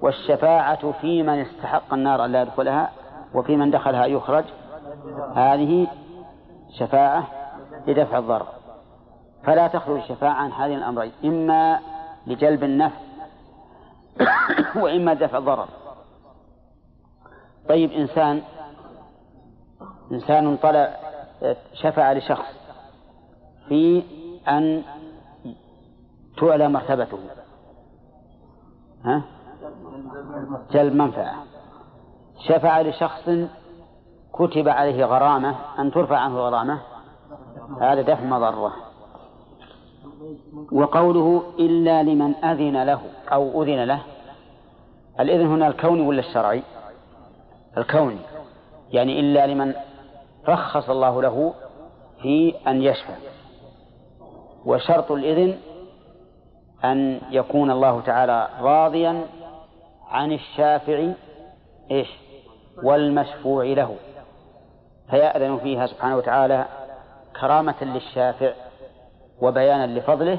والشفاعة 0.01 0.93
في 0.93 1.23
من 1.23 1.39
استحق 1.39 1.95
النار 1.95 2.25
أن 2.25 2.33
لا 2.33 2.43
يدخلها 2.43 2.91
وفي 3.35 3.57
من 3.57 3.71
دخلها 3.71 4.07
يخرج. 4.07 4.45
هذه 5.35 5.87
شفاعة 6.79 7.27
لدفع 7.87 8.19
الضرر. 8.19 8.47
فلا 9.45 9.69
تخرج 9.69 9.97
الشفاعة 9.97 10.33
عن 10.33 10.53
هذين 10.53 10.79
الأمرين 10.79 11.13
إما 11.25 11.81
لجلب 12.27 12.65
النفع 12.65 13.01
وإما 14.77 15.15
دفع 15.15 15.39
الضرر. 15.39 15.69
طيب 17.69 17.93
إنسان 17.93 18.43
إنسان 20.13 20.57
طلع 20.57 20.97
شفع 21.75 22.13
لشخص 22.13 22.55
في 23.69 24.03
أن 24.49 24.83
تعلى 26.37 26.69
مرتبته. 26.69 27.19
ها؟ 29.05 29.23
جلب 30.71 30.95
منفعة. 30.95 31.35
شفع 32.49 32.81
لشخص 32.81 33.31
كتب 34.33 34.69
عليه 34.69 35.05
غرامة 35.05 35.57
أن 35.79 35.91
ترفع 35.91 36.19
عنه 36.19 36.39
غرامة 36.39 36.81
هذا 37.81 38.03
دفع 38.03 38.25
مضرة. 38.25 38.73
وقوله 40.73 41.43
إلا 41.59 42.03
لمن 42.03 42.35
أذن 42.35 42.83
له 42.83 43.01
أو 43.33 43.63
أذن 43.63 43.85
له 43.85 44.03
الإذن 45.21 45.47
هنا 45.47 45.67
الكوني 45.67 46.07
ولا 46.07 46.21
الشرعي؟ 46.21 46.63
الكوني 47.79 48.19
يعني 48.91 49.21
إلا 49.21 49.47
لمن 49.47 49.75
رخص 50.49 50.91
الله 50.91 51.23
له 51.23 51.55
في 52.23 52.55
أن 52.67 52.83
يشفع. 52.83 53.15
وشرط 54.65 55.13
الإذن 55.13 55.59
أن 56.85 57.21
يكون 57.31 57.71
الله 57.71 58.01
تعالى 58.01 58.49
راضيا 58.61 59.27
عن 60.09 60.33
الشافع 60.33 61.13
إيش؟ 61.91 62.22
والمشفوع 62.83 63.65
له 63.65 63.97
فيأذن 65.11 65.59
فيها 65.59 65.87
سبحانه 65.87 66.17
وتعالى 66.17 66.67
كرامة 67.41 67.75
للشافع 67.83 68.53
وبيانا 69.41 69.99
لفضله 69.99 70.39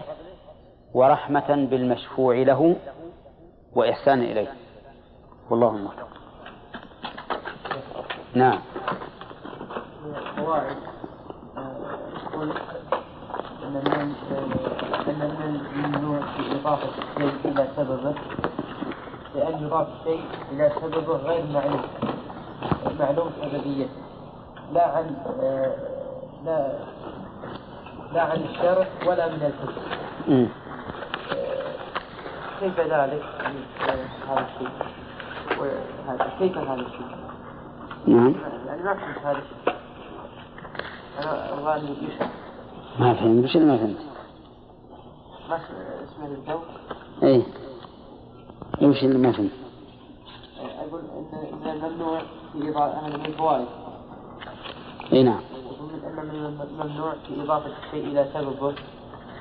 ورحمة 0.94 1.68
بالمشفوع 1.72 2.36
له 2.36 2.76
وإحسانا 3.76 4.24
إليه. 4.24 4.54
والله 5.50 5.90
نعم. 8.34 8.60
قواعد 10.38 10.78
أن 13.64 13.74
من 15.08 15.62
الممنوع 15.76 16.20
إضافة 16.52 16.88
الشيء 16.88 17.52
إلى 17.52 17.68
سببه 17.76 18.14
لأن 19.36 19.64
يضاف 19.64 19.88
الشيء 20.00 20.24
إلى 20.52 20.72
سببه 20.82 21.16
غير 21.18 21.46
معلوم 21.54 21.82
معلوم 23.00 23.32
سببيته 23.42 23.90
لا 24.74 24.88
عن 24.88 25.16
لا 26.46 26.78
لا 28.14 28.22
عن 28.22 28.42
الشرع 28.42 28.88
ولا 29.08 29.28
من 29.28 29.42
الحكم 29.54 30.48
كيف 32.60 32.80
ذلك؟ 32.80 33.24
هذا 34.30 34.46
الشيء. 34.48 34.70
وهذا 35.60 36.32
كيف 36.40 36.58
هذا 36.58 36.82
الشيء؟ 36.82 37.08
نعم. 38.08 38.36
يعني 38.68 38.84
ما 38.84 38.94
فهمت 38.94 39.18
هذا 39.26 39.38
الشيء. 39.38 39.76
أنا 41.20 41.54
أبغى 41.54 41.76
أن 41.80 41.96
ما 43.00 43.14
فهمت. 43.14 43.44
وش 43.44 43.56
اللي 43.56 43.68
ما 43.72 43.78
فهمت؟ 43.78 43.98
ما 45.50 45.56
اسمه 46.04 46.26
الجو؟ 46.26 46.60
إيه. 47.24 47.44
وش 48.82 49.04
اللي 49.04 49.18
ما 49.18 49.32
فهمت؟ 49.32 49.52
أقول 50.94 51.06
إن 51.06 51.60
من 51.64 51.72
الممنوع 51.72 52.22
في 52.54 52.70
إضافة 52.70 53.08
من 53.08 53.26
الفوائد 53.26 53.68
أي 55.14 55.24
نعم. 55.24 55.42
أن 56.08 56.26
من 56.26 56.68
الممنوع 56.70 57.14
في 57.28 57.42
إضافة 57.42 57.72
الشيء 57.86 58.06
إلى 58.06 58.30
سببه 58.34 58.76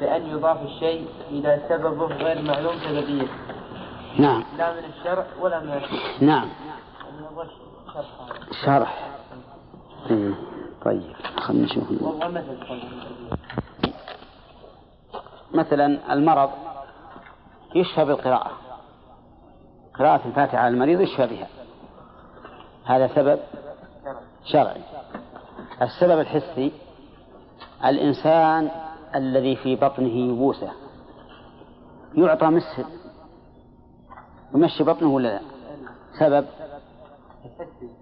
بأن 0.00 0.26
يضاف 0.26 0.62
الشيء 0.62 1.09
إلى 1.30 1.62
سببه 1.68 2.07
غير 2.07 2.42
معلوم 2.42 2.74
سببية 2.78 3.28
نعم. 4.18 4.44
لا 4.59 4.72
من 4.72 4.84
الشرع 4.98 5.26
ولا 5.40 5.61
من 5.61 5.72
الشرع 5.72 5.98
نعم. 6.20 6.48
شرح. 8.64 9.11
إيه. 10.11 10.34
طيب 10.84 11.12
خلينا 11.36 11.64
نشوف. 11.64 11.84
مثلا 15.55 16.12
المرض 16.12 16.50
يشفى 17.74 18.05
بالقراءة. 18.05 18.61
قراءة 19.99 20.28
الفاتحة 20.28 20.59
على 20.59 20.74
المريض 20.74 21.01
يشفى 21.01 21.26
بها. 21.26 21.49
هذا 22.84 23.09
سبب 23.14 23.40
شرعي. 24.45 24.80
السبب 25.82 26.20
الحسي 26.20 26.72
الإنسان 27.84 28.70
الذي 29.14 29.57
في 29.57 29.76
بطنه 29.76 30.32
يبوسة 30.32 30.72
يعطى 32.14 32.47
مسهل 32.47 32.84
يمشي 34.55 34.84
بطنه 34.84 35.09
ولا 35.09 35.28
لا؟ 35.28 35.40
سبب 36.20 36.47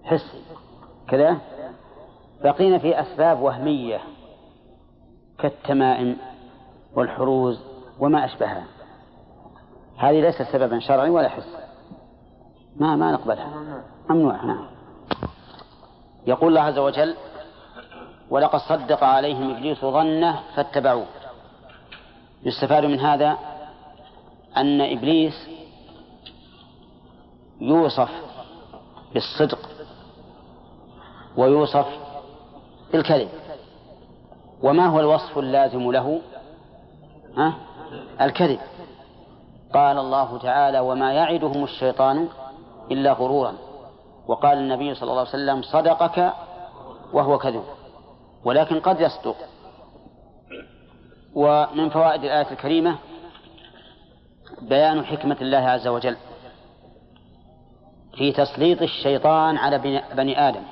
حسي. 0.05 0.43
كذا؟ 1.09 1.39
بقينا 2.45 2.79
في 2.79 3.01
أسباب 3.01 3.41
وهمية 3.41 4.01
كالتمائم 5.39 6.17
والحروز 6.95 7.61
وما 8.01 8.25
أشبهها. 8.25 8.65
هذه 9.97 10.21
ليست 10.21 10.43
سببا 10.43 10.79
شرعي 10.79 11.11
ولا 11.11 11.29
حسي. 11.29 11.70
ما 12.77 12.97
ما 12.97 13.13
نقبلها. 13.13 13.51
ممنوع 14.11 14.45
نعم. 14.45 14.67
يقول 16.27 16.49
الله 16.49 16.61
عز 16.61 16.79
وجل 16.79 17.17
ولقد 18.31 18.59
صدق 18.59 19.05
عليهم 19.05 19.51
إبليس 19.51 19.81
ظنه 19.81 20.41
فاتبعوه. 20.57 21.07
يستفاد 22.43 22.85
من 22.85 23.01
هذا 23.01 23.39
أن 24.57 24.81
إبليس 24.81 25.49
يوصف 27.61 28.11
بالصدق 29.15 29.69
ويوصف 31.37 31.87
بالكذب. 32.93 33.29
وما 34.63 34.87
هو 34.87 35.01
الوصف 35.01 35.39
اللازم 35.39 35.93
له؟ 35.93 36.21
ها؟ 37.37 37.55
الكذب. 38.21 38.61
قال 39.75 39.99
الله 39.99 40.39
تعالى 40.39 40.81
وما 40.81 41.13
يعدهم 41.13 41.65
الشيطان 41.65 42.29
إلا 42.91 43.13
غرورا. 43.13 43.55
وقال 44.27 44.59
النبي 44.59 44.95
صلى 44.95 45.11
الله 45.11 45.21
عليه 45.21 45.31
وسلم 45.31 45.63
صدقك 45.63 46.33
وهو 47.13 47.39
كذب. 47.39 47.65
ولكن 48.45 48.81
قد 48.81 49.01
يصدق. 49.01 49.37
ومن 51.35 51.91
فوائد 51.91 52.25
الآية 52.25 52.51
الكريمة 52.53 52.99
بيان 54.63 55.05
حكمة 55.05 55.37
الله 55.41 55.59
عز 55.59 55.89
وجل 55.89 56.17
في 58.15 58.33
تسليط 58.33 58.83
الشيطان 58.83 59.57
على 59.57 60.03
بني 60.15 60.49
آدم 60.49 60.63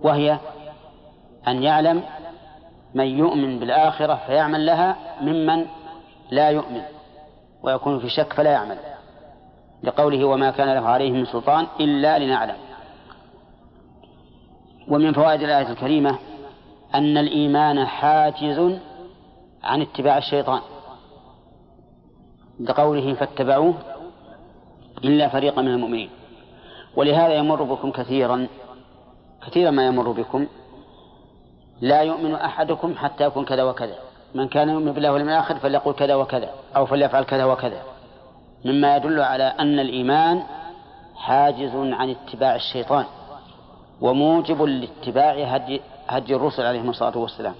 وهي 0.00 0.38
أن 1.48 1.62
يعلم 1.62 2.02
من 2.94 3.06
يؤمن 3.06 3.58
بالآخرة 3.58 4.20
فيعمل 4.26 4.66
لها 4.66 4.96
ممن 5.20 5.66
لا 6.30 6.50
يؤمن 6.50 6.82
ويكون 7.62 8.00
في 8.00 8.08
شك 8.08 8.32
فلا 8.32 8.50
يعمل. 8.50 8.78
لقوله 9.82 10.24
وما 10.24 10.50
كان 10.50 10.68
له 10.68 10.88
عليه 10.88 11.10
من 11.10 11.24
سلطان 11.24 11.66
إلا 11.80 12.18
لنعلم. 12.18 12.56
ومن 14.88 15.12
فوائد 15.12 15.42
الآية 15.42 15.68
الكريمة 15.70 16.18
أن 16.94 17.18
الإيمان 17.18 17.86
حاجز 17.86 18.78
عن 19.64 19.82
اتباع 19.82 20.18
الشيطان. 20.18 20.60
لقوله 22.60 23.14
فاتبعوه 23.14 23.74
إلا 25.04 25.28
فريقا 25.28 25.62
من 25.62 25.68
المؤمنين. 25.68 26.10
ولهذا 26.96 27.34
يمر 27.34 27.62
بكم 27.62 27.90
كثيرا 27.90 28.46
كثيرا 29.46 29.70
ما 29.70 29.86
يمر 29.86 30.12
بكم 30.12 30.46
لا 31.80 32.02
يؤمن 32.02 32.34
أحدكم 32.34 32.94
حتى 32.96 33.24
يكون 33.24 33.44
كذا 33.44 33.62
وكذا. 33.62 33.98
من 34.34 34.48
كان 34.48 34.68
يؤمن 34.68 34.92
بالله 34.92 35.12
واليوم 35.12 35.28
الآخر 35.28 35.56
فليقول 35.56 35.94
كذا 35.94 36.14
وكذا 36.14 36.50
أو 36.76 36.86
فليفعل 36.86 37.24
كذا 37.24 37.44
وكذا. 37.44 37.82
مما 38.64 38.96
يدل 38.96 39.20
على 39.20 39.44
أن 39.44 39.78
الإيمان 39.78 40.42
حاجز 41.16 41.74
عن 41.74 42.10
اتباع 42.10 42.56
الشيطان 42.56 43.04
وموجب 44.00 44.62
لاتباع 44.62 45.32
هدي, 45.54 45.80
هدي 46.08 46.36
الرسل 46.36 46.62
عليهم 46.66 46.90
الصلاة 46.90 47.18
والسلام. 47.18 47.54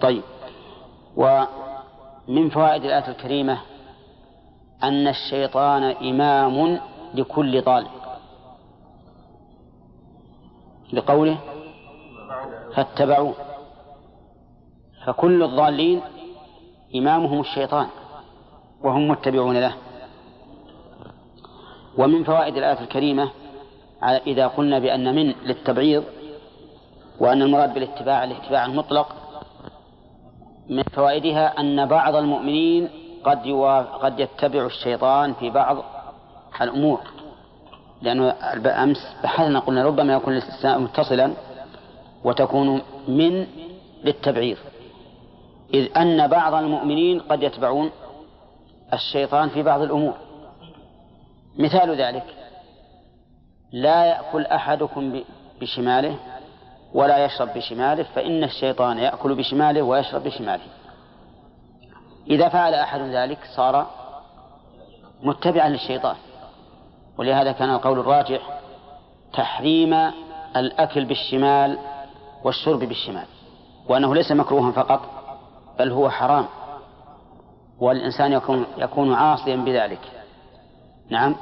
طيب 0.00 0.22
ومن 1.16 2.48
فوائد 2.50 2.84
الآية 2.84 3.08
الكريمة 3.08 3.58
أن 4.82 5.08
الشيطان 5.08 5.82
إمام 5.82 6.80
لكل 7.14 7.62
طالب. 7.62 7.90
لقوله 10.92 11.38
فاتبعوه. 12.74 13.34
فكل 15.06 15.42
الضالين 15.42 16.00
إمامهم 16.94 17.40
الشيطان. 17.40 17.86
وهم 18.84 19.08
متبعون 19.08 19.56
له. 19.56 19.74
ومن 21.98 22.24
فوائد 22.24 22.56
الآية 22.56 22.80
الكريمة 22.80 23.30
إذا 24.26 24.46
قلنا 24.46 24.78
بأن 24.78 25.14
من 25.14 25.34
للتبعيض 25.44 26.04
وأن 27.20 27.42
المراد 27.42 27.74
بالاتباع 27.74 28.24
الاتباع 28.24 28.66
المطلق 28.66 29.14
من 30.68 30.82
فوائدها 30.82 31.60
أن 31.60 31.86
بعض 31.86 32.14
المؤمنين 32.14 32.88
قد 33.24 33.46
قد 34.02 34.20
يتبع 34.20 34.66
الشيطان 34.66 35.34
في 35.34 35.50
بعض 35.50 35.84
الأمور. 36.60 37.00
لأنه 38.02 38.28
أمس 38.66 39.16
بحثنا 39.22 39.58
قلنا 39.58 39.84
ربما 39.84 40.12
يكون 40.12 40.32
الاستثناء 40.32 40.78
متصلا 40.78 41.32
وتكون 42.24 42.82
من 43.08 43.46
للتبعيض. 44.04 44.56
إذ 45.74 45.98
أن 45.98 46.26
بعض 46.26 46.54
المؤمنين 46.54 47.20
قد 47.20 47.42
يتبعون 47.42 47.90
الشيطان 48.92 49.48
في 49.48 49.62
بعض 49.62 49.80
الأمور. 49.80 50.14
مثال 51.58 52.00
ذلك 52.00 52.24
لا 53.72 54.04
يأكل 54.04 54.46
أحدكم 54.46 55.22
بشماله 55.60 56.16
ولا 56.94 57.24
يشرب 57.24 57.48
بشماله 57.54 58.02
فإن 58.02 58.44
الشيطان 58.44 58.98
يأكل 58.98 59.34
بشماله 59.34 59.82
ويشرب 59.82 60.24
بشماله. 60.24 60.64
إذا 62.30 62.48
فعل 62.48 62.74
أحد 62.74 63.00
ذلك 63.00 63.38
صار 63.56 63.86
متبعا 65.22 65.68
للشيطان. 65.68 66.16
ولهذا 67.18 67.52
كان 67.52 67.70
القول 67.70 67.98
الراجح 67.98 68.60
تحريم 69.32 69.94
الأكل 70.56 71.04
بالشمال 71.04 71.78
والشرب 72.44 72.78
بالشمال 72.78 73.26
وأنه 73.88 74.14
ليس 74.14 74.32
مكروها 74.32 74.72
فقط 74.72 75.00
بل 75.78 75.90
هو 75.90 76.10
حرام. 76.10 76.46
والإنسان 77.80 78.32
يكون 78.32 78.66
يكون 78.78 79.14
عاصيا 79.14 79.56
بذلك. 79.56 80.00
نعم. 81.10 81.36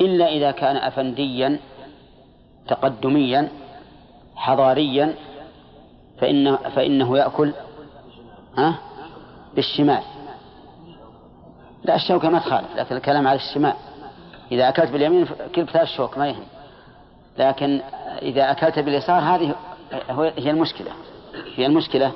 إلا 0.00 0.28
إذا 0.28 0.50
كان 0.50 0.76
أفنديا 0.76 1.60
تقدميا 2.68 3.48
حضاريا 4.36 5.14
فإنه, 6.18 6.56
فإنه 6.56 7.18
يأكل 7.18 7.52
ها؟ 8.58 8.74
بالشمال. 9.54 10.02
لا 11.84 11.94
الشوكة 11.94 12.28
ما 12.28 12.38
تخالف 12.38 12.76
لكن 12.76 12.96
الكلام 12.96 13.28
على 13.28 13.38
الشمال. 13.38 13.74
إذا 14.52 14.68
أكلت 14.68 14.90
باليمين 14.90 15.26
كلت 15.54 15.76
الشوك 15.76 16.18
ما 16.18 16.28
يهم. 16.28 16.44
لكن 17.38 17.80
إذا 18.22 18.50
أكلت 18.50 18.78
باليسار 18.78 19.22
هذه 19.22 19.54
هي 20.18 20.50
المشكلة. 20.50 20.90
هي 21.56 21.66
المشكلة 21.66 22.12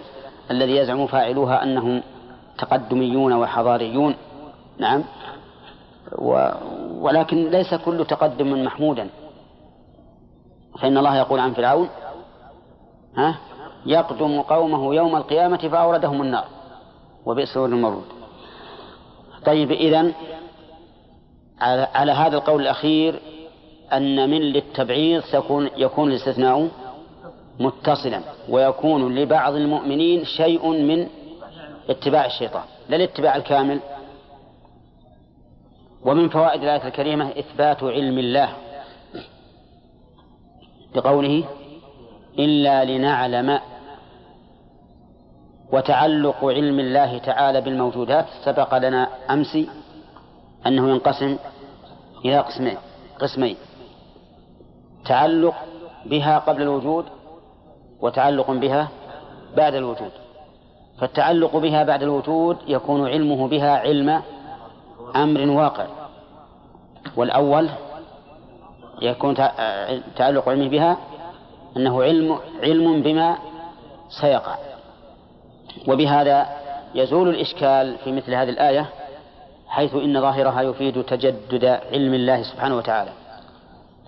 الذي 0.51 0.77
يزعم 0.77 1.07
فاعلوها 1.07 1.63
أنهم 1.63 2.03
تقدميون 2.59 3.33
وحضاريون. 3.33 4.15
نعم. 4.79 5.05
و 6.13 6.51
ولكن 7.01 7.51
ليس 7.51 7.75
كل 7.75 8.05
تقدم 8.05 8.65
محمودا. 8.65 9.09
فإن 10.79 10.99
الله 10.99 11.17
يقول 11.17 11.41
عن 11.41 11.53
فرعون 11.53 11.89
ها 13.17 13.39
يقدم 13.87 14.41
قومه 14.41 14.95
يوم 14.95 15.17
القيامة 15.17 15.69
فأوردهم 15.69 16.23
النار 16.23 16.45
وبئس 17.27 17.57
المورود. 17.57 18.05
طيب 19.47 19.73
على, 21.61 21.89
على 21.95 22.13
هذا 22.13 22.37
القول 22.37 22.63
الأخير 22.63 23.21
أن 23.93 24.31
من 24.31 24.41
للتبعيض 24.41 25.23
سيكون 25.23 25.71
يكون 25.77 26.11
الاستثناء 26.11 26.69
متصلا 27.61 28.21
ويكون 28.49 29.15
لبعض 29.15 29.55
المؤمنين 29.55 30.25
شيء 30.25 30.69
من 30.69 31.09
اتباع 31.91 32.27
الشيطان 32.27 32.63
لا 32.89 32.97
الاتباع 32.97 33.37
الكامل. 33.37 33.81
ومن 36.05 36.29
فوائد 36.29 36.63
الآية 36.63 36.87
الكريمة 36.87 37.31
إثبات 37.31 37.83
علم 37.83 38.19
الله 38.19 38.53
بقوله 40.95 41.45
إلا 42.39 42.85
لنعلم 42.85 43.61
وتعلق 45.73 46.45
علم 46.45 46.81
الله 46.81 47.19
تعالى 47.19 47.61
بالموجودات. 47.61 48.27
سبق 48.45 48.79
لنا 48.79 49.09
أمس 49.31 49.59
أنه 50.67 50.91
ينقسم 50.91 51.39
إلى 52.25 52.39
قسمين 52.39 52.77
قسمين. 53.19 53.57
تعلق 55.07 55.55
بها 56.07 56.39
قبل 56.39 56.63
الوجود 56.63 57.05
وتعلق 58.01 58.51
بها 58.51 58.89
بعد 59.57 59.75
الوجود. 59.75 60.13
فالتعلق 61.01 61.57
بها 61.57 61.85
بعد 61.85 62.03
الوجود 62.03 62.57
يكون 62.67 63.09
علمه 63.09 63.49
بها 63.49 63.79
علم 63.79 64.23
أمر 65.17 65.51
واقع. 65.51 65.87
والأول 67.17 67.69
يكون 69.03 69.35
تعلق 70.17 70.49
علمه 70.49 70.69
بها 70.69 70.99
أنه 71.77 72.03
علم 72.03 72.39
علم 72.63 73.03
بما 73.03 73.39
سيقع. 74.21 74.57
وبهذا 75.89 76.47
يزول 76.95 77.29
الإشكال 77.29 77.97
في 78.05 78.13
مثل 78.13 78.35
هذه 78.35 78.49
الآية 78.49 78.89
حيث 79.69 79.95
إن 79.95 80.21
ظاهرها 80.21 80.63
يفيد 80.63 81.05
تجدد 81.05 81.65
علم 81.65 82.15
الله 82.15 82.43
سبحانه 82.43 82.77
وتعالى. 82.77 83.11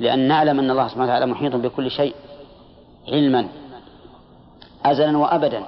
لأن 0.00 0.18
نعلم 0.18 0.58
أن 0.58 0.70
الله 0.70 0.88
سبحانه 0.88 1.04
وتعالى 1.04 1.26
محيط 1.26 1.56
بكل 1.56 1.90
شيء 1.90 2.14
علما 3.08 3.48
أزلا 4.84 5.18
وأبدا. 5.18 5.62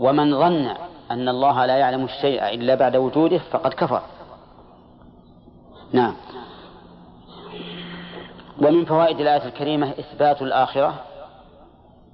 ومن 0.00 0.38
ظن 0.38 0.74
أن 1.10 1.28
الله 1.28 1.66
لا 1.66 1.76
يعلم 1.76 2.04
الشيء 2.04 2.48
إلا 2.48 2.74
بعد 2.74 2.96
وجوده 2.96 3.38
فقد 3.38 3.74
كفر. 3.74 4.02
نعم. 5.92 6.14
ومن 8.58 8.84
فوائد 8.84 9.20
الآية 9.20 9.44
الكريمة 9.44 9.90
إثبات 9.90 10.42
الآخرة 10.42 10.94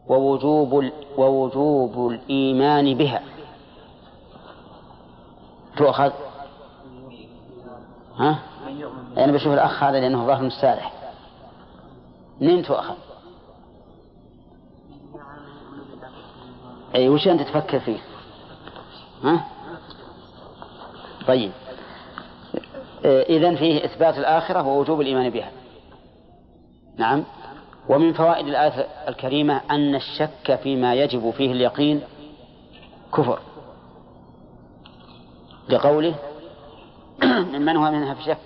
ووجوب 0.08 0.90
ووجوب 1.16 2.10
الإيمان 2.10 2.94
بها. 2.94 3.22
تؤخذ؟ 5.76 6.12
ها؟ 8.16 8.38
أنا 9.18 9.32
بشوف 9.32 9.52
الأخ 9.52 9.82
هذا 9.82 10.00
لأنه 10.00 10.26
ظاهر 10.26 10.42
مستالح 10.42 10.92
منين 12.40 12.62
تؤخذ؟ 12.62 12.94
أي 16.94 17.08
وش 17.08 17.28
أنت 17.28 17.42
تفكر 17.42 17.80
فيه؟ 17.80 17.98
ها؟ 19.24 19.44
طيب. 21.26 21.52
إذن 23.04 23.56
فيه 23.56 23.84
إثبات 23.84 24.18
الآخرة 24.18 24.66
ووجوب 24.66 25.00
الإيمان 25.00 25.30
بها. 25.30 25.50
نعم. 26.96 27.24
ومن 27.88 28.12
فوائد 28.12 28.46
الآية 28.46 28.86
الكريمة 29.08 29.60
أن 29.70 29.94
الشك 29.94 30.60
فيما 30.62 30.94
يجب 30.94 31.30
فيه 31.30 31.52
اليقين 31.52 32.00
كفر. 33.14 33.38
لقوله 35.68 36.14
ممن 37.52 37.76
هو 37.76 37.90
منها 37.90 38.14
في 38.14 38.22
شك؟ 38.22 38.38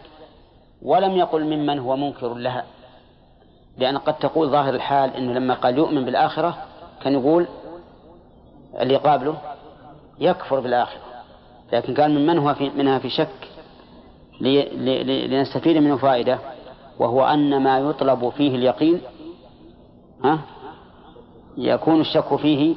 ولم 0.82 1.16
يقل 1.16 1.44
ممن 1.44 1.78
هو 1.78 1.97
منكر 1.97 2.34
لها. 2.34 2.64
لأن 3.78 3.99
قد 3.99 4.18
تقول 4.18 4.49
ظاهر 4.49 4.74
الحال 4.74 5.14
أنه 5.16 5.32
لما 5.32 5.55
قال 5.55 5.78
يؤمن 5.78 6.05
بالآخرة 6.05 6.57
كان 7.03 7.12
يقول 7.12 7.47
اللي 8.81 8.97
قابله 8.97 9.39
يكفر 10.18 10.61
بالآخرة 10.61 11.01
لكن 11.72 11.95
قال 11.95 12.11
ممن 12.11 12.39
هو 12.39 12.55
في 12.55 12.70
منها 12.70 12.99
في 12.99 13.11
شك 13.11 13.49
لنستفيد 14.41 15.77
منه 15.77 15.97
فائدة 15.97 16.39
وهو 16.99 17.24
أن 17.24 17.62
ما 17.62 17.79
يطلب 17.79 18.29
فيه 18.29 18.55
اليقين 18.55 19.01
ها 20.24 20.39
يكون 21.57 22.01
الشك 22.01 22.37
فيه 22.37 22.74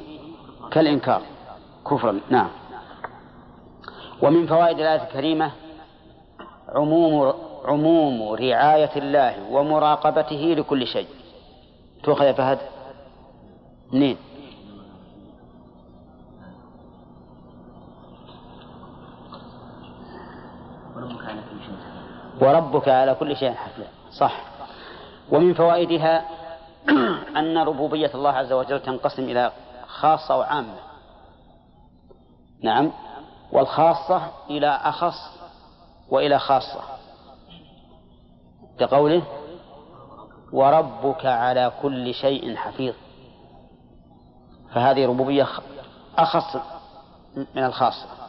كالإنكار 0.70 1.22
كفرا 1.90 2.20
نعم. 2.30 2.48
ومن 4.22 4.46
فوائد 4.46 4.78
الآية 4.78 5.02
الكريمة 5.02 5.52
عموم 6.68 7.32
عموم 7.64 8.32
رعاية 8.32 8.90
الله 8.96 9.52
ومراقبته 9.52 10.54
لكل 10.58 10.86
شيء. 10.86 11.06
تؤخذ 12.02 12.34
فهد؟ 12.34 12.58
منين؟ 13.92 14.16
وربك 22.40 22.88
على 22.88 23.14
كل 23.14 23.36
شيء 23.36 23.54
حفيظ. 23.54 23.86
صح. 24.12 24.40
ومن 25.30 25.54
فوائدها 25.54 26.24
أن 27.40 27.58
ربوبية 27.58 28.10
الله 28.14 28.30
عز 28.30 28.52
وجل 28.52 28.80
تنقسم 28.80 29.22
إلى 29.22 29.52
خاصة 29.86 30.38
وعامة. 30.38 30.74
نعم. 32.62 32.92
والخاصة 33.52 34.22
إلى 34.50 34.68
أخص 34.68 35.40
وإلى 36.10 36.38
خاصة. 36.38 36.80
بقوله 38.78 39.22
وربك 40.52 41.26
على 41.26 41.72
كل 41.82 42.14
شيء 42.14 42.56
حفيظ. 42.56 42.94
فهذه 44.74 45.06
ربوبية 45.06 45.46
أخص 46.18 46.56
من 47.54 47.64
الخاصة. 47.64 48.19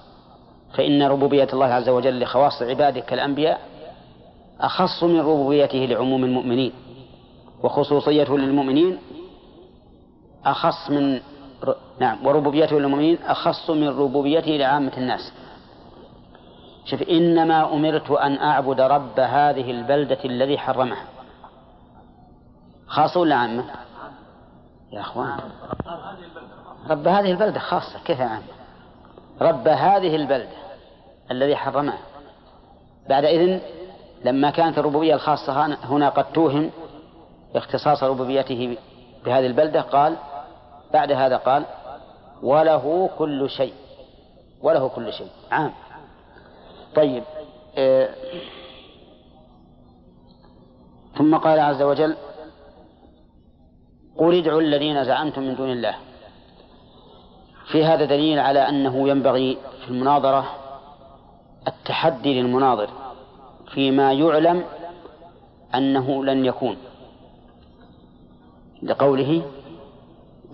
فإن 0.74 1.04
ربوبية 1.04 1.48
الله 1.54 1.66
عز 1.66 1.90
وجل 1.90 2.20
لخواص 2.20 2.62
عباده 2.62 3.00
كالأنبياء 3.00 3.62
أخص 4.62 5.04
من 5.04 5.20
ربوبيته 5.20 5.78
لعموم 5.78 6.24
المؤمنين 6.24 6.74
وخصوصيته 7.64 8.38
للمؤمنين 8.38 8.98
أخص 10.46 10.90
من 10.90 11.22
نعم 12.00 12.26
وربوبيته 12.26 12.80
للمؤمنين 12.80 13.18
أخص 13.26 13.70
من 13.70 13.88
ربوبيته 13.88 14.52
لعامة 14.52 14.92
الناس. 14.98 15.34
شوف 16.86 17.02
إنما 17.02 17.74
أمرت 17.74 18.12
أن 18.12 18.38
أعبد 18.38 18.82
رب 18.82 19.20
هذه 19.20 19.72
البلدة 19.72 20.18
الذي 20.26 20.58
حرمها. 20.58 21.06
خاصة 22.88 23.20
ولا 23.20 23.36
عامة؟ 23.36 23.66
يا 24.92 25.02
أخوان 25.02 25.40
رب 26.90 27.08
هذه 27.08 27.32
البلدة 27.32 27.60
خاصة 27.60 28.00
كيف 28.06 28.22
عامة؟ 28.22 28.44
رب 29.42 29.68
هذه 29.68 30.16
البلدة. 30.16 30.61
الذي 31.32 31.56
حرمها 31.56 31.98
بعد 33.10 33.26
إذن 33.26 33.62
لما 34.26 34.52
كانت 34.52 34.78
الربوبية 34.78 35.16
الخاصة 35.16 35.66
هنا 35.66 36.10
قد 36.10 36.32
توهم 36.32 36.72
اختصاص 37.56 38.04
ربوبيته 38.04 38.78
بهذه 39.26 39.46
البلدة 39.46 39.82
قال 39.82 40.18
بعد 40.94 41.12
هذا 41.12 41.38
قال 41.38 41.66
وله 42.44 43.10
كل 43.18 43.50
شيء 43.50 43.74
وله 44.62 44.88
كل 44.88 45.14
شيء 45.14 45.28
عام. 45.52 45.74
طيب 46.96 47.24
آه 47.78 48.10
ثم 51.18 51.38
قال 51.38 51.60
عز 51.60 51.82
وجل 51.82 52.16
قل 54.18 54.38
ادعوا 54.38 54.62
الذين 54.62 55.06
زعمتم 55.06 55.42
من 55.42 55.56
دون 55.56 55.72
الله. 55.72 55.96
في 57.72 57.86
هذا 57.86 58.06
دليل 58.06 58.40
على 58.40 58.70
أنه 58.70 59.10
ينبغي 59.10 59.58
في 59.82 59.88
المناظرة 59.88 60.61
التحدي 61.68 62.42
للمناظر 62.42 62.90
فيما 63.74 64.14
يعلم 64.14 64.64
أنه 65.76 66.26
لن 66.26 66.46
يكون. 66.46 66.78
لقوله 68.84 69.42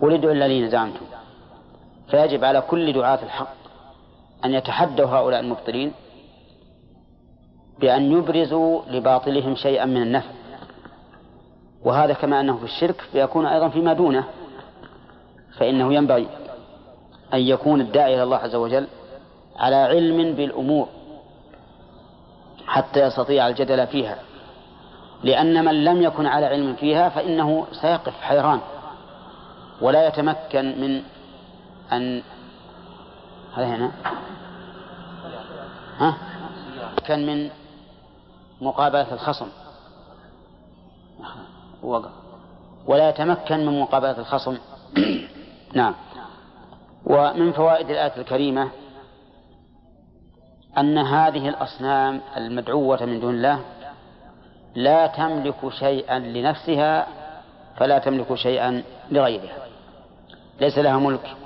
قل 0.00 0.14
ادعوا 0.14 0.32
الذين 0.32 0.70
زعمتم. 0.70 1.06
فيجب 2.10 2.44
على 2.44 2.60
كل 2.60 2.92
دعاة 2.92 3.22
الحق 3.22 3.54
أن 4.44 4.54
يتحدوا 4.54 5.06
هؤلاء 5.06 5.40
المبطلين 5.40 5.92
بأن 7.80 8.12
يبرزوا 8.12 8.82
لباطلهم 8.90 9.54
شيئا 9.54 9.84
من 9.84 10.02
النفع. 10.02 10.30
وهذا 11.84 12.12
كما 12.12 12.40
أنه 12.40 12.56
في 12.56 12.64
الشرك 12.64 13.00
فيكون 13.00 13.46
أيضا 13.46 13.68
فيما 13.68 13.92
دونه 13.92 14.24
فإنه 15.58 15.94
ينبغي 15.94 16.28
أن 17.34 17.40
يكون 17.40 17.80
الداعي 17.80 18.14
إلى 18.14 18.22
الله 18.22 18.36
عز 18.36 18.54
وجل 18.54 18.86
على 19.56 19.76
علم 19.76 20.34
بالأمور. 20.34 20.88
حتى 22.66 23.00
يستطيع 23.00 23.48
الجدل 23.48 23.86
فيها. 23.86 24.18
لأن 25.22 25.64
من 25.64 25.84
لم 25.84 26.02
يكن 26.02 26.26
على 26.26 26.46
علم 26.46 26.74
فيها 26.74 27.08
فإنه 27.08 27.66
سيقف 27.72 28.20
حيران. 28.20 28.60
ولا 29.80 30.06
يتمكن 30.06 30.80
من 30.80 31.02
أن 31.92 32.22
هذا 33.54 33.66
هنا. 33.66 33.92
ها؟ 35.98 36.14
كان 37.04 37.26
من 37.26 37.50
مقابلة 38.60 39.12
الخصم. 39.12 39.48
ولا 42.86 43.08
يتمكن 43.08 43.66
من 43.66 43.80
مقابلة 43.80 44.18
الخصم. 44.18 44.58
نعم. 45.74 45.94
ومن 47.06 47.52
فوائد 47.52 47.90
الآية 47.90 48.12
الكريمة 48.16 48.70
أن 50.78 50.98
هذه 50.98 51.48
الأصنام 51.48 52.20
المدعوة 52.36 53.04
من 53.04 53.20
دون 53.20 53.34
الله 53.34 53.60
لا 54.74 55.06
تملك 55.06 55.68
شيئا 55.68 56.18
لنفسها 56.18 57.06
فلا 57.76 57.98
تملك 57.98 58.34
شيئا 58.34 58.82
لغيرها. 59.10 59.56
ليس 60.60 60.78
لها 60.78 60.98
ملك 60.98 61.36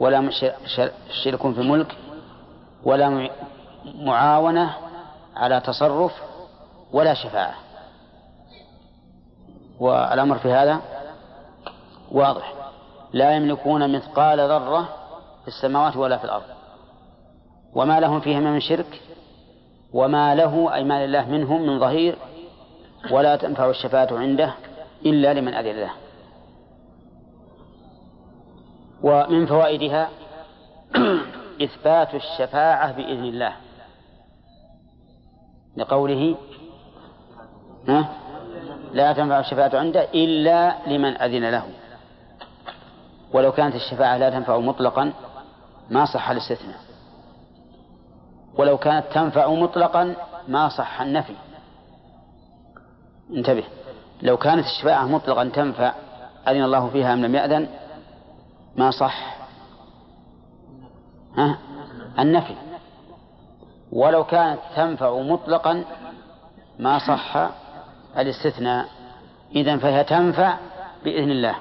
ولا 0.00 0.30
شرك 1.24 1.40
في 1.40 1.60
الملك 1.60 1.96
ولا 2.84 3.30
معاونة 3.84 4.74
على 5.36 5.60
تصرف 5.60 6.12
ولا 6.92 7.14
شفاعة. 7.14 7.54
والأمر 9.80 10.38
في 10.38 10.52
هذا 10.52 10.80
واضح. 12.12 12.52
لا 13.12 13.36
يملكون 13.36 13.96
مثقال 13.96 14.40
ذرة 14.40 14.88
في 15.42 15.48
السماوات 15.48 15.96
ولا 15.96 16.16
في 16.16 16.24
الأرض. 16.24 16.53
وما 17.74 18.00
لهم 18.00 18.20
فيهما 18.20 18.50
من 18.50 18.60
شرك 18.60 19.00
وما 19.92 20.34
له 20.34 20.74
أي 20.74 20.84
ما 20.84 21.06
لله 21.06 21.30
منهم 21.30 21.62
من 21.62 21.80
ظهير 21.80 22.16
ولا 23.10 23.36
تنفع 23.36 23.70
الشفاعة 23.70 24.08
عنده 24.12 24.54
إلا 25.06 25.34
لمن 25.34 25.54
أذن 25.54 25.80
له. 25.80 25.90
ومن 29.02 29.46
فوائدها 29.46 30.08
إثبات 31.64 32.14
الشفاعة 32.14 32.92
بإذن 32.92 33.24
الله. 33.24 33.56
لقوله 35.76 36.36
لا 38.92 39.12
تنفع 39.12 39.40
الشفاعة 39.40 39.70
عنده 39.74 40.08
إلا 40.14 40.74
لمن 40.86 41.22
أذن 41.22 41.50
له. 41.50 41.64
ولو 43.32 43.52
كانت 43.52 43.74
الشفاعة 43.74 44.16
لا 44.16 44.30
تنفع 44.30 44.58
مطلقا 44.58 45.12
ما 45.90 46.04
صح 46.04 46.30
الاستثناء. 46.30 46.83
ولو 48.58 48.78
كانت 48.78 49.04
تنفع 49.12 49.48
مطلقا 49.48 50.14
ما 50.48 50.68
صح 50.68 51.00
النفي. 51.00 51.34
انتبه. 53.30 53.64
لو 54.22 54.36
كانت 54.36 54.66
الشفاعة 54.66 55.04
مطلقا 55.04 55.44
تنفع 55.44 55.94
أذن 56.48 56.64
الله 56.64 56.88
فيها 56.88 57.12
أم 57.12 57.24
لم 57.24 57.34
يأذن؟ 57.34 57.68
ما 58.76 58.90
صح. 58.90 59.36
ها؟ 61.36 61.58
النفي. 62.18 62.54
ولو 63.92 64.24
كانت 64.24 64.58
تنفع 64.76 65.18
مطلقا 65.18 65.84
ما 66.78 66.98
صح 66.98 67.50
الاستثناء. 68.18 68.88
إذا 69.54 69.76
فهي 69.76 70.04
تنفع 70.04 70.58
بإذن 71.04 71.30
الله. 71.30 71.54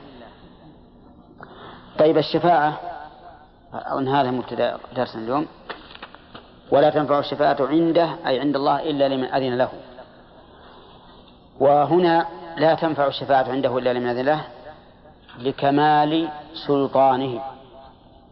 طيب 1.99 2.17
الشفاعة 2.17 2.79
أظن 3.73 4.07
هذا 4.07 4.31
مبتدأ 4.31 4.79
درسنا 4.95 5.21
اليوم. 5.21 5.47
ولا 6.73 6.89
تنفع 6.89 7.19
الشفاعة 7.19 7.57
عنده 7.59 8.15
أي 8.27 8.39
عند 8.39 8.55
الله 8.55 8.89
إلا 8.89 9.07
لمن 9.07 9.23
أذن 9.23 9.57
له. 9.57 9.69
وهنا 11.59 12.27
لا 12.57 12.73
تنفع 12.73 13.07
الشفاعة 13.07 13.51
عنده 13.51 13.77
إلا 13.77 13.93
لمن 13.93 14.07
أذن 14.07 14.25
له 14.25 14.41
لكمال 15.39 16.29
سلطانه 16.67 17.41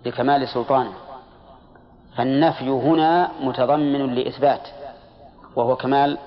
لكمال 0.05 0.47
سلطانه. 0.47 0.93
فالنفي 2.17 2.69
هنا 2.69 3.31
متضمن 3.41 4.15
لإثبات 4.15 4.67
وهو 5.55 5.75
كمال 5.75 6.17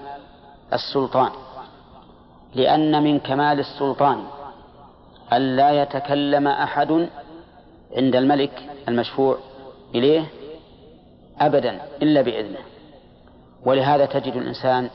السلطان. 0.73 1.31
لأن 2.55 3.03
من 3.03 3.19
كمال 3.19 3.61
السلطان 3.61 4.25
أن 5.33 5.57
لا 5.57 5.83
يتكلم 5.83 6.49
أحد 6.49 7.09
عند 7.97 8.17
الملك 8.17 8.63
المشفوع 8.89 9.39
إليه 9.95 10.25
أبدا 11.41 11.81
إلا 12.03 12.23
بإذنه. 12.23 12.59
ولهذا 13.67 14.07
تجد 14.07 14.37
الإنسان 14.37 14.91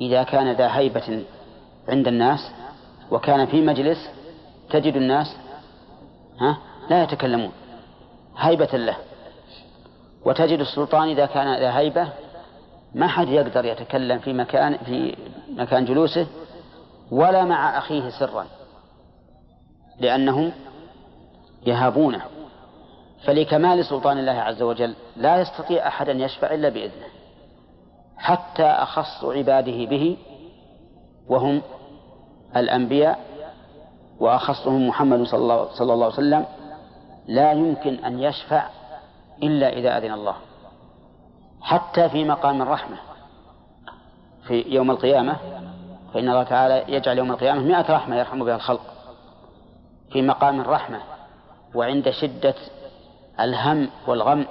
إذا 0.00 0.22
كان 0.22 0.52
ذا 0.52 0.76
هيبة 0.76 1.24
عند 1.88 2.08
الناس 2.08 2.50
وكان 3.10 3.46
في 3.46 3.60
مجلس 3.60 4.10
تجد 4.70 4.96
الناس 4.96 5.36
ها 6.40 6.58
لا 6.90 7.02
يتكلمون 7.02 7.52
هيبة 8.38 8.76
له. 8.78 8.96
وتجد 10.24 10.58
السلطان 10.58 11.08
إذا 11.08 11.26
كان 11.26 11.60
ذا 11.60 11.78
هيبة 11.78 12.08
ما 12.94 13.06
حد 13.06 13.28
يقدر 13.28 13.64
يتكلم 13.64 14.18
في 14.18 14.32
مكان 14.32 14.76
في 14.76 15.16
مكان 15.48 15.84
جلوسه 15.84 16.26
ولا 17.10 17.44
مع 17.44 17.78
أخيه 17.78 18.10
سرا 18.10 18.46
لأنهم 20.00 20.52
يهابونه. 21.66 22.22
فلكمال 23.24 23.84
سلطان 23.84 24.18
الله 24.18 24.32
عز 24.32 24.62
وجل 24.62 24.94
لا 25.16 25.40
يستطيع 25.40 25.88
أحد 25.88 26.08
أن 26.08 26.20
يشفع 26.20 26.54
إلا 26.54 26.68
بإذنه 26.68 27.06
حتى 28.16 28.64
أخص 28.64 29.24
عباده 29.24 29.84
به 29.84 30.16
وهم 31.28 31.62
الأنبياء 32.56 33.20
وأخصهم 34.20 34.88
محمد 34.88 35.22
صلى 35.22 35.40
الله, 35.40 35.68
صلى 35.72 35.92
الله 35.92 36.04
عليه 36.04 36.14
وسلم 36.14 36.46
لا 37.26 37.52
يمكن 37.52 37.94
أن 37.94 38.20
يشفع 38.20 38.66
إلا 39.42 39.68
إذا 39.68 39.98
أذن 39.98 40.12
الله. 40.12 40.34
حتى 41.60 42.08
في 42.08 42.24
مقام 42.24 42.62
الرحمة 42.62 42.96
في 44.46 44.64
يوم 44.66 44.90
القيامة 44.90 45.36
فإن 46.14 46.28
الله 46.28 46.42
تعالى 46.42 46.84
يجعل 46.94 47.18
يوم 47.18 47.30
القيامة 47.30 47.60
مئة 47.60 47.92
رحمة 47.94 48.16
يرحم 48.16 48.44
بها 48.44 48.56
الخلق. 48.56 48.94
في 50.12 50.22
مقام 50.22 50.60
الرحمة 50.60 51.00
وعند 51.74 52.10
شدة 52.10 52.54
الهم 53.40 53.88
والغم 54.06 54.46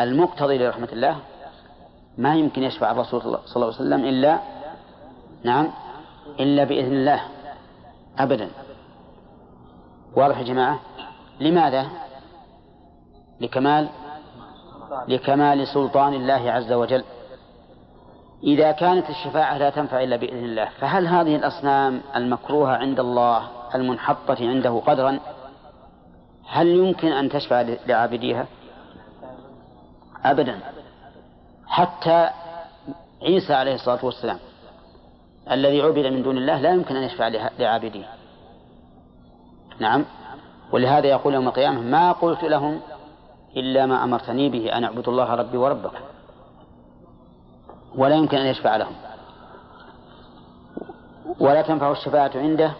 المقتضي 0.00 0.58
لرحمة 0.58 0.88
الله 0.92 1.16
ما 2.18 2.34
يمكن 2.34 2.62
يشفع 2.62 2.90
الرسول 2.90 3.20
صلى 3.22 3.56
الله 3.56 3.66
عليه 3.66 3.66
وسلم 3.66 4.04
إلا 4.04 4.38
نعم 5.44 5.70
إلا 6.40 6.64
بإذن 6.64 6.92
الله 6.92 7.20
أبدا. 8.18 8.50
واضح 10.16 10.38
يا 10.38 10.44
جماعة؟ 10.44 10.78
لماذا؟ 11.40 11.86
لكمال 13.40 13.88
لكمال 15.08 15.66
سلطان 15.66 16.14
الله 16.14 16.52
عز 16.52 16.72
وجل. 16.72 17.04
إذا 18.42 18.72
كانت 18.72 19.10
الشفاعة 19.10 19.58
لا 19.58 19.70
تنفع 19.70 20.02
إلا 20.02 20.16
بإذن 20.16 20.44
الله 20.44 20.68
فهل 20.80 21.06
هذه 21.06 21.36
الأصنام 21.36 22.00
المكروهة 22.16 22.76
عند 22.76 23.00
الله 23.00 23.48
المنحطة 23.74 24.36
عنده 24.40 24.82
قدرا؟ 24.86 25.18
هل 26.48 26.66
يمكن 26.68 27.12
أن 27.12 27.28
تشفع 27.28 27.62
لعابديها؟ 27.86 28.46
أبدا. 30.24 30.60
حتى 31.66 32.30
عيسى 33.22 33.54
عليه 33.54 33.74
الصلاة 33.74 34.04
والسلام 34.04 34.38
الذي 35.50 35.82
عبد 35.82 36.06
من 36.06 36.22
دون 36.22 36.36
الله 36.36 36.60
لا 36.60 36.70
يمكن 36.70 36.96
أن 36.96 37.02
يشفع 37.02 37.28
لعابديه. 37.58 38.06
نعم. 39.78 40.04
ولهذا 40.72 41.06
يقول 41.06 41.34
يوم 41.34 41.48
القيامة 41.48 41.80
ما 41.80 42.12
قلت 42.12 42.44
لهم 42.44 42.80
إلا 43.56 43.86
ما 43.86 44.04
أمرتني 44.04 44.48
به 44.48 44.76
أن 44.76 44.84
أعبد 44.84 45.08
الله 45.08 45.34
ربي 45.34 45.56
وربكم. 45.56 45.98
ولا 47.96 48.14
يمكن 48.14 48.36
أن 48.36 48.46
يشفع 48.46 48.76
لهم. 48.76 48.94
ولا 51.40 51.62
تنفع 51.62 51.90
الشفاعة 51.90 52.30
عنده 52.34 52.72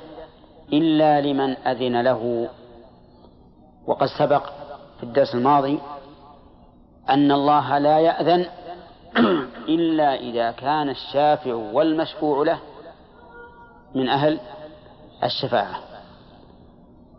إلا 0.73 1.21
لمن 1.21 1.57
أذن 1.57 2.01
له 2.01 2.49
وقد 3.89 4.07
سبق 4.07 4.43
في 4.97 5.03
الدرس 5.03 5.35
الماضي 5.35 5.79
أن 7.09 7.33
الله 7.33 7.79
لا 7.79 7.99
يأذن 7.99 8.47
إلا 9.77 10.15
إذا 10.15 10.51
كان 10.51 10.89
الشافع 10.89 11.55
والمشفوع 11.55 12.45
له 12.45 12.59
من 13.95 14.09
أهل 14.09 14.41
الشفاعة. 15.25 15.79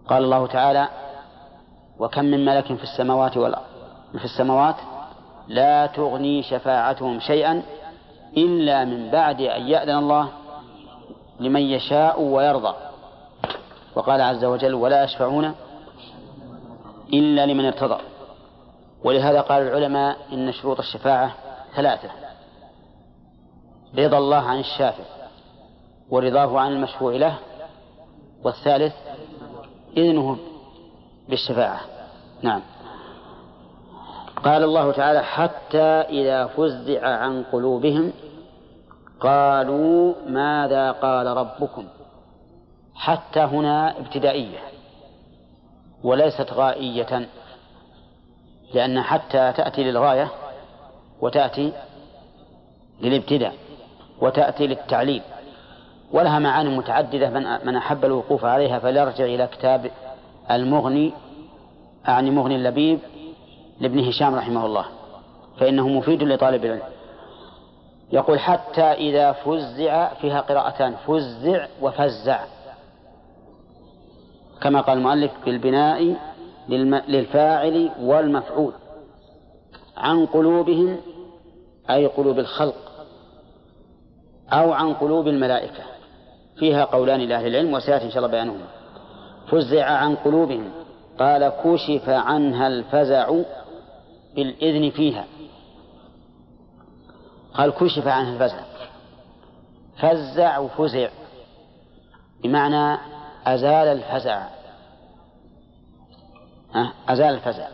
قال 0.08 0.24
الله 0.24 0.48
تعالى 0.48 0.88
وكم 2.00 2.26
من 2.26 2.46
ملك 2.46 2.66
في 2.66 2.84
السماوات 2.84 3.38
والأرض 3.38 3.66
في 4.18 4.26
السماوات 4.26 4.76
لا 5.48 5.86
تغني 5.86 6.44
شفاعتهم 6.44 7.20
شيئا 7.20 7.64
إلا 8.38 8.86
من 8.86 9.10
بعد 9.10 9.42
أن 9.42 9.62
يأذن 9.62 9.98
الله 9.98 10.30
لمن 11.40 11.62
يشاء 11.62 12.22
ويرضى. 12.22 12.76
وقال 13.96 14.22
عز 14.22 14.46
وجل 14.46 14.74
ولا 14.74 15.04
يشفعون 15.04 15.56
إلا 17.14 17.46
لمن 17.46 17.66
ارتضى. 17.66 18.02
ولهذا 19.04 19.42
قال 19.42 19.62
العلماء 19.62 20.18
إن 20.34 20.52
شروط 20.52 20.80
الشفاعة 20.80 21.36
ثلاثة 21.76 22.10
رضا 23.98 24.18
الله 24.18 24.38
عن 24.38 24.60
الشافع 24.60 25.04
ورضاه 26.10 26.60
عن 26.60 26.72
المشفوع 26.72 27.16
له 27.16 27.38
والثالث 28.44 28.94
إذنه 29.98 30.38
بالشفاعة. 31.30 31.80
نعم. 32.42 32.62
قال 34.44 34.64
الله 34.64 34.92
تعالى 34.92 35.24
حتى 35.24 35.88
إذا 36.10 36.48
فزع 36.48 37.08
عن 37.08 37.44
قلوبهم 37.44 38.14
قالوا 39.20 40.14
ماذا 40.28 40.92
قال 40.92 41.28
ربكم؟ 41.28 41.86
حتى 42.96 43.40
هنا 43.40 44.00
ابتدائية. 44.00 44.69
وليست 46.04 46.54
غائية 46.54 47.28
لأن 48.74 49.02
حتى 49.02 49.54
تأتي 49.58 49.84
للغاية 49.84 50.32
وتأتي 51.22 51.74
للابتداء 53.02 53.54
وتأتي 54.22 54.68
للتعليل 54.68 55.22
ولها 56.12 56.40
معاني 56.40 56.78
متعددة 56.78 57.30
من 57.30 57.66
من 57.66 57.76
أحب 57.76 58.06
الوقوف 58.06 58.46
عليها 58.46 58.80
فليرجع 58.80 59.26
إلى 59.26 59.48
كتاب 59.48 59.92
المغني 60.52 61.14
أعني 62.08 62.32
مغني 62.32 62.56
اللبيب 62.56 63.00
لابن 63.80 64.00
هشام 64.00 64.36
رحمه 64.36 64.66
الله 64.66 64.86
فإنه 65.60 65.88
مفيد 65.88 66.24
لطالب 66.24 66.66
العلم. 66.66 66.82
يقول 68.12 68.40
حتى 68.40 68.82
إذا 68.82 69.32
فزع 69.32 70.14
فيها 70.14 70.42
قراءتان 70.42 70.96
فزع 71.08 71.68
وفزع. 71.82 72.40
كما 74.62 74.82
قال 74.82 74.98
المؤلف 74.98 75.32
بالبناء 75.46 76.16
للفاعل 77.08 77.92
والمفعول 78.02 78.74
عن 79.98 80.26
قلوبهم 80.26 80.98
أي 81.90 82.06
قلوب 82.06 82.40
الخلق 82.40 82.76
أو 84.52 84.74
عن 84.74 84.94
قلوب 84.94 85.28
الملائكة. 85.28 85.84
فيها 86.56 86.86
قولان 86.86 87.20
لأهل 87.20 87.48
العلم 87.48 87.74
وسيأتي 87.74 88.06
إن 88.06 88.12
شاء 88.12 88.18
الله 88.18 88.32
بيانهما. 88.32 88.68
فزع 89.52 89.86
عن 89.86 90.16
قلوبهم 90.16 90.72
قال 91.20 91.50
كشف 91.64 92.10
عنها 92.10 92.68
الفزع 92.68 93.42
بالإذن 94.36 94.90
فيها. 94.90 95.26
قال 97.54 97.72
كشف 97.72 98.08
عنها 98.08 98.34
الفزع. 98.34 98.64
فزع 99.98 100.58
وفزع. 100.58 101.10
بمعنى 102.44 102.98
أزال 103.48 103.88
الفزع. 103.88 104.48
أزال 107.10 107.36
الفزع. 107.36 107.68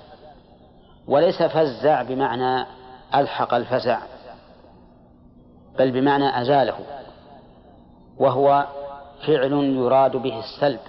وليس 1.07 1.43
فزع 1.43 2.01
بمعنى 2.01 2.65
ألحق 3.15 3.53
الفزع 3.53 3.99
بل 5.79 5.91
بمعنى 5.91 6.41
أزاله 6.41 6.77
وهو 8.17 8.67
فعل 9.27 9.53
يراد 9.53 10.15
به 10.15 10.39
السلب 10.39 10.79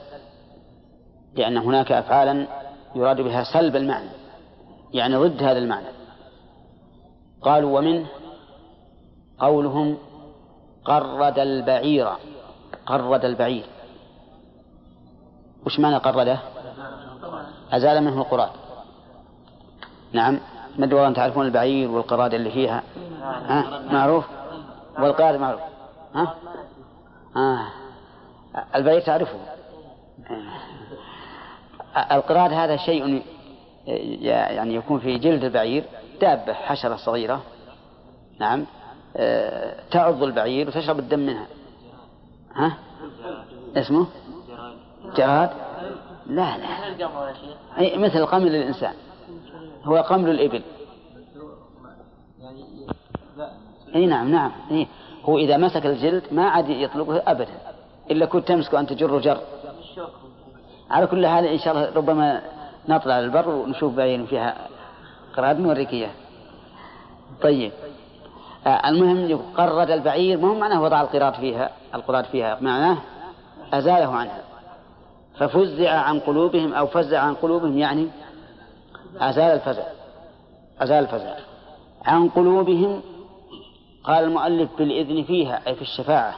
لأن 1.35 1.57
هناك 1.57 1.93
أفعالا 1.93 2.47
يراد 2.95 3.21
بها 3.21 3.45
سلب 3.53 3.77
المعنى 3.77 4.09
يعني 4.95 5.17
ضد 5.17 5.43
هذا 5.43 5.59
المعنى. 5.59 5.87
قالوا 7.43 7.79
ومنه 7.79 8.07
قولهم 9.39 9.99
قرد 10.85 11.39
البعير 11.39 12.09
قرد 12.87 13.25
البعير. 13.25 13.65
وش 15.67 15.81
معنى 15.81 15.97
قرده 15.97 16.39
أزال 17.73 18.05
منه 18.05 18.19
القراد 18.19 18.51
نعم. 20.13 20.41
ما 20.79 20.85
أدري 20.85 21.15
تعرفون 21.15 21.47
البعير 21.47 21.91
والقراد 21.91 22.35
اللي 22.35 22.51
فيها. 22.51 22.83
ها؟ 23.23 23.83
معروف؟ 23.93 24.25
والقراد 24.99 25.41
معروف. 25.41 25.61
ها؟ 26.15 26.35
آه. 27.37 27.67
البعير 28.75 29.01
تعرفه. 29.01 29.39
القراد 32.13 32.53
هذا 32.53 32.77
شيء 32.77 33.23
يعني 33.87 34.75
يكون 34.75 35.01
في 35.01 35.19
جلد 35.19 35.45
البعير 35.45 35.85
دابة 36.21 36.53
حشرة 36.53 36.97
صغيرة. 36.97 37.43
نعم. 38.41 38.67
آه، 39.17 39.75
تعض 39.91 40.23
البعير 40.23 40.69
وتشرب 40.69 40.99
الدم 40.99 41.19
منها. 41.19 41.47
ها؟ 42.55 42.77
اسمه؟ 43.77 44.07
جراد 45.17 45.51
لا 46.27 46.59
لا. 46.59 46.67
أي 47.79 47.99
مثل 47.99 48.27
قمل 48.27 48.55
الإنسان. 48.55 48.95
هو 49.85 49.97
قمل 49.97 50.31
الإبل. 50.31 50.63
أي 53.95 54.07
نعم 54.07 54.31
نعم. 54.31 54.53
إيه 54.71 54.87
هو 55.25 55.39
إذا 55.39 55.57
مسك 55.57 55.87
الجلد 55.87 56.23
ما 56.33 56.49
عاد 56.49 56.69
يطلقه 56.69 57.23
أبدا 57.27 57.55
إلا 58.11 58.27
كنت 58.27 58.49
تمسكه 58.49 58.81
أن 58.81 58.87
تجر 58.87 59.19
جر. 59.19 59.39
على 60.91 61.07
كل 61.07 61.27
حال 61.27 61.45
إن 61.45 61.59
شاء 61.59 61.75
الله 61.75 61.93
ربما 61.97 62.43
نطلع 62.89 63.21
للبر 63.21 63.49
ونشوف 63.49 63.95
بعين 63.95 64.27
فيها 64.27 64.69
قراد 65.37 65.61
نوريك 65.61 66.09
طيب. 67.43 67.73
آه 68.67 68.89
المهم 68.89 69.41
قرد 69.57 69.91
البعير 69.91 70.39
ما 70.39 70.49
هو 70.49 70.55
معناه 70.55 70.83
وضع 70.83 71.01
القراد 71.01 71.35
فيها 71.35 71.71
القراد 71.95 72.25
فيها؟ 72.25 72.59
معناه 72.61 72.99
أزاله 73.73 74.15
عنها. 74.15 74.46
ففزع 75.39 75.91
عن 75.91 76.21
قلوبهم 76.21 76.75
أو 76.75 76.87
فزع 76.87 77.21
عن 77.21 77.35
قلوبهم 77.35 77.79
يعني 77.79 78.09
أزال 79.21 79.53
الفزع 79.53 79.87
أزال 80.81 81.05
الفزع. 81.05 81.37
عن 82.05 82.29
قلوبهم 82.29 83.03
قال 84.05 84.25
المؤلف 84.25 84.71
بالإذن 84.79 85.25
فيها 85.25 85.61
أي 85.67 85.75
في 85.75 85.83
الشفاعة. 85.83 86.35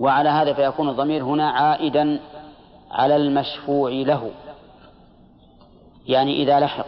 وعلى 0.00 0.28
هذا 0.28 0.52
فيكون 0.52 0.88
الضمير 0.88 1.22
هنا 1.22 1.50
عائدا 1.50 2.20
على 2.90 3.16
المشفوع 3.16 3.90
له. 3.90 4.30
يعني 6.06 6.42
إذا 6.42 6.60
لحق 6.60 6.86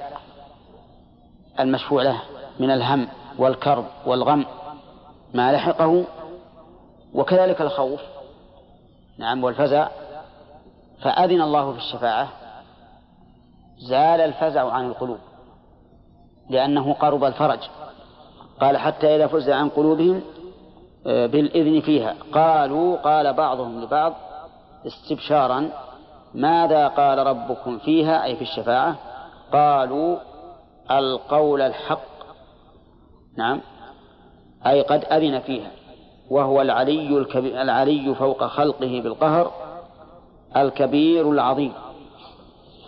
المشفوع 1.60 2.02
له 2.02 2.22
من 2.60 2.70
الهم 2.70 3.08
والكرب 3.38 3.84
والغم 4.06 4.46
ما 5.34 5.52
لحقه 5.52 6.04
وكذلك 7.14 7.60
الخوف. 7.60 8.00
نعم 9.18 9.44
والفزع 9.44 9.88
فأذن 11.04 11.40
الله 11.40 11.72
في 11.72 11.78
الشفاعة 11.78 12.28
زال 13.78 14.20
الفزع 14.20 14.70
عن 14.72 14.86
القلوب 14.86 15.18
لأنه 16.50 16.92
قرب 16.92 17.24
الفرج. 17.24 17.58
قال 18.60 18.76
حتى 18.76 19.16
إذا 19.16 19.26
فزع 19.26 19.56
عن 19.56 19.68
قلوبهم 19.68 20.22
آه، 21.06 21.26
بالإذن 21.26 21.80
فيها. 21.80 22.14
قالوا 22.32 22.96
قال 22.96 23.32
بعضهم 23.32 23.80
لبعض 23.80 24.14
استبشارا 24.86 25.68
ماذا 26.34 26.88
قال 26.88 27.18
ربكم 27.18 27.78
فيها؟ 27.78 28.24
أي 28.24 28.36
في 28.36 28.42
الشفاعة. 28.42 28.96
قالوا 29.52 30.18
القول 30.90 31.60
الحق. 31.60 32.14
نعم. 33.36 33.60
أي 34.66 34.82
قد 34.82 35.04
أذن 35.04 35.40
فيها. 35.40 35.70
وهو 36.30 36.62
العلي 36.62 37.18
الكبير 37.18 37.62
العلي 37.62 38.14
فوق 38.14 38.44
خلقه 38.44 39.00
بالقهر. 39.00 39.63
الكبير 40.56 41.30
العظيم. 41.30 41.72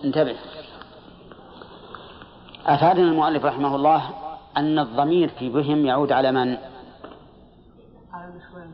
انتبه. 0.04 0.36
أفادنا 2.66 3.08
المؤلف 3.08 3.44
رحمه 3.44 3.76
الله 3.76 4.10
أن 4.56 4.78
الضمير 4.78 5.28
في 5.28 5.48
بهم 5.48 5.86
يعود 5.86 6.12
على 6.12 6.32
من؟ 6.32 6.56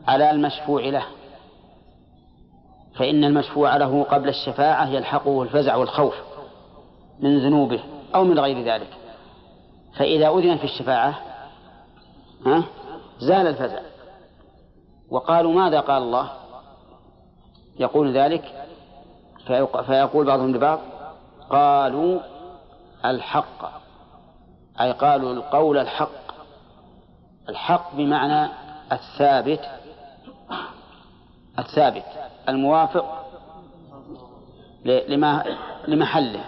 على 0.07 0.31
المشفوع 0.31 0.81
له. 0.81 1.05
فإن 2.95 3.23
المشفوع 3.23 3.77
له 3.77 4.03
قبل 4.03 4.29
الشفاعة 4.29 4.89
يلحقه 4.89 5.43
الفزع 5.43 5.75
والخوف 5.75 6.15
من 7.19 7.39
ذنوبه 7.39 7.83
أو 8.15 8.23
من 8.23 8.39
غير 8.39 8.73
ذلك. 8.73 8.89
فإذا 9.97 10.29
أذن 10.29 10.57
في 10.57 10.63
الشفاعة 10.63 11.19
ها 12.45 12.63
زال 13.19 13.47
الفزع. 13.47 13.79
وقالوا 15.09 15.53
ماذا 15.53 15.79
قال 15.79 16.03
الله؟ 16.03 16.29
يقول 17.79 18.17
ذلك 18.17 18.62
فيقول 19.87 20.25
بعضهم 20.25 20.55
لبعض 20.55 20.79
قالوا 21.49 22.19
الحق 23.05 23.83
أي 24.81 24.91
قالوا 24.91 25.33
القول 25.33 25.77
الحق 25.77 26.23
الحق 27.49 27.95
بمعنى 27.95 28.49
الثابت 28.91 29.59
الثابت 31.59 32.03
الموافق 32.49 33.23
لما 34.85 35.43
لمحله. 35.87 36.43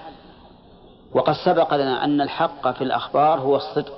وقد 1.14 1.34
سبق 1.46 1.74
لنا 1.74 2.04
أن 2.04 2.22
الحق 2.22 2.72
في 2.72 2.84
الأخبار 2.84 3.40
هو 3.40 3.56
الصدق 3.56 3.94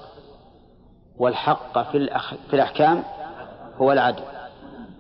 والحق 1.18 1.92
في, 1.92 1.98
الأخ... 1.98 2.34
في 2.34 2.56
الأحكام 2.56 3.04
هو 3.78 3.92
العدل. 3.92 4.24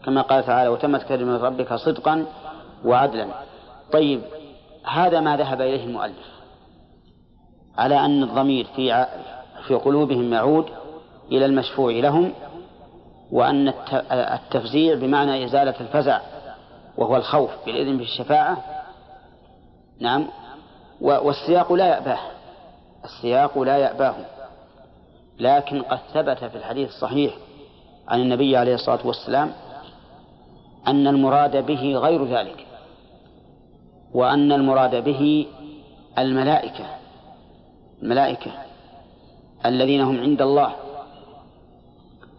كما 0.05 0.21
قال 0.21 0.45
تعالى 0.45 0.69
وتمت 0.69 1.03
كلمة 1.03 1.37
ربك 1.37 1.73
صدقا 1.73 2.25
وعدلا. 2.85 3.27
طيب 3.91 4.21
هذا 4.85 5.19
ما 5.19 5.37
ذهب 5.37 5.61
إليه 5.61 5.83
المؤلف. 5.83 6.37
على 7.77 8.05
أن 8.05 8.23
الضمير 8.23 8.67
في 8.75 9.07
في 9.67 9.75
قلوبهم 9.75 10.33
يعود 10.33 10.65
إلى 11.31 11.45
المشفوع 11.45 11.91
لهم 11.91 12.33
وأن 13.31 13.73
التفزيع 14.11 14.95
بمعنى 14.95 15.45
إزالة 15.45 15.79
الفزع 15.79 16.21
وهو 16.97 17.15
الخوف 17.15 17.51
بالإذن 17.65 17.97
بالشفاعة. 17.97 18.57
نعم. 19.99 20.27
والسياق 21.01 21.73
لا 21.73 21.87
يأباه. 21.87 22.19
السياق 23.05 23.59
لا 23.59 23.77
يأباه. 23.77 24.15
لكن 25.39 25.81
قد 25.81 25.99
ثبت 26.13 26.37
في 26.37 26.57
الحديث 26.57 26.89
الصحيح 26.89 27.33
عن 28.07 28.21
النبي 28.21 28.57
عليه 28.57 28.75
الصلاة 28.75 29.07
والسلام 29.07 29.51
أن 30.87 31.07
المراد 31.07 31.65
به 31.65 31.95
غير 31.95 32.25
ذلك. 32.25 32.66
وأن 34.17 34.51
المراد 34.51 35.03
به 35.03 35.47
الملائكة 36.17 36.85
الملائكة 38.03 38.51
الذين 39.65 40.01
هم 40.01 40.19
عند 40.19 40.41
الله. 40.41 40.73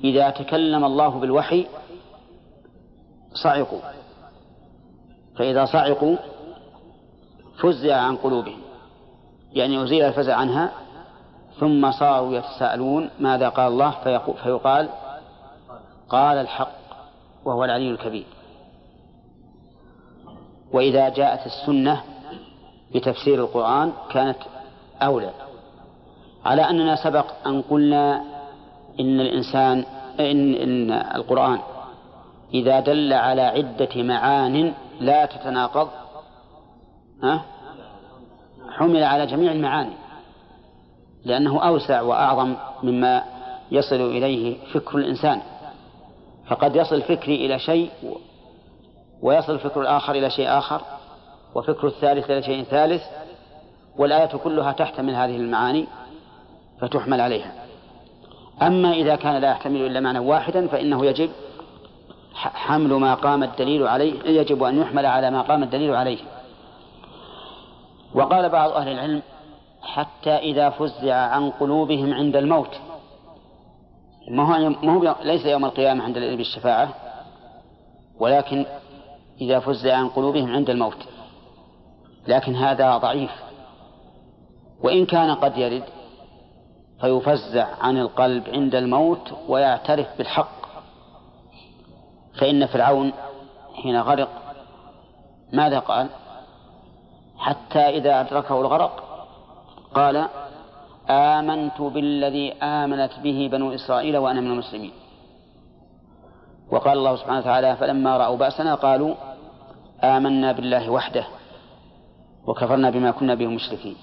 إذا 0.05 0.31
تكلم 0.31 0.85
الله 0.85 1.09
بالوحي 1.09 1.67
صعقوا 3.35 3.81
فإذا 5.37 5.65
صعقوا 5.65 6.17
فزع 7.63 7.97
عن 7.97 8.17
قلوبهم 8.17 8.61
يعني 9.53 9.83
أزيل 9.83 10.03
الفزع 10.03 10.37
عنها 10.37 10.73
ثم 11.61 11.91
صاروا 11.91 12.35
يتساءلون 12.35 13.11
ماذا 13.21 13.49
قال 13.49 13.73
الله 13.73 13.91
فيقال 14.43 14.89
قال 16.09 16.39
الحق 16.39 16.79
وهو 17.45 17.65
العلي 17.65 17.91
الكبير. 17.91 18.38
وإذا 20.73 21.09
جاءت 21.09 21.47
السنة 21.47 22.03
بتفسير 22.95 23.45
القرآن 23.45 23.93
كانت 24.11 24.39
أولى. 25.03 25.31
على 26.45 26.63
أننا 26.63 26.97
سبق 26.97 27.27
أن 27.47 27.63
قلنا 27.63 28.23
إن 29.01 29.21
الإنسان 29.21 29.85
إن, 30.21 30.55
إن 30.55 30.91
القرآن 30.91 31.59
إذا 32.55 32.81
دل 32.81 33.13
على 33.13 33.43
عدة 33.43 34.03
معان 34.03 34.75
لا 35.01 35.27
تتناقض 35.27 35.89
ها؟ 37.23 37.43
حمل 38.71 39.05
على 39.05 39.27
جميع 39.27 39.53
المعاني 39.53 39.95
لأنه 41.25 41.63
أوسع 41.67 42.01
وأعظم 42.01 42.55
مما 42.83 43.25
يصل 43.71 44.01
إليه 44.01 44.57
فكر 44.73 44.99
الإنسان. 44.99 45.41
فقد 46.47 46.77
يصل 46.77 47.03
فكري 47.03 47.47
إلى 47.47 47.59
شيء 47.59 47.91
ويصل 49.23 49.53
الفكر 49.55 49.81
الآخر 49.81 50.15
إلى 50.15 50.31
شيء 50.31 50.59
آخر 50.59 50.81
وفكر 51.55 51.87
الثالث 51.87 52.31
إلى 52.31 52.43
شيء 52.43 52.63
ثالث 52.63 53.03
والآية 53.97 54.37
كلها 54.37 54.73
تحتمل 54.73 55.15
هذه 55.15 55.37
المعاني 55.37 55.87
فتحمل 56.81 57.21
عليها. 57.21 57.53
أما 58.63 58.93
إذا 58.93 59.17
كان 59.17 59.37
لا 59.37 59.51
يحتمل 59.51 59.87
إلا 59.87 60.01
معنى 60.01 60.19
واحدا 60.19 60.69
فإنه 60.69 61.07
يجب 61.07 61.31
حمل 62.35 62.95
ما 62.95 63.15
قام 63.15 63.43
الدليل 63.43 63.89
عليه 63.89 64.23
يجب 64.25 64.63
أن 64.63 64.81
يحمل 64.81 65.07
على 65.07 65.31
ما 65.31 65.43
قام 65.43 65.63
الدليل 65.63 65.95
عليه. 65.95 66.19
وقال 68.15 68.49
بعض 68.49 68.71
أهل 68.71 68.89
العلم 68.89 69.23
حتى 69.83 70.31
إذا 70.31 70.71
فزع 70.71 71.15
عن 71.15 71.51
قلوبهم 71.51 72.15
عند 72.15 72.37
الموت 72.37 72.81
ما 74.31 74.43
هو, 74.43 74.69
ما 74.69 74.93
هو 74.93 75.17
ليس 75.23 75.47
يوم 75.47 75.65
القيامة 75.65 76.05
عند 76.05 76.19
بالشفاعة 76.19 76.89
ولكن 78.21 78.67
إذا 79.41 79.59
فزع 79.61 79.97
عن 79.97 80.09
قلوبهم 80.09 80.53
عند 80.53 80.71
الموت. 80.71 81.05
لكن 82.29 82.57
هذا 82.57 82.97
ضعيف. 82.97 83.31
وإن 84.83 85.07
كان 85.07 85.35
قد 85.35 85.59
يرد 85.59 85.85
فيفزع 87.01 87.67
عن 87.81 87.99
القلب 87.99 88.49
عند 88.49 88.75
الموت 88.75 89.33
ويعترف 89.49 90.07
بالحق. 90.19 90.59
فإن 92.41 92.67
فرعون 92.67 93.13
حين 93.75 94.01
غرق 94.01 94.29
ماذا 95.53 95.79
قال؟ 95.79 96.09
حتى 97.39 97.79
إذا 97.79 98.21
أدركه 98.21 98.61
الغرق 98.61 99.05
قال 99.95 100.29
آمنت 101.11 101.81
بالذي 101.81 102.53
آمنت 102.53 103.13
به 103.23 103.49
بنو 103.53 103.75
إسرائيل 103.75 104.17
وأنا 104.17 104.41
من 104.41 104.51
المسلمين. 104.51 104.93
وقال 106.71 106.99
الله 106.99 107.17
سبحانه 107.17 107.39
وتعالى 107.39 107.77
فلما 107.77 108.17
رأوا 108.17 108.37
بأسنا 108.37 108.75
قالوا 108.75 109.15
آمنا 110.05 110.53
بالله 110.53 110.91
وحده 110.91 111.25
وكفرنا 112.47 112.91
بما 112.91 113.11
كنا 113.11 113.35
به 113.35 113.47
مشركين. 113.47 113.97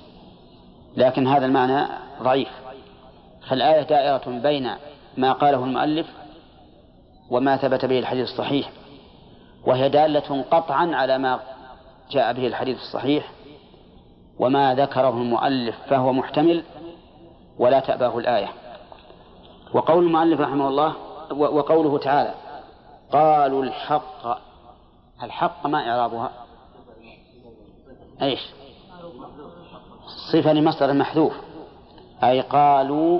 لكن 0.98 1.28
هذا 1.28 1.46
المعنى 1.46 1.88
ضعيف. 2.22 2.50
فالآية 3.50 3.82
دائرة 3.82 4.40
بين 4.44 4.70
ما 5.18 5.32
قاله 5.34 5.64
المؤلف 5.64 6.08
وما 7.30 7.58
ثبت 7.58 7.86
به 7.86 8.00
الحديث 8.00 8.30
الصحيح 8.30 8.72
وهي 9.68 9.90
دالة 9.90 10.42
قطعا 10.52 10.96
على 10.96 11.18
ما 11.18 11.40
جاء 12.12 12.34
به 12.34 12.48
الحديث 12.48 12.78
الصحيح 12.78 13.32
وما 14.40 14.76
ذكره 14.76 15.10
المؤلف 15.10 15.76
فهو 15.90 16.14
محتمل 16.14 16.64
ولا 17.60 17.80
تأباه 17.80 18.18
الآية. 18.18 18.48
وقول 19.74 20.04
المؤلف 20.04 20.42
رحمه 20.42 20.68
الله 20.68 20.96
وقوله 21.32 21.98
تعالى 21.98 22.34
قالوا 23.12 23.64
الحق 23.64 24.45
الحق 25.24 25.68
ما 25.68 25.90
إعرابها. 25.90 26.32
إيش؟ 28.22 28.40
صفة 30.32 30.54
لمصدر 30.54 30.94
محذوف. 30.94 31.34
أي 32.24 32.42
قالوا 32.42 33.20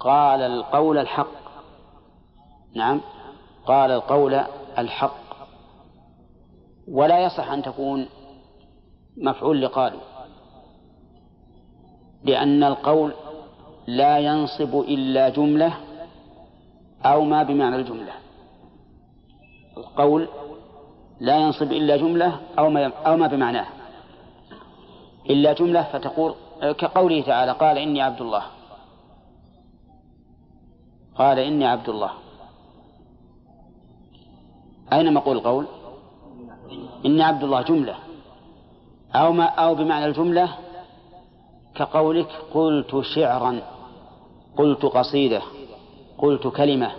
قال 0.00 0.40
القول 0.40 0.98
الحق. 0.98 1.28
نعم. 2.74 3.00
قال 3.66 3.90
القول 3.90 4.34
الحق. 4.78 5.18
ولا 6.88 7.18
يصح 7.18 7.50
أن 7.50 7.62
تكون 7.62 8.08
مفعول 9.16 9.62
لقالوا. 9.62 10.00
لأن 12.24 12.64
القول 12.64 13.12
لا 13.86 14.18
ينصب 14.18 14.80
إلا 14.80 15.28
جملة 15.28 15.74
أو 17.04 17.24
ما 17.24 17.42
بمعنى 17.42 17.76
الجملة. 17.76 18.12
القول 19.76 20.28
لا 21.20 21.36
ينصب 21.36 21.72
إلا 21.72 21.96
جملة 21.96 22.40
أو 22.58 22.70
ما 22.70 22.86
أو 22.86 23.16
ما 23.16 23.26
بمعناه. 23.26 23.66
إلا 25.30 25.52
جملة 25.52 25.82
فتقول 25.82 26.34
كقوله 26.60 27.22
تعالى 27.22 27.52
قال 27.52 27.78
إني 27.78 28.02
عبد 28.02 28.20
الله. 28.20 28.42
قال 31.16 31.38
إني 31.38 31.66
عبد 31.66 31.88
الله. 31.88 32.10
أين 34.92 35.14
مقول 35.14 35.36
القول؟ 35.36 35.66
إني 37.06 37.22
عبد 37.22 37.44
الله 37.44 37.62
جملة. 37.62 37.94
أو 39.14 39.32
ما 39.32 39.44
أو 39.44 39.74
بمعنى 39.74 40.06
الجملة 40.06 40.48
كقولك 41.74 42.30
قلت 42.54 43.00
شعرا 43.14 43.60
قلت 44.56 44.82
قصيدة 44.86 45.42
قلت 46.18 46.46
كلمة. 46.46 46.90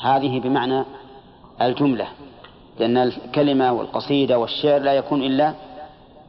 هذه 0.00 0.40
بمعنى 0.40 0.84
الجملة. 1.60 2.08
لأن 2.82 2.96
الكلمة 2.96 3.72
والقصيدة 3.72 4.38
والشعر 4.38 4.80
لا 4.80 4.92
يكون 4.92 5.22
إلا 5.22 5.54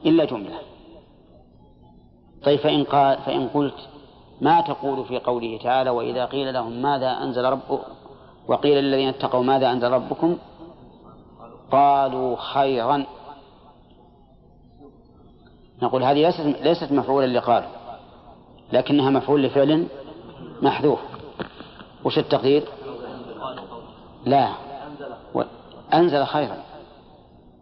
إلا 0.05 0.25
جملة. 0.25 0.59
طيب 2.43 2.59
فإن 2.59 2.83
قال 2.83 3.17
فإن 3.17 3.47
قلت 3.47 3.89
ما 4.41 4.61
تقول 4.61 5.05
في 5.05 5.19
قوله 5.19 5.59
تعالى 5.63 5.89
وإذا 5.89 6.25
قيل 6.25 6.53
لهم 6.53 6.81
ماذا 6.81 7.23
أنزل 7.23 7.45
رب 7.45 7.79
وقيل 8.47 8.83
للذين 8.83 9.09
اتقوا 9.09 9.43
ماذا 9.43 9.71
أنزل 9.71 9.91
ربكم؟ 9.91 10.37
قالوا 11.71 12.35
خيرا. 12.35 13.05
نقول 15.81 16.03
هذه 16.03 16.21
ليست 16.21 16.61
ليست 16.61 16.91
مفعولا 16.91 17.37
لقالوا 17.37 17.69
لكنها 18.73 19.09
مفعول 19.09 19.43
لفعل 19.43 19.87
محذوف. 20.61 20.99
وش 22.05 22.17
التقدير؟ 22.17 22.63
لا. 24.25 24.62
أنزل 25.93 26.25
خيرا. 26.25 26.57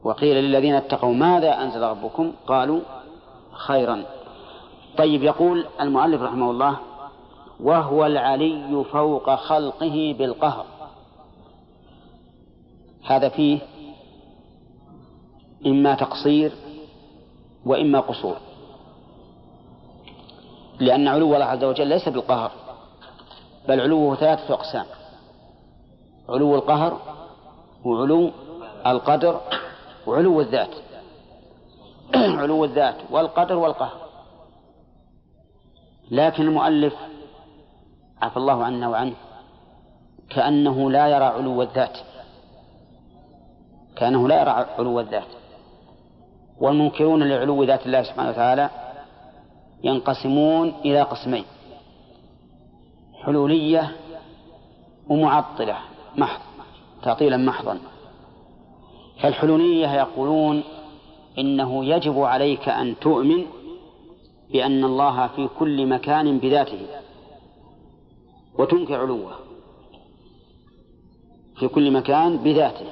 وقيل 0.03 0.35
للذين 0.35 0.75
اتقوا 0.75 1.13
ماذا 1.13 1.61
أنزل 1.61 1.81
ربكم؟ 1.81 2.33
قالوا 2.47 2.79
خيرا. 3.51 4.03
طيب 4.97 5.23
يقول 5.23 5.65
المؤلف 5.81 6.21
رحمه 6.21 6.51
الله 6.51 6.77
وهو 7.59 8.05
العلي 8.05 8.83
فوق 8.91 9.35
خلقه 9.35 10.15
بالقهر. 10.17 10.65
هذا 13.05 13.29
فيه 13.29 13.59
إما 15.65 15.95
تقصير 15.95 16.51
وإما 17.65 17.99
قصور 17.99 18.37
لأن 20.79 21.07
علو 21.07 21.33
الله 21.33 21.45
عز 21.45 21.63
وجل 21.63 21.87
ليس 21.87 22.09
بالقهر 22.09 22.51
بل 23.67 23.81
علوه 23.81 24.15
ثلاثة 24.15 24.53
أقسام 24.53 24.85
علو 26.29 26.55
القهر 26.55 26.97
وعلو 27.85 28.31
القدر 28.85 29.41
وعلو 30.07 30.41
الذات. 30.41 30.75
علو 32.15 32.65
الذات 32.65 32.95
والقدر 33.11 33.55
والقهر. 33.55 34.01
لكن 36.11 36.43
المؤلف 36.43 36.93
عفى 38.21 38.37
الله 38.37 38.63
عنا 38.63 38.87
وعنه 38.89 39.13
كأنه 40.29 40.91
لا 40.91 41.07
يرى 41.07 41.25
علو 41.25 41.61
الذات. 41.61 41.97
كأنه 43.95 44.27
لا 44.27 44.41
يرى 44.41 44.49
علو 44.49 44.99
الذات. 44.99 45.27
والمنكرون 46.59 47.23
لعلو 47.23 47.63
ذات 47.63 47.85
الله 47.85 48.03
سبحانه 48.03 48.29
وتعالى 48.29 48.69
ينقسمون 49.83 50.73
إلى 50.85 51.01
قسمين 51.01 51.45
حلولية 53.23 53.91
ومعطلة 55.09 55.77
محض. 56.17 56.50
تعطيلا 57.03 57.37
محضا. 57.37 57.79
فالحلولية 59.21 59.93
يقولون 59.93 60.63
إنه 61.37 61.85
يجب 61.85 62.19
عليك 62.19 62.69
أن 62.69 62.99
تؤمن 62.99 63.45
بأن 64.51 64.83
الله 64.83 65.27
في 65.27 65.49
كل 65.59 65.85
مكان 65.85 66.37
بذاته 66.37 66.85
وتنكر 68.59 68.95
علوه 68.95 69.31
في 71.59 71.67
كل 71.67 71.91
مكان 71.91 72.37
بذاته. 72.37 72.85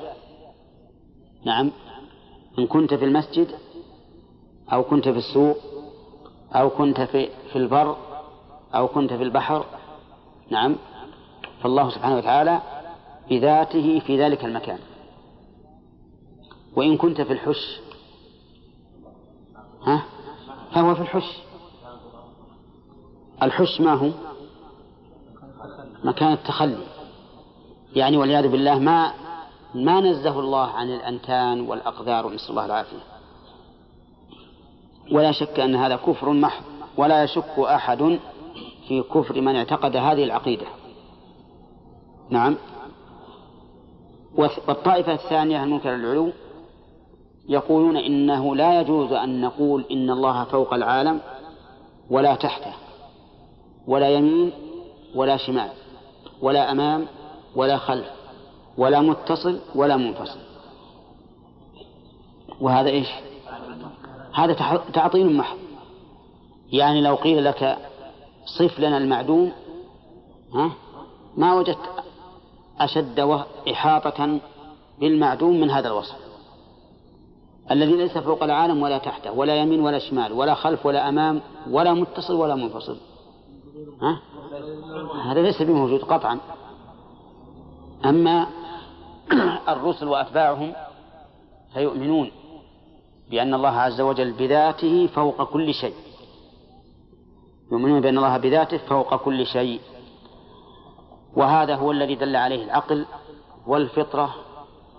نعم 1.46 1.72
إن 2.60 2.68
كنت 2.68 2.94
في 2.94 3.06
المسجد 3.06 3.48
أو 4.74 4.84
كنت 4.84 5.10
في 5.10 5.18
السوق 5.18 5.58
أو 6.56 6.70
كنت 6.70 7.02
في 7.02 7.30
في 7.52 7.56
البر 7.56 7.98
أو 8.76 8.88
كنت 8.88 9.14
في 9.14 9.24
البحر 9.24 9.66
نعم 10.50 10.76
فالله 11.62 11.90
سبحانه 11.90 12.18
وتعالى 12.18 12.62
بذاته 13.30 14.00
في 14.00 14.24
ذلك 14.24 14.46
المكان. 14.46 14.80
وإن 16.76 16.98
كنت 16.98 17.22
في 17.22 17.34
الحش 17.34 17.80
ها؟ 19.84 20.04
فهو 20.74 20.96
في 20.96 21.02
الحش. 21.02 21.38
الحش 23.44 23.82
ما 23.82 23.94
هو؟ 23.94 24.10
مكان 26.04 26.34
التخلي. 26.34 26.84
يعني 27.96 28.18
والعياذ 28.18 28.48
بالله 28.48 28.80
ما 28.80 29.14
ما 29.76 30.02
نزه 30.02 30.40
الله 30.40 30.68
عن 30.68 30.90
الأنتان 30.90 31.62
والأقذار 31.62 32.26
ونسأل 32.26 32.50
الله 32.50 32.66
العافية. 32.66 33.04
ولا 35.12 35.32
شك 35.32 35.60
أن 35.60 35.76
هذا 35.76 35.96
كفر 35.96 36.30
محض 36.34 36.64
ولا 36.98 37.24
يشك 37.24 37.60
أحد 37.60 38.20
في 38.88 39.02
كفر 39.02 39.42
من 39.42 39.56
اعتقد 39.56 39.96
هذه 39.96 40.24
العقيدة. 40.24 40.66
نعم. 42.30 42.58
والطائفة 44.36 45.14
الثانية 45.14 45.64
المنكر 45.64 45.96
العلو 45.96 46.32
يقولون 47.50 47.98
إنه 47.98 48.56
لا 48.56 48.82
يجوز 48.82 49.12
أن 49.12 49.42
نقول 49.42 49.86
إن 49.92 50.10
الله 50.10 50.44
فوق 50.44 50.74
العالم 50.74 51.22
ولا 52.10 52.36
تحته 52.36 52.74
ولا 53.88 54.10
يمين 54.10 54.52
ولا 55.16 55.38
شمال 55.38 55.70
ولا 56.42 56.72
أمام 56.72 57.06
ولا 57.56 57.78
خلف 57.78 58.08
ولا 58.78 59.02
متصل 59.02 59.60
ولا 59.76 59.98
منفصل. 59.98 60.40
وهذا 62.62 62.90
إيش؟ 62.90 63.08
هذا 64.34 64.54
تعطيل 64.94 65.38
محض. 65.38 65.58
يعني 66.72 67.02
لو 67.02 67.16
قيل 67.16 67.46
لك 67.46 67.78
صف 68.46 68.80
لنا 68.80 68.98
المعدوم 68.98 69.52
ها؟ 70.54 70.72
ما 71.38 71.54
وجدت 71.54 71.90
أشد 72.82 73.44
إحاطة 73.72 74.40
بالمعدوم 75.00 75.62
من 75.62 75.70
هذا 75.72 75.88
الوصف. 75.88 76.16
الذي 77.72 77.96
ليس 77.96 78.18
فوق 78.18 78.44
العالم 78.44 78.82
ولا 78.82 78.98
تحته 78.98 79.32
ولا 79.32 79.56
يمين 79.56 79.80
ولا 79.80 80.00
شمال 80.00 80.34
ولا 80.34 80.54
خلف 80.54 80.86
ولا 80.86 81.10
أمام 81.10 81.42
ولا 81.70 81.94
متصل 81.94 82.34
ولا 82.34 82.56
منفصل. 82.56 82.98
ها؟ 84.02 84.20
هذا 85.32 85.42
ليس 85.42 85.62
بموجود 85.62 86.02
قطعا. 86.02 86.40
أما 88.06 88.48
الرسل 89.74 90.08
وأتباعهم 90.08 90.74
فيؤمنون 91.74 92.32
بأن 93.32 93.54
الله 93.54 93.70
عز 93.70 94.02
وجل 94.02 94.32
بذاته 94.32 95.08
فوق 95.08 95.44
كل 95.44 95.74
شيء. 95.74 95.94
يؤمنون 97.72 98.02
بأن 98.02 98.18
الله 98.18 98.38
بذاته 98.38 98.78
فوق 98.78 99.16
كل 99.16 99.46
شيء. 99.46 99.80
وهذا 101.36 101.76
هو 101.76 101.92
الذي 101.92 102.16
دل 102.16 102.36
عليه 102.36 102.64
العقل 102.64 103.06
والفطرة 103.68 104.36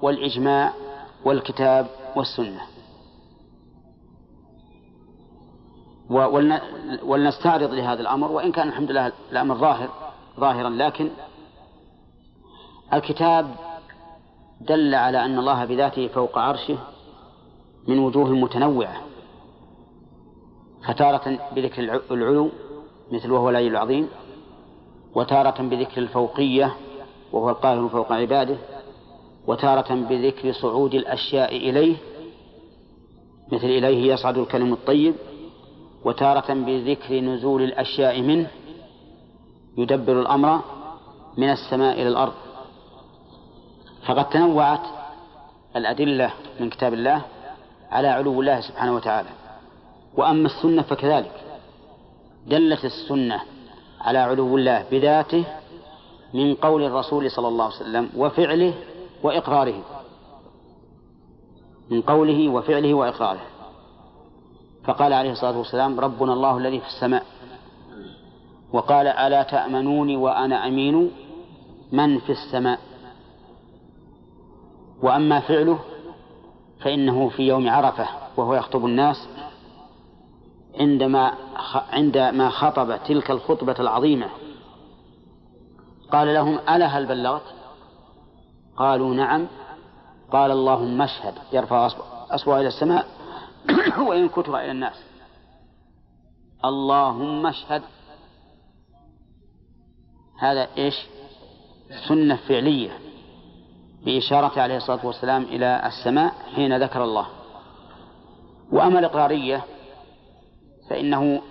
والإجماع 0.02 0.72
والكتاب 1.24 1.86
والسنة. 2.16 2.60
ولنستعرض 7.02 7.70
لهذا 7.74 8.00
الأمر 8.00 8.32
وإن 8.32 8.52
كان 8.52 8.68
الحمد 8.68 8.90
لله 8.90 9.12
الأمر 9.32 9.54
ظاهر 9.54 9.88
ظاهرا 10.40 10.70
لكن 10.70 11.10
الكتاب 12.92 13.54
دل 14.60 14.94
على 14.94 15.24
أن 15.24 15.38
الله 15.38 15.64
بذاته 15.64 16.08
فوق 16.08 16.38
عرشه 16.38 16.78
من 17.88 17.98
وجوه 17.98 18.30
متنوعة 18.30 19.00
فتارة 20.88 21.38
بذكر 21.52 22.02
العلو 22.10 22.50
مثل 23.12 23.30
وهو 23.30 23.50
العلي 23.50 23.68
العظيم. 23.68 24.08
وتارة 25.14 25.62
بذكر 25.62 26.00
الفوقية 26.00 26.76
وهو 27.32 27.50
القاهر 27.50 27.88
فوق 27.88 28.12
عباده 28.12 28.56
وتارة 29.46 29.94
بذكر 29.94 30.52
صعود 30.52 30.94
الأشياء 30.94 31.56
إليه 31.56 31.96
مثل 33.52 33.66
إليه 33.66 34.12
يصعد 34.12 34.38
الكلم 34.38 34.72
الطيب 34.72 35.14
وتارة 36.04 36.54
بذكر 36.54 37.14
نزول 37.20 37.62
الأشياء 37.62 38.22
منه 38.22 38.50
يدبر 39.78 40.20
الأمر 40.20 40.60
من 41.36 41.50
السماء 41.50 41.94
إلى 41.94 42.08
الأرض. 42.08 42.32
فقد 44.06 44.28
تنوعت 44.28 44.80
الأدلة 45.76 46.30
من 46.60 46.70
كتاب 46.70 46.94
الله 46.94 47.22
على 47.90 48.08
علو 48.08 48.40
الله 48.40 48.60
سبحانه 48.60 48.94
وتعالى. 48.94 49.28
وأما 50.16 50.46
السنة 50.46 50.82
فكذلك. 50.82 51.32
دلت 52.46 52.84
السنة 52.84 53.40
على 54.00 54.18
علو 54.18 54.56
الله 54.56 54.84
بذاته 54.90 55.44
من 56.34 56.54
قول 56.54 56.82
الرسول 56.82 57.30
صلى 57.30 57.48
الله 57.48 57.64
عليه 57.64 57.74
وسلم 57.74 58.10
وفعله 58.16 58.74
وإقراره. 59.22 59.82
من 61.90 62.02
قوله 62.02 62.48
وفعله 62.48 62.94
وإقراره. 62.94 63.40
فقال 64.84 65.12
عليه 65.12 65.32
الصلاة 65.32 65.58
والسلام 65.58 66.00
ربنا 66.00 66.32
الله 66.32 66.58
الذي 66.58 66.80
في 66.80 66.86
السماء. 66.86 67.24
وقال 68.72 69.06
ألا 69.06 69.42
تأمنوني 69.42 70.16
وأنا 70.16 70.66
أمين 70.66 71.10
من 71.92 72.18
في 72.18 72.32
السماء. 72.32 72.78
وأما 75.02 75.40
فعله 75.40 75.78
فإنه 76.80 77.28
في 77.28 77.42
يوم 77.42 77.68
عرفة 77.68 78.08
وهو 78.36 78.54
يخطب 78.54 78.84
الناس 78.84 79.28
عندما 80.80 81.34
عندما 81.92 82.50
خطب 82.50 82.98
تلك 83.04 83.30
الخطبة 83.30 83.76
العظيمة. 83.80 84.28
قال 86.12 86.34
لهم 86.34 86.58
ألا 86.58 86.86
هل 86.86 87.06
بلغت؟ 87.06 87.54
قالوا 88.76 89.14
نعم. 89.14 89.46
قال 90.32 90.50
اللهم 90.50 91.02
اشهد. 91.02 91.34
يرفع 91.52 91.88
أصبعه 92.30 92.60
إلى 92.60 92.68
السماء 92.68 93.06
وينكتها 94.08 94.64
إلى 94.64 94.70
الناس. 94.70 95.04
اللهم 96.64 97.46
اشهد. 97.46 97.82
هذا 100.38 100.68
إيش؟ 100.78 100.94
سنة 102.08 102.36
فعلية 102.36 102.90
بإشارة 104.04 104.60
عليه 104.60 104.76
الصلاة 104.76 105.06
والسلام 105.06 105.42
إلى 105.42 105.82
السماء 105.86 106.34
حين 106.54 106.82
ذكر 106.82 107.04
الله. 107.04 107.26
وأما 108.72 108.98
الإقرارية 108.98 109.64
فإنه 110.90 111.42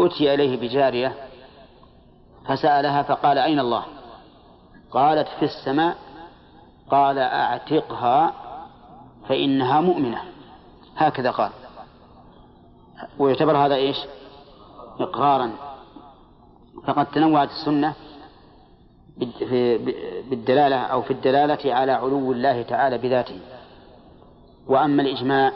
أتي 0.00 0.34
إليه 0.34 0.60
بجارية 0.60 1.14
فسألها 2.46 3.02
فقال 3.02 3.38
أين 3.38 3.60
الله؟ 3.60 3.84
قالت 4.90 5.28
في 5.28 5.44
السماء. 5.44 5.96
قال 6.90 7.18
أعتقها 7.18 8.32
فإنها 9.28 9.80
مؤمنة. 9.80 10.22
هكذا 10.96 11.30
قال. 11.30 11.50
ويعتبر 13.18 13.56
هذا 13.56 13.74
إيش؟ 13.74 13.96
إقرارا. 15.00 15.50
فقد 16.86 17.06
تنوعت 17.06 17.48
السنة 17.48 17.94
بالدلالة 20.30 20.76
أو 20.76 21.02
في 21.02 21.10
الدلالة 21.10 21.74
على 21.74 21.92
علو 21.92 22.32
الله 22.32 22.62
تعالى 22.62 22.98
بذاته. 22.98 23.40
وأما 24.66 25.02
الإجماع 25.02 25.52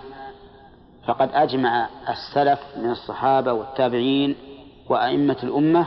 فقد 1.06 1.30
أجمع 1.32 1.88
السلف 2.08 2.60
من 2.76 2.90
الصحابة 2.90 3.52
والتابعين 3.52 4.36
وأئمة 4.88 5.36
الأمة 5.42 5.86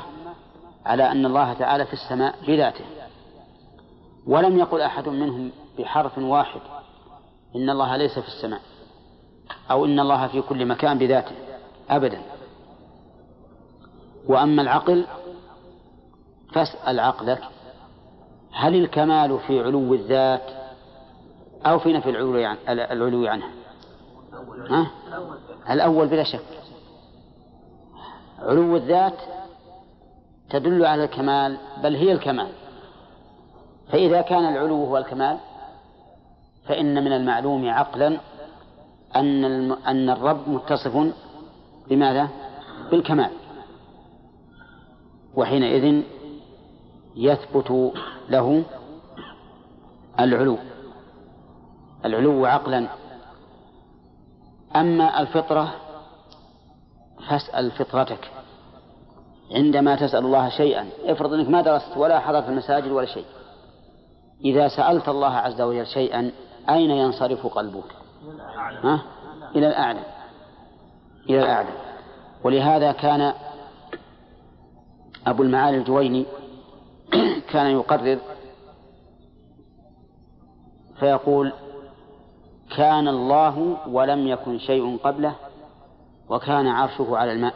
على 0.85 1.11
أن 1.11 1.25
الله 1.25 1.53
تعالى 1.53 1.85
في 1.85 1.93
السماء 1.93 2.35
بذاته. 2.47 2.85
ولم 4.27 4.57
يقل 4.57 4.81
أحد 4.81 5.09
منهم 5.09 5.51
بحرف 5.79 6.17
واحد 6.17 6.61
إن 7.55 7.69
الله 7.69 7.97
ليس 7.97 8.19
في 8.19 8.27
السماء 8.27 8.61
أو 9.71 9.85
إن 9.85 9.99
الله 9.99 10.27
في 10.27 10.41
كل 10.41 10.65
مكان 10.65 10.97
بذاته 10.97 11.35
أبدا. 11.89 12.21
وأما 14.27 14.61
العقل 14.61 15.05
فاسأل 16.53 16.99
عقلك 16.99 17.43
هل 18.51 18.75
الكمال 18.75 19.39
في 19.39 19.63
علو 19.63 19.93
الذات 19.93 20.49
أو 21.65 21.79
في 21.79 21.93
نفي 21.93 22.09
العلو 22.09 22.35
عن 22.35 22.57
العلو 22.69 23.27
عنها 23.27 23.49
ها؟ 24.69 24.91
الأول 25.69 26.07
بلا 26.07 26.23
شك. 26.23 26.45
علو 28.39 28.75
الذات 28.75 29.17
تدل 30.49 30.85
على 30.85 31.03
الكمال 31.03 31.57
بل 31.83 31.95
هي 31.95 32.11
الكمال. 32.11 32.51
فإذا 33.91 34.21
كان 34.21 34.45
العلو 34.45 34.85
هو 34.85 34.97
الكمال 34.97 35.37
فإن 36.65 37.03
من 37.03 37.13
المعلوم 37.13 37.69
عقلا 37.69 38.19
أن 39.15 39.71
أن 39.71 40.09
الرب 40.09 40.49
متصف 40.49 41.13
بماذا؟ 41.89 42.29
بالكمال. 42.91 43.31
وحينئذ 45.35 46.03
يثبت 47.15 47.93
له 48.29 48.63
العلو. 50.19 50.57
العلو 52.05 52.45
عقلا. 52.45 52.87
أما 54.75 55.21
الفطرة 55.21 55.73
فاسأل 57.29 57.71
فطرتك 57.71 58.31
عندما 59.51 59.95
تسأل 59.95 60.25
الله 60.25 60.49
شيئا. 60.49 60.89
افرض 61.05 61.33
أنك 61.33 61.49
ما 61.49 61.61
درست 61.61 61.97
ولا 61.97 62.19
حضرت 62.19 62.49
المساجد 62.49 62.91
ولا 62.91 63.05
شيء. 63.05 63.25
إذا 64.45 64.67
سألت 64.67 65.09
الله 65.09 65.33
عز 65.33 65.61
وجل 65.61 65.87
شيئا 65.87 66.31
أين 66.69 66.91
ينصرف 66.91 67.47
قلبك؟ 67.47 67.95
ها؟ 68.83 69.01
إلى 69.55 69.67
الأعلى. 69.67 70.03
إلى 71.29 71.39
الأعلى. 71.39 71.69
ولهذا 72.43 72.91
كان 72.91 73.33
أبو 75.27 75.43
المعالي 75.43 75.77
الجويني 75.77 76.25
كان 77.51 77.71
يقرر 77.71 78.19
فيقول 80.99 81.53
كان 82.77 83.07
الله 83.07 83.77
ولم 83.87 84.27
يكن 84.27 84.59
شيء 84.59 84.97
قبله 84.97 85.35
وكان 86.29 86.67
عرشه 86.67 87.17
على 87.17 87.31
الماء. 87.31 87.53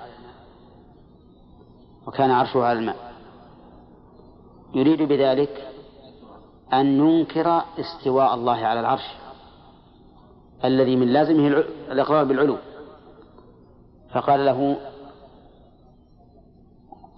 وكان 2.08 2.32
عرشه 2.32 2.64
على 2.64 2.80
الماء. 2.80 3.14
يريد 4.74 5.02
بذلك 5.02 5.68
أن 6.74 6.98
ننكر 6.98 7.62
استواء 7.80 8.34
الله 8.34 8.58
على 8.58 8.80
العرش 8.80 9.08
الذي 10.66 10.96
من 10.96 11.08
لازمه 11.08 11.48
الإقرار 11.92 12.24
بالعلو. 12.24 12.58
فقال 14.12 14.46
له 14.46 14.78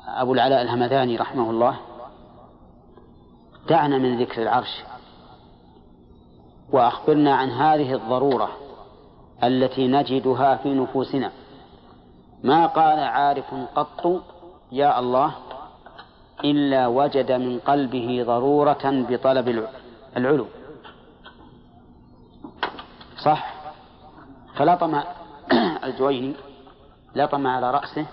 أبو 0.07 0.33
العلاء 0.33 0.61
الهمذاني 0.61 1.17
رحمه 1.17 1.49
الله 1.49 1.77
دعنا 3.69 3.97
من 3.97 4.21
ذكر 4.21 4.41
العرش 4.41 4.83
وأخبرنا 6.72 7.35
عن 7.35 7.49
هذه 7.49 7.93
الضرورة 7.93 8.49
التي 9.43 9.88
نجدها 9.88 10.56
في 10.56 10.73
نفوسنا. 10.73 11.31
ما 12.43 12.65
قال 12.65 12.99
عارف 12.99 13.53
قط 13.76 14.23
يا 14.72 14.99
الله 14.99 15.31
إلا 16.43 16.88
وجد 16.88 17.31
من 17.31 17.60
قلبه 17.60 18.23
ضرورة 18.27 18.81
بطلب 18.84 19.68
العلو. 20.18 20.48
صح؟ 23.18 23.53
فلطم 24.56 25.02
الجويني 25.84 26.34
لطم 27.15 27.48
على 27.48 27.72
رأسه 27.72 28.06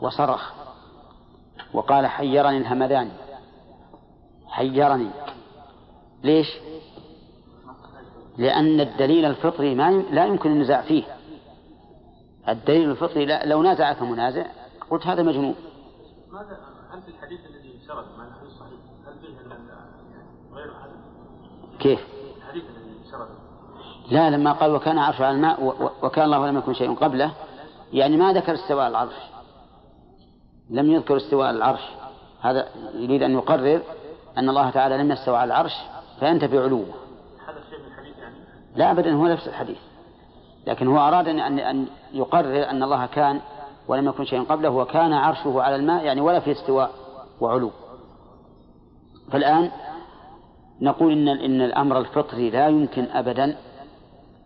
وصرخ 0.00 0.52
وقال 1.72 2.06
حيرني 2.06 2.56
الهمذاني. 2.56 3.12
حيرني. 4.48 5.10
ليش؟ 6.22 6.69
لأن 8.40 8.80
الدليل 8.80 9.24
الفطري 9.24 9.74
ما 9.74 9.90
لا 9.90 10.26
يمكن 10.26 10.50
النزاع 10.50 10.82
فيه. 10.82 11.04
الدليل 12.48 12.90
الفطري 12.90 13.26
لا 13.26 13.46
لو 13.46 13.62
نازعك 13.62 14.02
منازع 14.02 14.46
قلت 14.90 15.06
هذا 15.06 15.22
مجنون. 15.22 15.54
ماذا 16.32 16.58
هل 16.92 17.02
في 17.02 17.08
الحديث 17.08 17.40
الذي 17.40 17.78
سرد 17.86 18.04
مع 18.18 18.24
الحديث 18.24 18.50
الصحيح 18.52 18.80
هل 19.06 19.12
فيه 19.20 19.48
يعني 19.48 20.24
غير 20.54 20.70
هذا؟ 20.70 20.92
كيف؟ 21.80 22.00
الحديث 22.36 22.64
الذي 22.64 23.10
سرد 23.10 23.28
لا 24.10 24.30
لما 24.30 24.52
قال 24.52 24.74
وكان 24.74 24.98
عرشه 24.98 25.24
على 25.24 25.36
الماء 25.36 25.90
وكان 26.02 26.24
الله 26.24 26.50
لم 26.50 26.58
يكن 26.58 26.74
شيء 26.74 26.94
قبله 26.94 27.32
يعني 27.92 28.16
ما 28.16 28.32
ذكر 28.32 28.54
استواء 28.54 28.88
العرش. 28.88 29.16
لم 30.70 30.90
يذكر 30.90 31.16
استواء 31.16 31.50
العرش. 31.50 31.82
هذا 32.40 32.68
يريد 32.94 33.22
أن 33.22 33.32
يقرر 33.32 33.82
أن 34.38 34.48
الله 34.48 34.70
تعالى 34.70 34.98
لم 34.98 35.12
يستوى 35.12 35.36
على 35.36 35.52
العرش 35.52 35.72
فينتفي 36.20 36.58
علوه 36.58 36.86
هذا 37.48 37.60
شيء 37.70 37.78
من 37.78 37.86
الحديث 37.86 38.18
يعني؟ 38.18 38.36
لا 38.80 38.90
أبدا 38.90 39.14
هو 39.14 39.26
نفس 39.26 39.48
الحديث. 39.48 39.78
لكن 40.66 40.88
هو 40.88 40.98
أراد 40.98 41.28
أن 41.28 41.58
أن 41.58 41.86
يقرر 42.12 42.70
أن 42.70 42.82
الله 42.82 43.06
كان 43.06 43.40
ولم 43.88 44.08
يكن 44.08 44.24
شيء 44.24 44.42
قبله 44.42 44.70
وكان 44.70 45.12
عرشه 45.12 45.62
على 45.62 45.76
الماء 45.76 46.04
يعني 46.04 46.20
ولا 46.20 46.40
في 46.40 46.52
استواء 46.52 46.90
وعلو. 47.40 47.70
فالآن 49.32 49.70
نقول 50.80 51.12
إن 51.12 51.28
إن 51.28 51.60
الأمر 51.62 51.98
الفطري 51.98 52.50
لا 52.50 52.68
يمكن 52.68 53.04
أبدا 53.04 53.56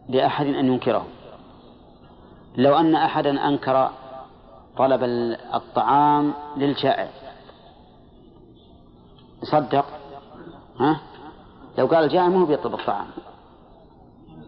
لأحد 0.09 0.47
أن 0.47 0.66
ينكره. 0.66 1.06
لو 2.56 2.77
أن 2.77 2.94
أحدا 2.94 3.48
أنكر 3.48 3.90
طلب 4.77 5.02
الطعام 5.55 6.35
للجائع. 6.56 7.09
يصدق 9.43 9.86
ها؟ 10.81 11.01
لو 11.78 11.86
قال 11.86 12.05
الجائع 12.05 12.28
ما 12.28 12.40
هو 12.40 12.47
بيطلب 12.47 12.74
الطعام. 12.74 13.06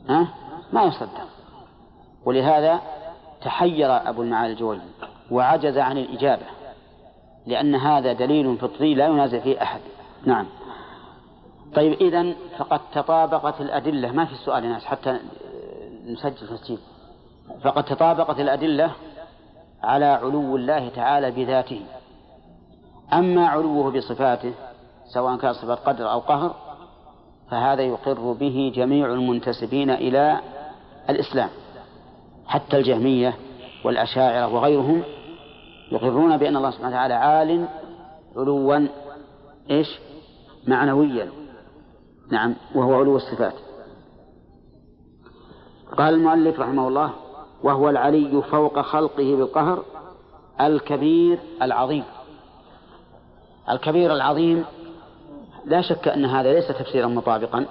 ها؟ 0.08 0.28
ما 0.72 0.84
يصدق. 0.84 1.28
ولهذا 2.24 2.80
تحير 3.40 4.08
أبو 4.08 4.22
المعالي 4.22 4.52
الجويني 4.52 4.82
وعجز 5.30 5.78
عن 5.78 5.98
الإجابة 5.98 6.46
لأن 7.46 7.74
هذا 7.74 8.12
دليل 8.12 8.56
فطري 8.56 8.94
لا 8.94 9.06
ينازع 9.06 9.40
فيه 9.40 9.62
أحد. 9.62 9.80
نعم. 10.24 10.46
طيب 11.74 11.92
إذا 11.92 12.34
فقد 12.58 12.80
تطابقت 12.92 13.60
الأدلة. 13.60 14.12
ما 14.12 14.24
في 14.24 14.34
سؤال 14.34 14.68
ناس 14.68 14.84
حتى 14.84 15.18
نسجل 16.06 16.48
تسجيل. 16.48 16.78
فقد 17.62 17.84
تطابقت 17.84 18.40
الأدلة 18.40 18.92
على 19.82 20.04
علو 20.04 20.56
الله 20.56 20.88
تعالى 20.88 21.30
بذاته. 21.30 21.80
أما 23.12 23.46
علوه 23.46 23.90
بصفاته 23.90 24.52
سواء 25.14 25.36
كان 25.36 25.52
صفة 25.52 25.74
قدر 25.74 26.12
أو 26.12 26.18
قهر 26.18 26.65
فهذا 27.51 27.82
يقر 27.82 28.32
به 28.32 28.73
جميع 28.74 29.06
المنتسبين 29.06 29.90
إلى 29.90 30.40
الإسلام. 31.10 31.48
حتى 32.47 32.77
الجهمية 32.77 33.36
والأشاعرة 33.85 34.55
وغيرهم 34.55 35.02
يقرون 35.93 36.36
بأن 36.36 36.56
الله 36.56 36.70
سبحانه 36.70 36.89
وتعالى 36.89 37.14
عال 37.14 37.68
علوا 38.36 38.89
إيش؟ 39.70 39.98
معنويا. 40.66 41.31
نعم 42.31 42.55
وهو 42.74 42.94
علو 42.94 43.16
الصفات. 43.16 43.55
قال 45.98 46.14
المؤلف 46.14 46.60
رحمه 46.60 46.89
الله 46.89 47.10
وهو 47.62 47.90
العلي 47.90 48.43
فوق 48.43 48.81
خلقه 48.81 49.36
بالقهر 49.36 49.85
الكبير 50.60 51.39
العظيم. 51.62 52.05
الكبير 53.70 54.12
العظيم 54.14 54.64
لا 55.66 55.82
شك 55.82 56.09
أن 56.09 56.24
هذا 56.24 56.52
ليس 56.52 56.68
تفسيرا 56.68 57.06
مطابقا. 57.06 57.66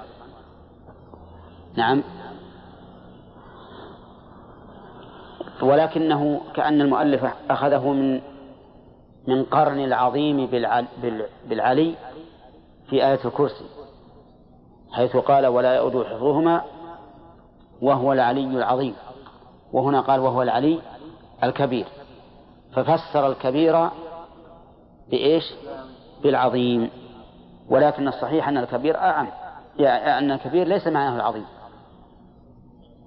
نعم. 1.76 2.04
ولكنه 5.62 6.42
كأن 6.56 6.82
المؤلف 6.82 7.26
أخذه 7.50 7.90
من 7.90 8.22
من 9.28 9.44
قرن 9.44 9.80
العظيم 9.80 10.46
بالعلي 11.50 11.96
في 12.90 13.08
آية 13.08 13.20
الكرسي 13.26 13.66
حيث 14.92 15.18
قال 15.18 15.48
ولا 15.48 15.76
يؤذوا 15.76 16.04
حفظهما 16.04 16.62
وهو 17.82 18.14
العلي 18.14 18.46
العظيم 18.46 18.96
وهنا 19.74 20.02
قال 20.02 20.20
وهو 20.20 20.42
العلي 20.42 20.80
الكبير 21.44 21.86
ففسر 22.74 23.28
الكبير 23.28 23.90
بإيش؟ 25.12 25.54
بالعظيم. 26.24 26.90
ولكن 27.70 28.08
الصحيح 28.08 28.48
أن 28.48 28.58
الكبير 28.58 28.98
أعم. 28.98 29.28
يعني 29.80 30.18
أن 30.18 30.32
الكبير 30.32 30.68
ليس 30.68 30.88
معناه 30.88 31.16
العظيم. 31.16 31.46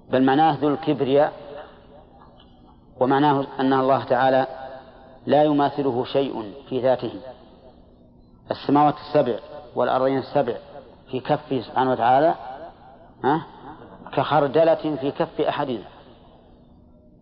بل 0.09 0.23
معناه 0.23 0.57
ذو 0.61 0.67
الكبرياء 0.67 1.33
ومعناه 2.99 3.45
أن 3.59 3.73
الله 3.73 4.03
تعالى 4.03 4.47
لا 5.25 5.43
يماثله 5.43 6.05
شيء 6.05 6.53
في 6.69 6.81
ذاته. 6.81 7.13
السماوات 8.51 8.95
السبع 8.95 9.39
والأرضين 9.75 10.17
السبع 10.17 10.53
في 11.11 11.19
كفه 11.19 11.61
سبحانه 11.61 11.91
وتعالى 11.91 12.35
ها؟ 13.23 13.45
كخردلة 14.13 14.75
في 14.75 15.11
كف 15.11 15.41
أحدنا 15.41 15.83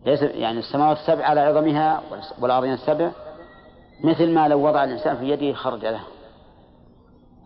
ليس 0.06 0.22
يعني 0.22 0.58
السماوات 0.58 0.96
السبع 0.96 1.24
على 1.24 1.40
عظمها 1.40 2.02
والأرضين 2.40 2.72
السبع 2.72 3.10
مثل 4.04 4.34
ما 4.34 4.48
لو 4.48 4.66
وضع 4.66 4.84
الإنسان 4.84 5.16
في 5.16 5.30
يده 5.30 5.52
خردلة. 5.52 6.00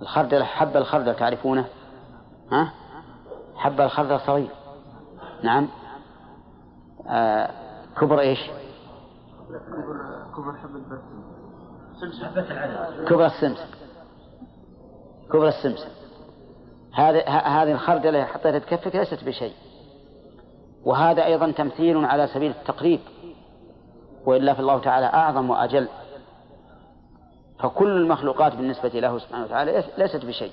الخردلة 0.02 0.44
حب 0.44 0.76
الخردل 0.76 1.14
تعرفونه؟ 1.14 1.64
ها؟ 2.52 2.72
حب 3.56 3.80
الخردل 3.80 4.20
صغير. 4.20 4.50
نعم. 5.42 5.68
آه 7.08 7.50
كبر 8.00 8.20
إيش؟ 8.20 8.50
كبر 10.36 10.52
حب 10.62 10.76
البرسيم 10.76 11.22
كبر 13.08 13.26
السمسم. 13.26 13.66
كبر 15.32 15.48
السمسم. 15.48 15.88
هذه 16.94 17.28
هذه 17.28 17.72
الخردلة 17.72 18.24
حطيتها 18.24 18.58
تكفك 18.58 18.96
ليست 18.96 19.24
بشيء. 19.24 19.54
وهذا 20.84 21.24
أيضا 21.24 21.50
تمثيل 21.50 22.04
على 22.04 22.26
سبيل 22.26 22.50
التقريب. 22.50 23.00
وإلا 24.26 24.54
فالله 24.54 24.78
تعالى 24.78 25.06
أعظم 25.06 25.50
وأجل. 25.50 25.88
فكل 27.62 27.96
المخلوقات 27.96 28.54
بالنسبة 28.56 28.88
له 28.88 29.18
سبحانه 29.18 29.44
وتعالى 29.44 29.84
ليست 29.98 30.24
بشيء. 30.24 30.52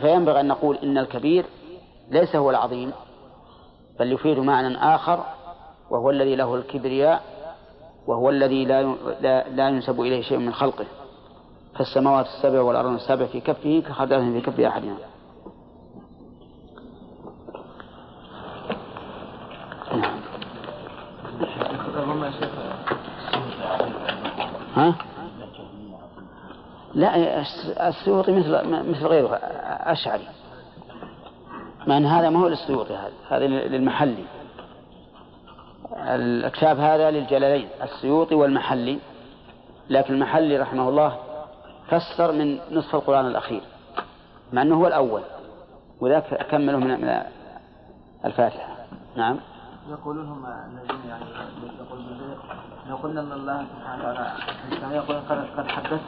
فينبغي 0.00 0.40
أن 0.40 0.48
نقول 0.48 0.76
إن 0.76 0.98
الكبير 0.98 1.46
ليس 2.10 2.36
هو 2.36 2.50
العظيم 2.50 2.92
بل 3.98 4.12
يفيد 4.12 4.38
معنى 4.38 4.76
آخر 4.94 5.24
وهو 5.90 6.10
الذي 6.10 6.36
له 6.36 6.54
الكبرياء 6.54 7.22
وهو 8.06 8.30
الذي 8.30 8.64
لا 8.64 8.82
لا 9.48 9.68
ينسب 9.68 10.00
إليه 10.00 10.22
شيء 10.22 10.38
من 10.38 10.52
خلقه. 10.54 10.84
فالسماوات 11.78 12.26
السبع 12.26 12.60
والأرض 12.60 12.90
السبع 12.90 13.26
في 13.26 13.40
كفه 13.40 13.82
كخردلة 13.88 14.32
في 14.32 14.40
كف 14.40 14.60
أحدنا 14.60 14.96
ها؟ 24.76 24.94
لا 26.94 27.40
السيوطي 27.88 28.32
مثل 28.32 28.68
مثل 28.68 29.06
غيره 29.06 29.34
أشعري. 29.92 30.28
مع 31.86 31.96
أن 31.96 32.06
هذا 32.06 32.30
ما 32.30 32.40
هو 32.40 32.48
للسيوطي 32.48 32.94
هذا 32.94 33.12
هذا 33.28 33.46
للمحلي. 33.46 34.24
الكتاب 35.96 36.78
هذا 36.78 37.10
للجلالين 37.10 37.68
السيوطي 37.82 38.34
والمحلي. 38.34 38.98
لكن 39.90 40.14
المحلي 40.14 40.58
رحمه 40.58 40.88
الله 40.88 41.16
فسر 41.88 42.32
من 42.32 42.58
نصف 42.70 42.94
القرآن 42.94 43.26
الأخير 43.26 43.62
مع 44.52 44.62
أنه 44.62 44.74
هو 44.74 44.86
الأول. 44.86 45.22
وذاك 46.00 46.46
كمله 46.50 46.78
من 46.78 47.00
من 47.00 47.22
الفاتحة. 48.24 48.76
نعم. 49.16 49.38
يقولون 49.90 50.26
هم 50.26 50.46
الذين 50.46 51.08
يعني 51.08 51.24
لو 52.88 52.96
قلنا 52.96 53.20
ان 53.20 53.32
الله 53.32 53.66
سبحانه 53.76 54.08
وتعالى 54.08 54.96
يقول 54.96 55.16
قد 55.56 55.68
حدث 55.68 56.00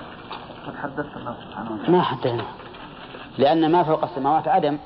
قد 0.67 0.77
حدث 0.77 1.17
الله 1.17 1.37
سبحانه 1.45 1.73
وتعالى. 1.73 1.93
ما 1.93 2.03
حدثنا 2.03 2.45
لأن 3.39 3.73
ما 3.73 3.83
فوق 3.83 4.05
السماوات 4.05 4.49
عدم. 4.49 4.79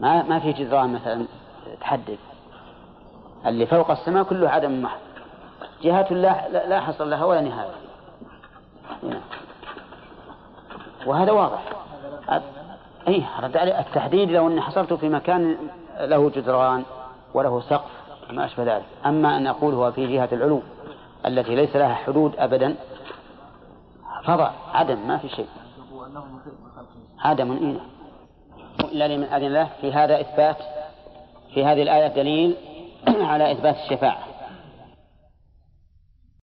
ما 0.00 0.22
ما 0.22 0.38
في 0.38 0.52
جدران 0.52 0.92
مثلا 0.92 1.26
تحدد 1.80 2.18
اللي 3.46 3.66
فوق 3.66 3.90
السماء 3.90 4.22
كله 4.24 4.48
عدم 4.48 4.82
محض 4.82 4.98
جهات 5.82 6.12
لا 6.12 6.48
لا 6.68 6.80
حصر 6.80 7.04
لها 7.04 7.24
ولا 7.24 7.40
نهاية. 7.40 7.70
وهذا 11.06 11.32
واضح. 11.32 11.62
أي 13.08 13.24
رد 13.42 13.56
عليه 13.56 13.80
التحديد 13.80 14.30
لو 14.30 14.48
أني 14.48 14.60
حصرته 14.60 14.96
في 14.96 15.08
مكان 15.08 15.56
له 16.00 16.30
جدران. 16.30 16.84
وله 17.34 17.60
سقف 17.60 17.90
ما 18.30 18.44
أشبه 18.44 18.76
ذلك. 18.76 18.84
أما 19.06 19.36
أن 19.36 19.46
أقول 19.46 19.74
هو 19.74 19.92
في 19.92 20.06
جهة 20.06 20.28
العلو 20.32 20.62
التي 21.26 21.54
ليس 21.54 21.76
لها 21.76 21.94
حدود 21.94 22.34
أبدا 22.38 22.74
فضع 24.24 24.50
عدم 24.72 25.08
ما 25.08 25.18
في 25.18 25.28
شيء. 25.28 25.48
عدم 27.18 27.52
إيه؟ 27.52 27.80
إلا 28.92 29.08
لمن 29.08 29.24
أذن 29.24 29.52
له. 29.52 29.68
في 29.80 29.92
هذا 29.92 30.20
إثبات 30.20 30.56
في 31.54 31.64
هذه 31.64 31.82
الآية 31.82 32.06
دليل 32.06 32.56
على 33.30 33.52
إثبات 33.52 33.76
الشفاعة. 33.76 34.31